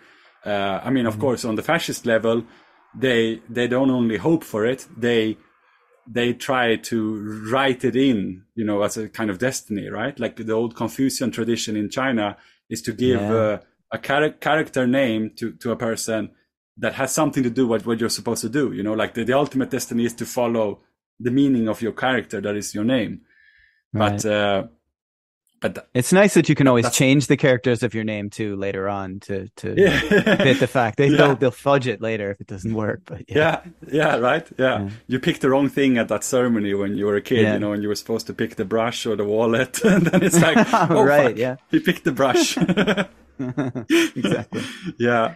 [0.45, 1.23] uh, i mean of mm-hmm.
[1.23, 2.43] course on the fascist level
[2.95, 5.37] they they don't only hope for it they
[6.07, 10.37] they try to write it in you know as a kind of destiny right like
[10.37, 12.37] the old confucian tradition in china
[12.71, 13.33] is to give yeah.
[13.33, 13.59] uh,
[13.93, 16.31] a char- character name to to a person
[16.79, 19.25] that has something to do with what you're supposed to do you know like the,
[19.25, 20.81] the ultimate destiny is to follow
[21.21, 23.21] the meaning of your character that is your name
[23.93, 24.23] right.
[24.23, 24.65] but uh,
[25.61, 28.89] but it's nice that you can always change the characters of your name too later
[28.89, 30.01] on to to yeah.
[30.01, 30.99] fit the fact.
[30.99, 31.17] They yeah.
[31.17, 33.63] they'll, they'll fudge it later if it doesn't work but yeah.
[33.87, 34.49] Yeah, yeah right?
[34.59, 34.91] Yeah.
[35.07, 37.73] you picked the wrong thing at that ceremony when you were a kid you know
[37.73, 40.59] and you were supposed to pick the brush or the wallet and then it's like
[40.91, 41.57] oh right fuck, yeah.
[41.71, 42.57] he picked the brush.
[44.17, 44.63] Exactly.
[44.99, 45.35] Yeah.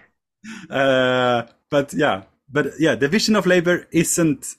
[0.69, 2.23] Uh, but yeah.
[2.51, 4.57] But yeah the vision of labor isn't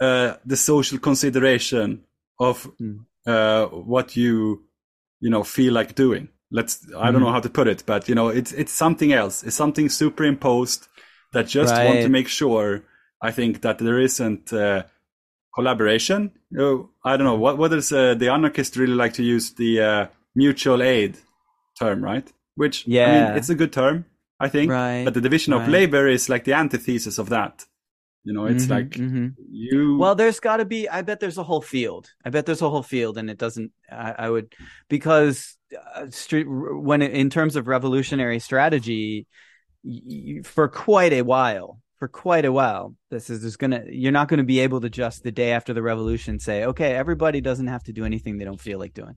[0.00, 2.04] uh, the social consideration
[2.38, 3.04] of mm.
[3.26, 4.64] uh, what you
[5.24, 7.34] you know feel like doing let's i don't know mm-hmm.
[7.34, 10.86] how to put it but you know it's it's something else it's something superimposed
[11.32, 11.86] that just right.
[11.86, 12.82] want to make sure
[13.22, 14.82] i think that there isn't uh,
[15.54, 19.22] collaboration you know, i don't know what what does uh, the anarchists really like to
[19.22, 21.16] use the uh, mutual aid
[21.80, 24.04] term right which yeah I mean, it's a good term
[24.38, 25.04] i think right.
[25.06, 25.62] but the division right.
[25.62, 27.64] of labor is like the antithesis of that
[28.24, 29.28] you know, it's mm-hmm, like mm-hmm.
[29.50, 29.98] you.
[29.98, 30.88] Well, there's got to be.
[30.88, 32.08] I bet there's a whole field.
[32.24, 33.72] I bet there's a whole field, and it doesn't.
[33.90, 34.54] I, I would
[34.88, 35.56] because
[35.94, 39.26] uh, street when it, in terms of revolutionary strategy,
[39.82, 43.84] you, for quite a while, for quite a while, this is just gonna.
[43.90, 46.94] You're not going to be able to just the day after the revolution say, okay,
[46.94, 49.16] everybody doesn't have to do anything they don't feel like doing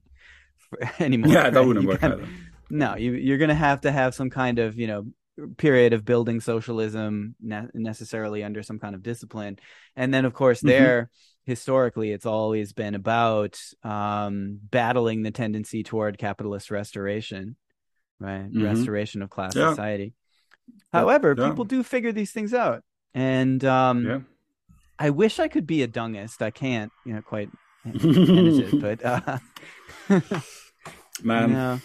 [0.58, 1.32] for, anymore.
[1.32, 2.02] Yeah, that wouldn't work.
[2.02, 2.28] Gotta,
[2.68, 5.06] no, you, you're going to have to have some kind of you know
[5.56, 9.58] period of building socialism ne- necessarily under some kind of discipline
[9.96, 10.68] and then of course mm-hmm.
[10.68, 11.10] there
[11.44, 17.56] historically it's always been about um, battling the tendency toward capitalist restoration
[18.18, 18.64] right mm-hmm.
[18.64, 19.70] restoration of class yeah.
[19.70, 20.12] society
[20.92, 21.48] however yeah.
[21.48, 22.82] people do figure these things out
[23.14, 24.20] and um, yeah.
[24.98, 27.50] i wish i could be a Dengist i can't you know quite
[27.84, 29.38] manage it but uh,
[31.22, 31.80] man.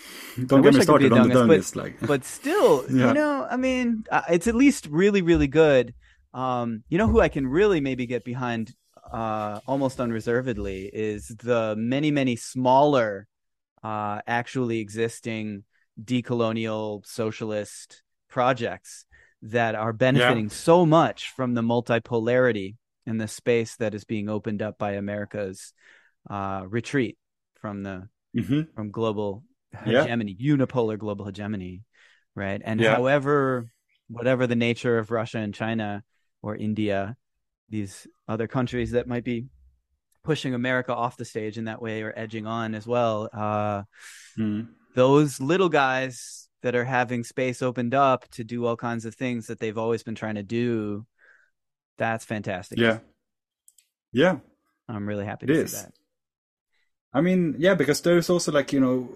[0.46, 2.00] Don't I get me started on the but, like.
[2.00, 3.08] but still, yeah.
[3.08, 5.94] you know, I mean, uh, it's at least really, really good.
[6.34, 8.74] Um, you know who I can really maybe get behind
[9.12, 13.28] uh, almost unreservedly is the many, many smaller,
[13.84, 15.64] uh, actually existing
[16.02, 19.06] decolonial socialist projects
[19.44, 20.52] that are benefiting yeah.
[20.52, 25.74] so much from the multipolarity and the space that is being opened up by America's
[26.30, 27.18] uh, retreat
[27.60, 28.62] from the mm-hmm.
[28.76, 29.44] from global
[29.84, 30.56] hegemony, yeah.
[30.56, 31.84] unipolar global hegemony,
[32.36, 32.62] right?
[32.64, 32.96] And yeah.
[32.96, 33.70] however,
[34.08, 36.04] whatever the nature of Russia and China
[36.42, 37.16] or India,
[37.70, 39.48] these other countries that might be
[40.24, 43.84] pushing America off the stage in that way or edging on as well, uh,
[44.38, 44.68] mm.
[44.96, 49.48] those little guys that are having space opened up to do all kinds of things
[49.48, 51.06] that they've always been trying to do,
[51.98, 52.78] that's fantastic.
[52.78, 53.00] Yeah.
[54.12, 54.38] Yeah.
[54.88, 55.72] I'm really happy It to is.
[55.72, 55.94] see that.
[57.14, 59.10] I mean, yeah, because there's also like you know,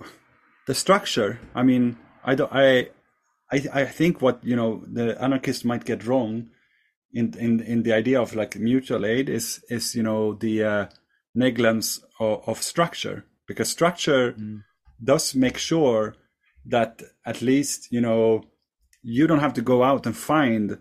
[0.67, 1.39] the structure.
[1.55, 2.89] I mean, I don't, I,
[3.51, 6.49] I, I think what you know the anarchists might get wrong
[7.13, 10.85] in in in the idea of like mutual aid is is you know the uh,
[11.33, 14.35] negligence of, of structure because structure
[15.03, 16.15] does make sure
[16.65, 18.43] that at least you know
[19.01, 20.77] you don't have to go out and find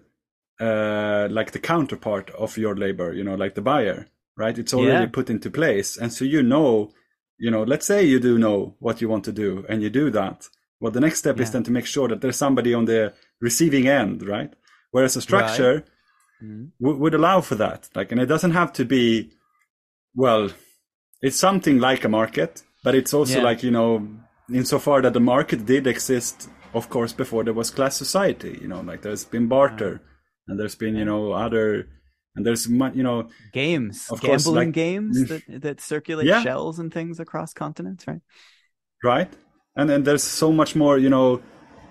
[0.60, 4.06] uh, like the counterpart of your labor, you know, like the buyer,
[4.36, 4.59] right?
[4.59, 5.10] It's already Yeah.
[5.10, 6.90] put into place, and so you know,
[7.38, 10.10] you know, let's say you do know what you want to do, and you do
[10.10, 10.48] that.
[10.80, 13.88] Well, the next step is then to make sure that there's somebody on the receiving
[13.88, 14.52] end, right?
[14.90, 15.84] Whereas a structure
[16.42, 16.72] Mhm.
[16.80, 19.30] w- would allow for that, like, and it doesn't have to be,
[20.14, 20.50] well,
[21.22, 23.44] it's something like a market, but it's also Yeah.
[23.44, 24.06] like you know,
[24.52, 28.58] insofar that the market did exist, of course, before there was class society.
[28.62, 30.00] You know, like there's been barter,
[30.46, 31.88] and there's been you know other,
[32.36, 36.42] and there's you know, Games, Of course, gambling like- games that that circulate Yeah.
[36.42, 38.20] shells and things across continents, right?
[39.02, 39.32] right?
[39.74, 40.98] And then there's so much more.
[40.98, 41.42] You know,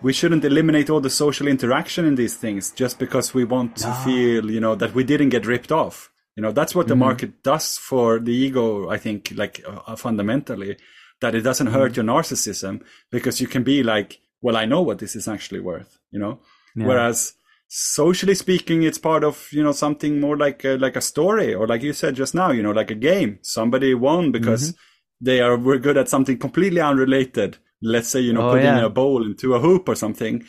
[0.01, 3.87] we shouldn't eliminate all the social interaction in these things just because we want to
[3.87, 3.93] No.
[4.05, 6.11] feel, you know, that we didn't get ripped off.
[6.35, 6.99] You know, that's what the mm-hmm.
[7.07, 8.89] market does for the ego.
[8.89, 10.77] I think, like uh, uh fundamentally,
[11.21, 12.07] that it doesn't hurt mm-hmm.
[12.07, 15.97] your narcissism because you can be like, well, I know what this is actually worth.
[16.11, 16.39] You know,
[16.75, 16.87] Yeah.
[16.87, 17.33] whereas
[17.67, 21.67] socially speaking it's part of you know something more like a, like a story or
[21.67, 25.25] like you said just now you know like a game somebody won because Mm-hmm.
[25.25, 28.85] they are were good at something completely unrelated let's say you know Oh, putting yeah.
[28.85, 30.45] a bowl into a hoop or something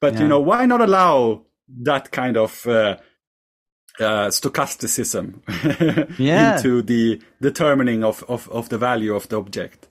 [0.00, 0.22] but Yeah.
[0.22, 1.42] you know why not allow
[1.82, 2.96] that kind of uh,
[4.00, 5.42] uh, stochasticism
[6.18, 6.56] Yeah.
[6.56, 9.88] into the determining of, of, of the value of the object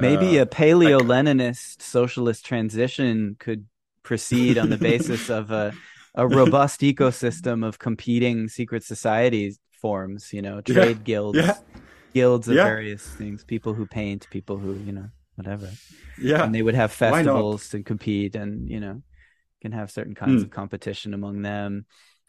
[0.00, 3.66] Maybe Uh, a paleo Leninist socialist transition could
[4.02, 5.72] proceed on the basis of a,
[6.14, 11.54] a robust ecosystem of competing secret societies forms, you know, Yeah, trade guilds, yeah.
[12.14, 12.62] guilds of Yeah.
[12.62, 15.72] various things, people who paint, people who, you know, whatever.
[16.18, 19.02] yeah And they would have festivals to compete and, you know,
[19.62, 20.44] can have certain kinds Hmm.
[20.44, 21.86] of competition among them.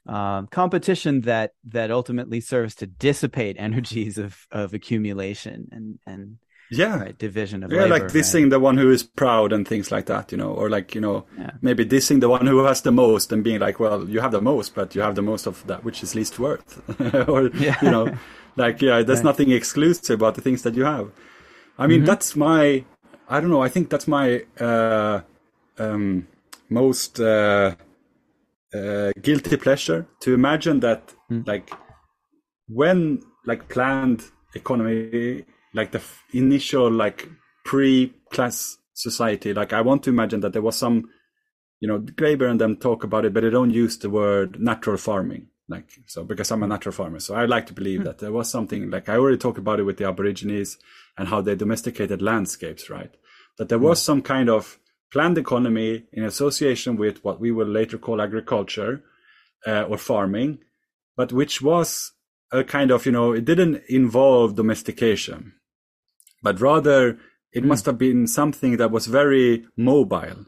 [0.07, 6.37] Um, competition that that ultimately serves to dissipate energies of of accumulation and and
[6.69, 7.93] yeah right, division of Yeah, labor.
[7.93, 8.11] like right?
[8.13, 11.01] dissing the one who is proud and things like that, you know, or like, you
[11.01, 11.51] know, Yeah.
[11.61, 14.41] maybe dissing the one who has the most and being like, well, you have the
[14.41, 16.81] most, but you have the most of that which is least worth.
[17.29, 17.75] or, Yeah.
[17.81, 18.11] you know,
[18.55, 19.25] like, yeah, there's Right.
[19.25, 21.11] nothing exclusive about the things that you have.
[21.77, 22.05] I mean, Mhm.
[22.05, 22.85] that's my,
[23.29, 25.21] I don't know, I think that's my uh,
[25.79, 26.27] um,
[26.69, 27.75] most uh,
[28.73, 31.45] uh, guilty pleasure to imagine that, Mm.
[31.47, 31.71] like,
[32.67, 34.23] when like planned
[34.55, 35.43] economy
[35.73, 37.29] like the f- initial like
[37.65, 39.53] pre-class society.
[39.53, 41.09] Like i want to imagine that there was some
[41.83, 44.95] you know graeber and them talk about it but they don't use the word natural
[44.95, 46.71] farming like so because i'm a hmm.
[46.71, 47.19] natural farmer.
[47.19, 48.05] So i like to believe hmm.
[48.05, 50.77] that there was something like i already talked about it with the aborigines
[51.17, 53.13] and how they domesticated landscapes right?
[53.57, 54.05] That there was hmm.
[54.05, 54.79] some kind of
[55.11, 59.03] planned economy in association with what we will later call agriculture
[59.67, 60.59] uh, or farming
[61.17, 62.13] but which was
[62.51, 65.53] a kind of you know it didn't involve domestication
[66.43, 67.17] but rather
[67.51, 67.69] it hmm.
[67.69, 70.45] must have been something that was very mobile.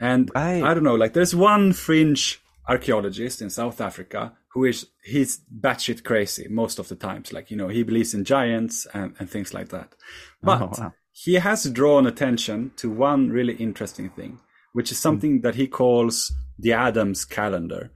[0.00, 0.62] And Right.
[0.62, 6.02] i don't know like there's one fringe archaeologist in south africa who is he's batshit
[6.02, 7.32] crazy most of the times.
[7.32, 9.90] Like you know he believes in giants and, and things like that.
[9.92, 9.96] Oh,
[10.42, 10.92] but Oh, wow.
[11.12, 14.40] he has drawn attention to one really interesting thing
[14.76, 15.08] which is hmm.
[15.08, 17.90] something that he calls the adams calendar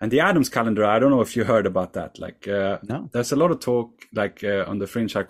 [0.00, 2.18] and the Adams calendar, I don't know if you heard about that.
[2.18, 3.08] Like, uh, No.
[3.12, 5.22] there's a lot of talk, like uh, on the fringe uh,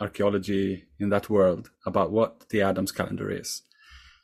[0.00, 3.62] archaeology in that world, about what the Adams calendar is.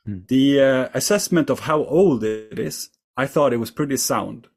[0.05, 0.19] Hmm.
[0.27, 4.47] The uh, assessment of how old it is, I thought it was pretty sound,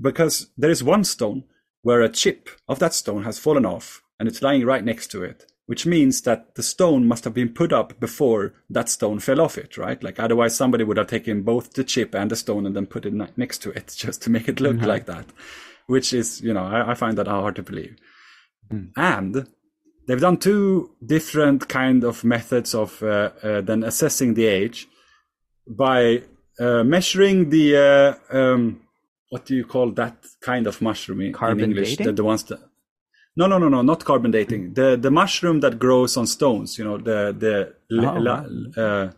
[0.00, 1.44] because there is one stone
[1.82, 5.22] where a chip of that stone has fallen off, and it's lying right next to
[5.22, 9.40] it, which means that the stone must have been put up before that stone fell
[9.40, 10.02] off it, right?
[10.02, 13.06] Like otherwise somebody would have taken both the chip and the stone and then put
[13.06, 15.26] it next to it just to make it look like that,
[15.86, 17.96] which is, you know, I, I find that hard to believe.
[18.96, 19.46] And
[20.06, 24.88] they've done two different kind of methods of uh, uh, then assessing the age
[25.66, 26.22] by
[26.60, 28.80] uh, measuring the uh, um,
[29.30, 31.90] what do you call that kind of mushroom in, in Carbon English?
[31.90, 32.06] dating?
[32.06, 32.60] The, the ones that
[33.36, 34.74] no, no, no, no, not carbon dating.
[34.74, 36.78] The the mushroom that grows on stones.
[36.78, 38.46] You know, the the Oh, la-
[38.82, 39.12] uh,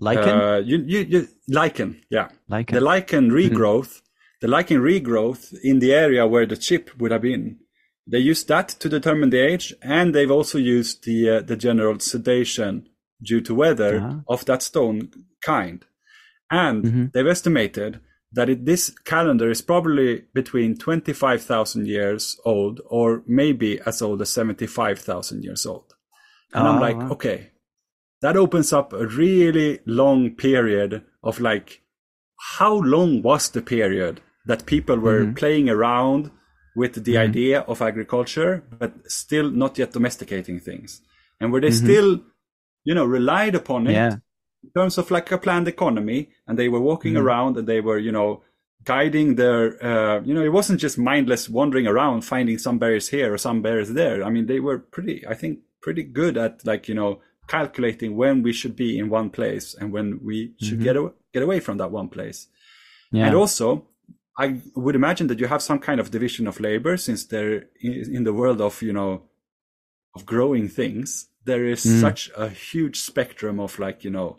[0.00, 0.40] Lichen?
[0.40, 2.00] uh, you, you, you, lichen.
[2.10, 2.74] Yeah, Lichen.
[2.74, 4.02] the lichen regrowth.
[4.40, 7.58] The lichen regrowth in the area where the chip would have been.
[8.06, 11.98] They used that to determine the age, and they've also used the uh, the general
[11.98, 12.88] sedation
[13.20, 14.20] due to weather Uh-huh.
[14.28, 15.10] of that stone
[15.42, 15.84] kind.
[16.50, 17.12] And Mhm.
[17.12, 18.00] they've estimated
[18.32, 24.30] that it, this calendar is probably between 25,000 years old or maybe as old as
[24.30, 25.94] 75,000 years old.
[26.52, 27.10] And I'm like, wow.
[27.12, 27.50] okay,
[28.22, 31.82] that opens up a really long period of like,
[32.56, 35.34] how long was the period that people were Mm-hmm.
[35.34, 36.30] playing around
[36.76, 41.00] with the idea of agriculture, but still not yet domesticating things?
[41.40, 42.20] And were they still,
[42.84, 44.10] you know, relied upon it Mm-hmm.
[44.10, 44.16] Yeah.
[44.64, 47.26] In terms of like a planned economy and they were walking Mm-hmm.
[47.26, 48.42] around and they were you know
[48.84, 53.32] guiding their uh, you know it wasn't just mindless wandering around finding some berries here
[53.34, 56.88] or some berries there i mean they were pretty i think pretty good at like
[56.88, 60.96] you know calculating when we should be in one place and when we should get,
[60.96, 63.16] aw- get away from that one place Mm-hmm.
[63.16, 63.26] Yeah.
[63.26, 63.66] and also
[64.38, 67.92] i would imagine that you have some kind of division of labor since they're in,
[68.16, 69.22] in the world of you know
[70.14, 72.00] of growing things there is Mm.
[72.06, 74.30] such a huge spectrum of like you know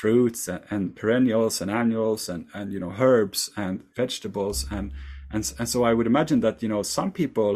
[0.00, 4.86] fruits and, and perennials and annuals and and you know herbs and vegetables and
[5.34, 7.52] and and so i would imagine that you know some people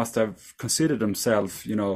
[0.00, 0.32] must have
[0.64, 1.94] considered themselves you know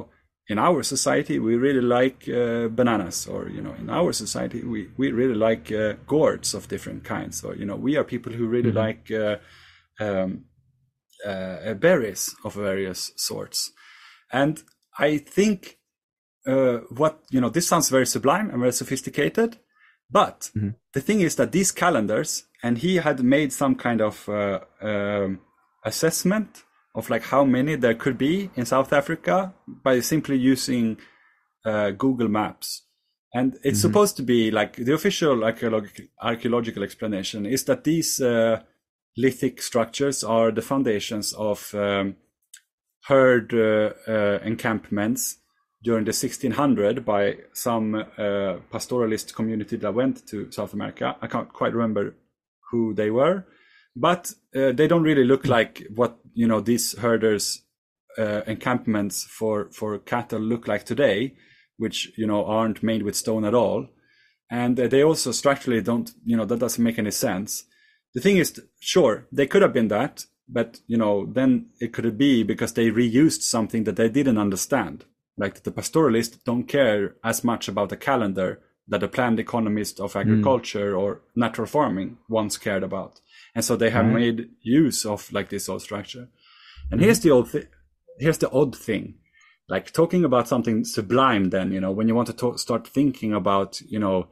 [0.53, 4.81] in our society we really like uh, bananas or you know in our society we
[5.01, 8.47] we really like uh, gourds of different kinds or you know we are people who
[8.57, 9.37] really like uh,
[10.05, 10.31] um,
[11.31, 13.71] uh, berries of various sorts
[14.33, 14.55] and
[14.99, 15.79] i think
[16.47, 19.59] uh, what you know this sounds very sublime and very sophisticated
[20.11, 20.51] but
[20.93, 25.41] the thing is that these calendars and he had made some kind of uh, um,
[25.85, 26.63] assessment
[26.95, 30.97] of like how many there could be in south africa by simply using
[31.65, 32.83] uh, google maps.
[33.37, 38.61] And it's supposed to be like the official archeolog- archaeological explanation is that these uh,
[39.17, 42.15] lithic structures are the foundations of um,
[43.07, 45.39] herd uh, uh, encampments
[45.85, 51.15] during the 1600 by some uh, pastoralist community that went to South America.
[51.21, 52.15] I can't quite remember
[52.71, 53.45] who they were,
[53.95, 57.63] but uh, they don't really look like what you know these herders
[58.19, 61.35] uh, encampments for for cattle look like today,
[61.77, 63.87] which you know aren't made with stone at all,
[64.51, 67.65] and uh, they also structurally don't you know that doesn't make any sense.
[68.15, 72.17] The thing is, sure, they could have been that, but you know then it could
[72.17, 75.05] be because they reused something that they didn't understand
[75.37, 80.13] like the pastoralists don't care as much about a calendar that a planned economist of
[80.13, 80.19] hmm.
[80.19, 83.21] agriculture or natural farming once cared about.
[83.55, 86.29] And so they have made use of like this old structure.
[86.91, 87.05] And hmm.
[87.05, 87.69] here's the old thi-
[88.19, 89.15] here's the odd thing.
[89.69, 93.33] Like talking about something sublime then you know when you want to talk, start thinking
[93.33, 94.29] about you know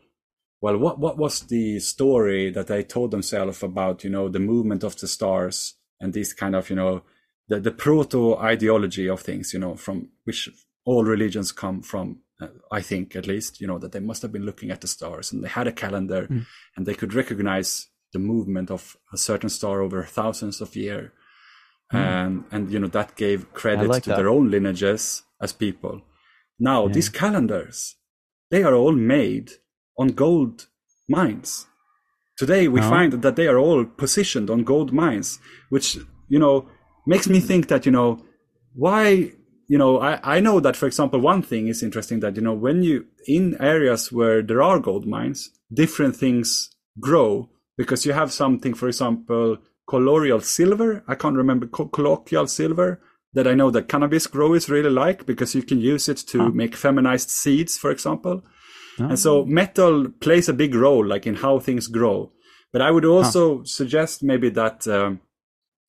[0.60, 4.84] well what what was the story that they told themselves about you know the movement
[4.84, 7.02] of the stars and this kind of you know
[7.48, 10.50] the, the proto ideology of things you know from which
[10.84, 12.06] all religions come from
[12.40, 14.88] uh, i think at least you know that they must have been looking at the
[14.88, 16.26] stars and they had a calendar
[16.76, 21.10] and they could recognize the movement of a certain star over thousands of years
[21.92, 24.16] and and you know that gave credit like to that.
[24.16, 26.00] their own lineages as people.
[26.58, 27.96] Now these calendars
[28.50, 29.50] they are all made
[29.98, 30.66] on gold
[31.08, 31.66] mines.
[32.38, 32.88] Today we Oh.
[32.96, 35.38] find that they are all positioned on gold mines
[35.68, 35.86] which
[36.28, 36.56] you know
[37.06, 38.10] makes me think that you know
[38.84, 39.32] why
[39.72, 42.52] you know I, I know that for example one thing is interesting that you know
[42.66, 46.68] when you in areas where there are gold mines different things
[47.00, 49.56] grow because you have something for example
[49.88, 51.02] colloidal silver.
[51.08, 53.00] I can't remember co- colloquial silver
[53.32, 56.48] that i know that cannabis growers really like because you can use it to ah.
[56.48, 58.44] make feminized seeds for example.
[58.98, 59.44] And so ah.
[59.46, 62.30] metal plays a big role like in how things grow.
[62.72, 63.14] But i would ah.
[63.16, 65.20] also suggest maybe that um,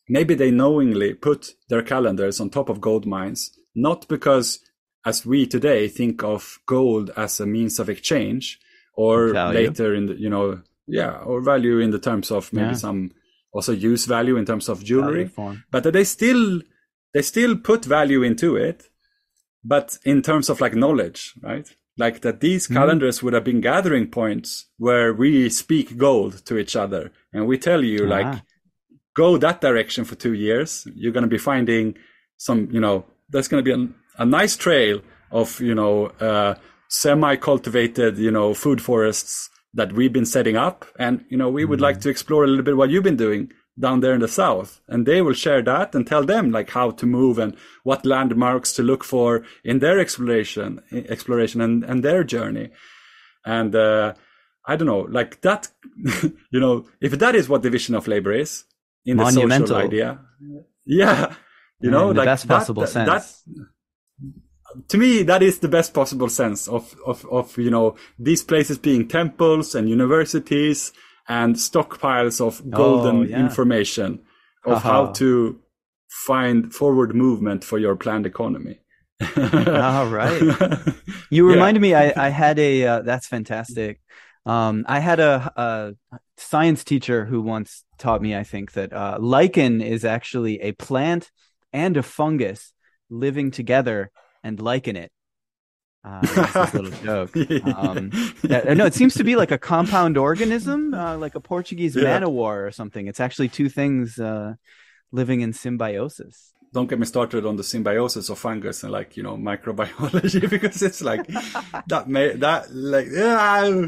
[0.08, 4.60] maybe they knowingly put their calendars on top of gold mines, not because,
[5.06, 8.60] as we today think of gold as a means of exchange,
[8.96, 9.60] or Value.
[9.70, 12.74] later in the, you know, yeah, or value in the terms of maybe Yeah.
[12.76, 13.12] some
[13.52, 15.26] also use value in terms of jewelry,
[15.72, 16.62] but that they still
[17.14, 18.90] they still put value into it,
[19.64, 21.68] but in terms of like knowledge, right?
[21.98, 22.74] Like that these Mm-hmm.
[22.76, 27.58] calendars would have been gathering points where we speak gold to each other, and we
[27.58, 28.42] tell you like Ah.
[29.16, 31.96] go that direction for two years, you're going to be finding
[32.38, 36.56] some, you know, there's going to be a, a nice trail of, you know, uh,
[36.88, 40.86] semi cultivated, you know, food forests that we've been setting up.
[40.98, 43.52] And, you know, we would like to explore a little bit what you've been doing
[43.78, 44.80] down there in the south.
[44.88, 48.72] And they will share that and tell them like how to move and what landmarks
[48.74, 52.70] to look for in their exploration, exploration and, and their journey.
[53.46, 54.14] And, uh,
[54.66, 55.70] I don't know, like that,
[56.52, 58.64] you know, if that is what division of labor is
[59.06, 60.20] in the social idea,
[60.86, 61.34] yeah,
[61.84, 63.44] you know, like best that- possible that, sense.
[63.46, 63.68] that-
[64.90, 68.78] to me, that is the best possible sense of, of, of, you know, these places
[68.80, 70.92] being temples and universities
[71.28, 73.40] and stockpiles of golden Oh, yeah.
[73.40, 74.20] information
[74.66, 74.90] of Haha.
[74.92, 75.60] how to
[76.10, 78.80] find forward movement for your planned economy.
[79.38, 80.42] All right.
[81.30, 81.72] You Yeah.
[81.74, 81.94] me.
[81.94, 82.86] I I had a.
[82.88, 84.02] Uh, that's fantastic.
[84.46, 85.94] Um, I had a, a
[86.38, 88.36] science teacher who once taught me.
[88.36, 91.32] I think that uh, lichen is actually a plant
[91.74, 92.72] and a fungus
[93.10, 94.12] living together
[94.44, 95.12] and liken it.
[96.06, 97.36] Uh, this little joke.
[97.66, 98.12] Um,
[98.44, 102.04] Yeah, no, it seems to be like a compound organism, uh, like a Portuguese Yeah.
[102.04, 103.08] man o' war or something.
[103.08, 104.56] It's actually two things uh,
[105.14, 106.52] living in symbiosis.
[106.74, 110.82] Don't get me started on the symbiosis of fungus and like you know microbiology because
[110.82, 111.26] it's like
[111.88, 113.88] that may that like yeah,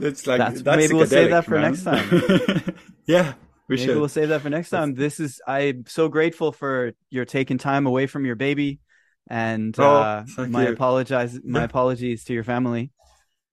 [0.00, 1.62] it's like That's- that's maybe we'll save that for man.
[1.72, 2.74] next time.
[3.06, 3.34] yeah,
[3.68, 3.96] we Maybe should.
[3.98, 4.94] we'll save that for next time.
[4.94, 8.80] This is I'm so grateful for your taking time away from your baby,
[9.28, 10.72] and Oh, uh, my you.
[10.72, 11.64] apologize my Yeah.
[11.64, 12.90] apologies to your family.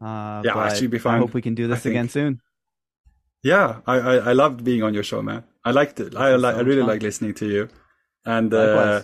[0.01, 2.41] Uh, Yeah, but she'll be I hope we can do this again soon.
[3.43, 5.43] Yeah, I, I I loved being on your show, man.
[5.65, 6.15] I liked it.
[6.15, 6.89] I is li- so I really fun.
[6.89, 7.69] like listening to you,
[8.25, 9.01] and uh,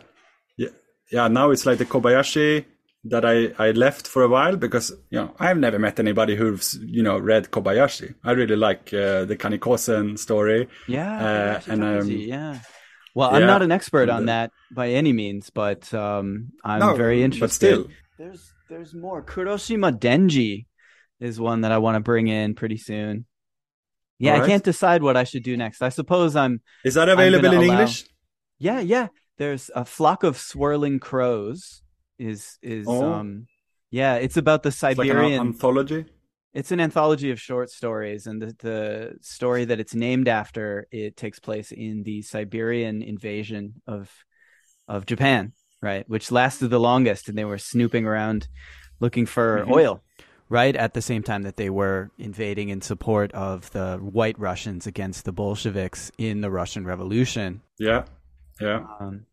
[0.57, 0.69] yeah,
[1.11, 1.27] yeah.
[1.27, 2.65] Now it's like the Kobayashi
[3.03, 6.77] that I I left for a while because you know I've never met anybody who's
[6.81, 8.15] you know read Kobayashi.
[8.23, 10.67] I really like uh, the Kanikosen story.
[10.87, 12.59] Yeah, Uh, and, um, yeah.
[13.15, 16.95] Well, I'm not an expert on uh, that by any means, but um, I'm No,
[16.95, 17.55] very but interested.
[17.55, 17.87] still.
[18.19, 19.23] there's there's more.
[19.23, 20.65] Kuroshima Denji
[21.19, 23.25] is one that I want to bring in pretty soon.
[24.19, 25.81] Yeah, I can't decide what I should do next.
[25.81, 28.05] I suppose I'm Is that available in allow- English?
[28.59, 29.07] Yeah, yeah.
[29.37, 31.81] There's a flock of swirling crows.
[32.19, 33.13] Is is Oh.
[33.13, 33.47] um,
[33.91, 34.15] yeah.
[34.15, 35.41] It's about the It's like Siberian.
[35.41, 36.05] an anthology.
[36.53, 41.15] it's an anthology of short stories, and the the story that it's named after it
[41.15, 44.11] takes place in the Siberian invasion of
[44.87, 46.07] of Japan, right?
[46.09, 48.47] Which lasted the longest, and they were snooping around
[48.99, 49.71] looking for Mhm.
[49.71, 50.03] oil.
[50.49, 54.87] Right at the same time that they were invading in support of the White Russians
[54.87, 57.61] against the Bolsheviks in the Russian Revolution.
[57.77, 58.05] Yeah,
[58.61, 58.85] yeah.
[59.01, 59.25] Um,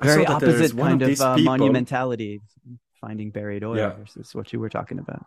[0.00, 2.40] very opposite kind of, uh, people- monumentality
[3.00, 3.94] finding buried oil Yeah.
[3.96, 5.24] versus what you were talking about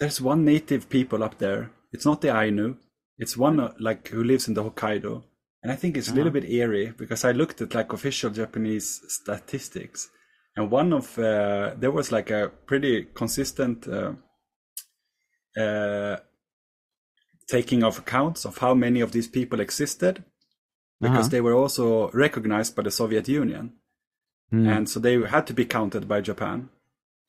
[0.00, 1.70] There's one native people up there.
[1.92, 2.76] It's not the Ainu.
[3.18, 5.24] It's one uh, like who lives in the Hokkaido,
[5.62, 6.40] and I think it's a little Uh-huh.
[6.40, 10.08] bit eerie because I looked at like official Japanese statistics,
[10.56, 14.12] and one of uh, there was like a pretty consistent uh,
[15.60, 16.16] uh,
[17.48, 20.22] taking of accounts of how many of these people existed
[21.00, 21.28] because Uh-huh.
[21.28, 23.72] they were also recognized by the Soviet Union.
[24.50, 24.66] Hmm.
[24.66, 26.70] and so they had to be counted by Japan.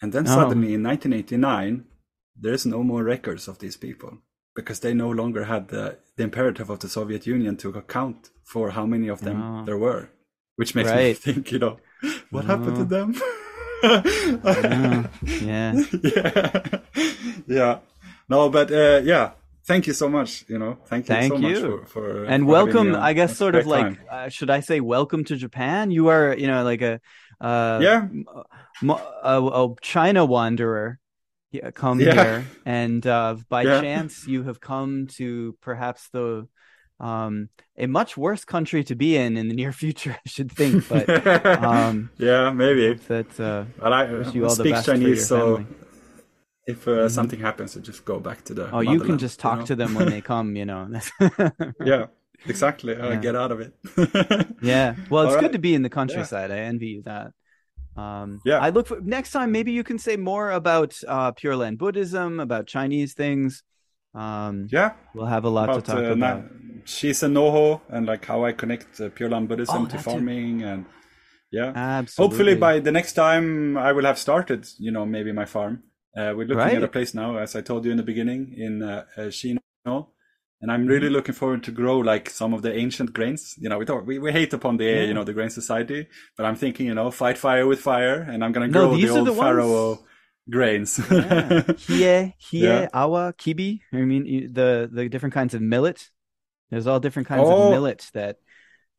[0.02, 0.36] And then Oh.
[0.36, 1.84] suddenly in 1989,
[2.44, 4.20] there's no more records of these people
[4.56, 8.70] because they no longer had the, the imperative of the Soviet Union to account for
[8.72, 9.66] how many of them Oh.
[9.66, 10.10] there were,
[10.56, 11.78] which makes me think, you know,
[12.32, 12.94] what happened to Oh.
[12.96, 13.10] them?
[13.84, 15.04] Yeah.
[15.42, 15.74] yeah
[16.04, 16.80] yeah,
[17.48, 17.80] yeah.
[18.30, 19.32] No, but uh, yeah.
[19.70, 20.46] Thank you so much.
[20.50, 23.54] You know, thank you Thank so much for, for and for welcome i guess sort
[23.56, 27.00] of like uh, should i say welcome to japan you are you know like a
[27.40, 28.08] uh Yeah.
[28.82, 29.02] m-
[29.34, 30.98] a, a china wanderer
[31.52, 32.14] yeah, come Yeah.
[32.14, 33.80] here and uh by Yeah.
[33.82, 36.48] chance you have come to perhaps the
[37.00, 40.84] um a much worse country to be in in the near future i should think
[40.90, 41.06] but
[41.70, 42.88] um yeah, maybe.
[43.08, 45.66] that uh Well, I Wish uh, you all speak Chinese, so family.
[46.74, 48.66] If uh, something happens, I just go back to the.
[48.76, 49.66] oh you can just talk know?
[49.70, 50.82] to them when they come you know
[51.92, 52.04] Yeah,
[52.54, 52.94] exactly.
[52.96, 53.20] Uh, Yeah.
[53.28, 53.72] Get out of it.
[54.72, 54.90] Yeah.
[55.12, 55.52] Well, it's All good right.
[55.60, 56.50] to be in the countryside.
[56.52, 57.28] I envy you that.
[58.04, 58.60] Um, Yeah.
[58.68, 59.50] I look for next time.
[59.58, 63.64] Maybe you can say more about uh, Pure Land Buddhism, about Chinese things.
[64.24, 64.90] Um, yeah.
[65.14, 66.38] we'll have a lot About to talk uh, about.
[66.44, 66.48] na-
[66.86, 70.86] Shizen Noho and like how I connect uh, Pure Land Buddhism Oh, to farming and
[71.52, 71.72] yeah.
[71.76, 72.24] Absolutely.
[72.24, 75.84] Hopefully by the next time I will have started, you know, maybe my farm.
[76.18, 76.76] Uh, we're looking Right.
[76.76, 79.60] at a place now, as I told you in the beginning, in uh, uh, Shino.
[80.62, 80.90] And I'm Mm-hmm.
[80.90, 83.56] really looking forward to grow like some of the ancient grains.
[83.58, 85.04] You know, we don't, we, we hate upon the, Yeah.
[85.04, 88.44] you know, the grain society, but I'm thinking, you know, fight fire with fire and
[88.44, 90.00] I'm going to No, grow these the old the Pharaoh
[90.50, 91.00] grains.
[91.10, 91.72] yeah.
[91.88, 92.88] Hie, hie, Yeah.
[92.94, 93.80] awa, kibi.
[93.94, 96.10] I mean, the the different kinds of millet.
[96.72, 97.64] There's all different kinds Oh.
[97.66, 98.38] of millet that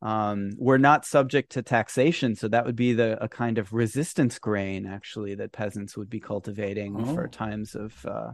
[0.01, 2.35] um, were not subject to taxation.
[2.35, 6.19] So that would be the a kind of resistance grain, actually, that peasants would be
[6.19, 7.27] cultivating for Oh.
[7.27, 8.31] times of uh,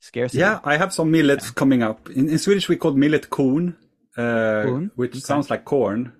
[0.00, 0.38] scarcity.
[0.38, 2.10] Yeah, I have some millet coming up.
[2.10, 3.76] In, in Swedish, we call millet corn,
[4.16, 4.64] uh,
[4.96, 5.20] which Okay.
[5.20, 6.12] sounds like corn,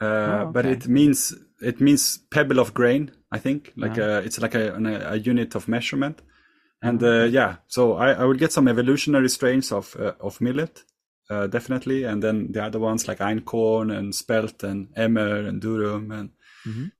[0.00, 3.12] uh, Oh, but it means it means pebble of grain.
[3.32, 4.08] I think like Uh-huh.
[4.08, 6.20] a, it's like a, an- a unit of measurement.
[6.82, 10.40] And Oh, uh, yeah, so I, I would get some evolutionary strains of uh, of
[10.40, 10.84] millet,
[11.30, 16.12] uh, definitely, and then the other ones like einkorn and spelt and emmer and durum
[16.12, 16.30] and
[16.66, 16.90] Mhm.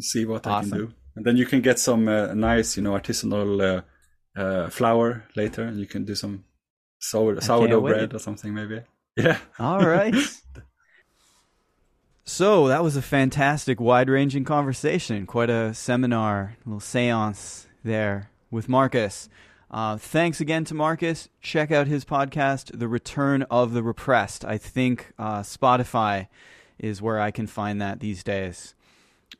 [0.00, 0.92] see what I can do.
[1.16, 3.82] And then you can get some uh, nice, you know, artisanal uh,
[4.40, 6.44] uh, flour later, and you can do some
[6.98, 8.82] sour, sourdough bread or something, maybe.
[9.16, 9.38] Yeah.
[9.58, 10.14] All right.
[12.24, 15.26] so that was a fantastic, wide-ranging conversation.
[15.26, 19.28] Quite a seminar, a little séance there with Marcus.
[19.70, 21.28] Uh, thanks again to Marcus.
[21.40, 24.44] Check out his podcast, The Return of the Repressed.
[24.44, 26.26] I think uh, Spotify
[26.78, 28.74] is where I can find that these days.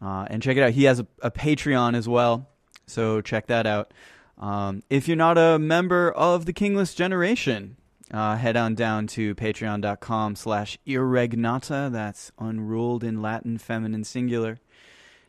[0.00, 0.70] Uh, and check it out.
[0.72, 2.48] He has a, a, Patreon as well,
[2.86, 3.92] so check that out.
[4.38, 7.76] Um, if you're not a member of the Kingless Generation,
[8.12, 11.90] uh, head on down to patreon.com slash irregnata.
[11.90, 14.58] That's unruled in Latin, feminine singular.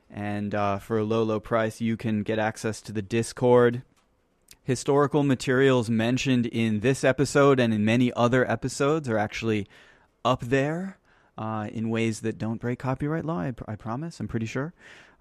[0.10, 3.82] And uh, for a low, low price, you can get access to the Discord.
[4.64, 9.68] Historical materials mentioned in this episode and in many other episodes are actually
[10.24, 11.00] up there
[11.38, 13.40] uh, in ways that don't break copyright law.
[13.40, 14.20] I, pr- I promise.
[14.20, 14.74] I'm pretty sure.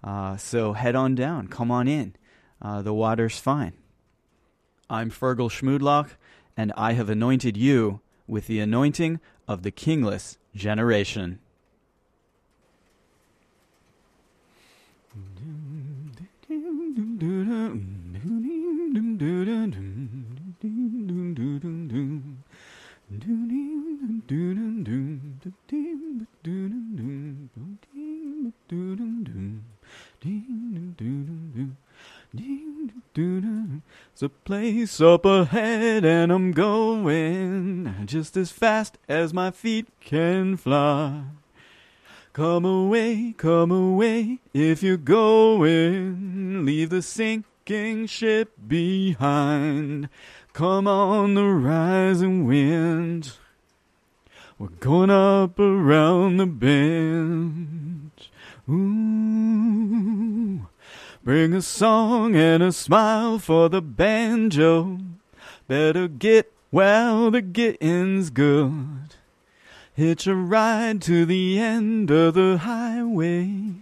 [0.03, 1.47] Uh, so head on down.
[1.47, 2.15] Come on in.
[2.61, 3.73] Uh, the water's fine.
[4.89, 6.11] I'm Fergal Schmoodlock,
[6.55, 11.39] and I have anointed you with the anointing of the kingless generation.
[19.21, 19.75] There's
[34.23, 41.25] a place up ahead and I'm going just as fast as my feet can fly.
[42.33, 46.65] Come away, come away if you're going.
[46.65, 47.50] Leave the sinking
[48.07, 50.09] ship behind.
[50.53, 53.33] Come on the rising wind.
[54.57, 58.11] We're going up around the bend.
[58.69, 60.67] Ooh.
[61.23, 64.99] Bring a song and a smile for the banjo.
[65.67, 69.15] Better get while the getting's good.
[69.93, 73.75] Hitch a ride to the end of the highway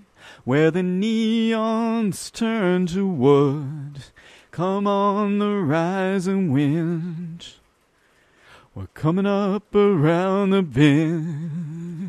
[0.50, 4.06] where the neons turn to wood.
[4.50, 7.46] Come on the rising wind.
[8.74, 12.00] We're coming up around the bend.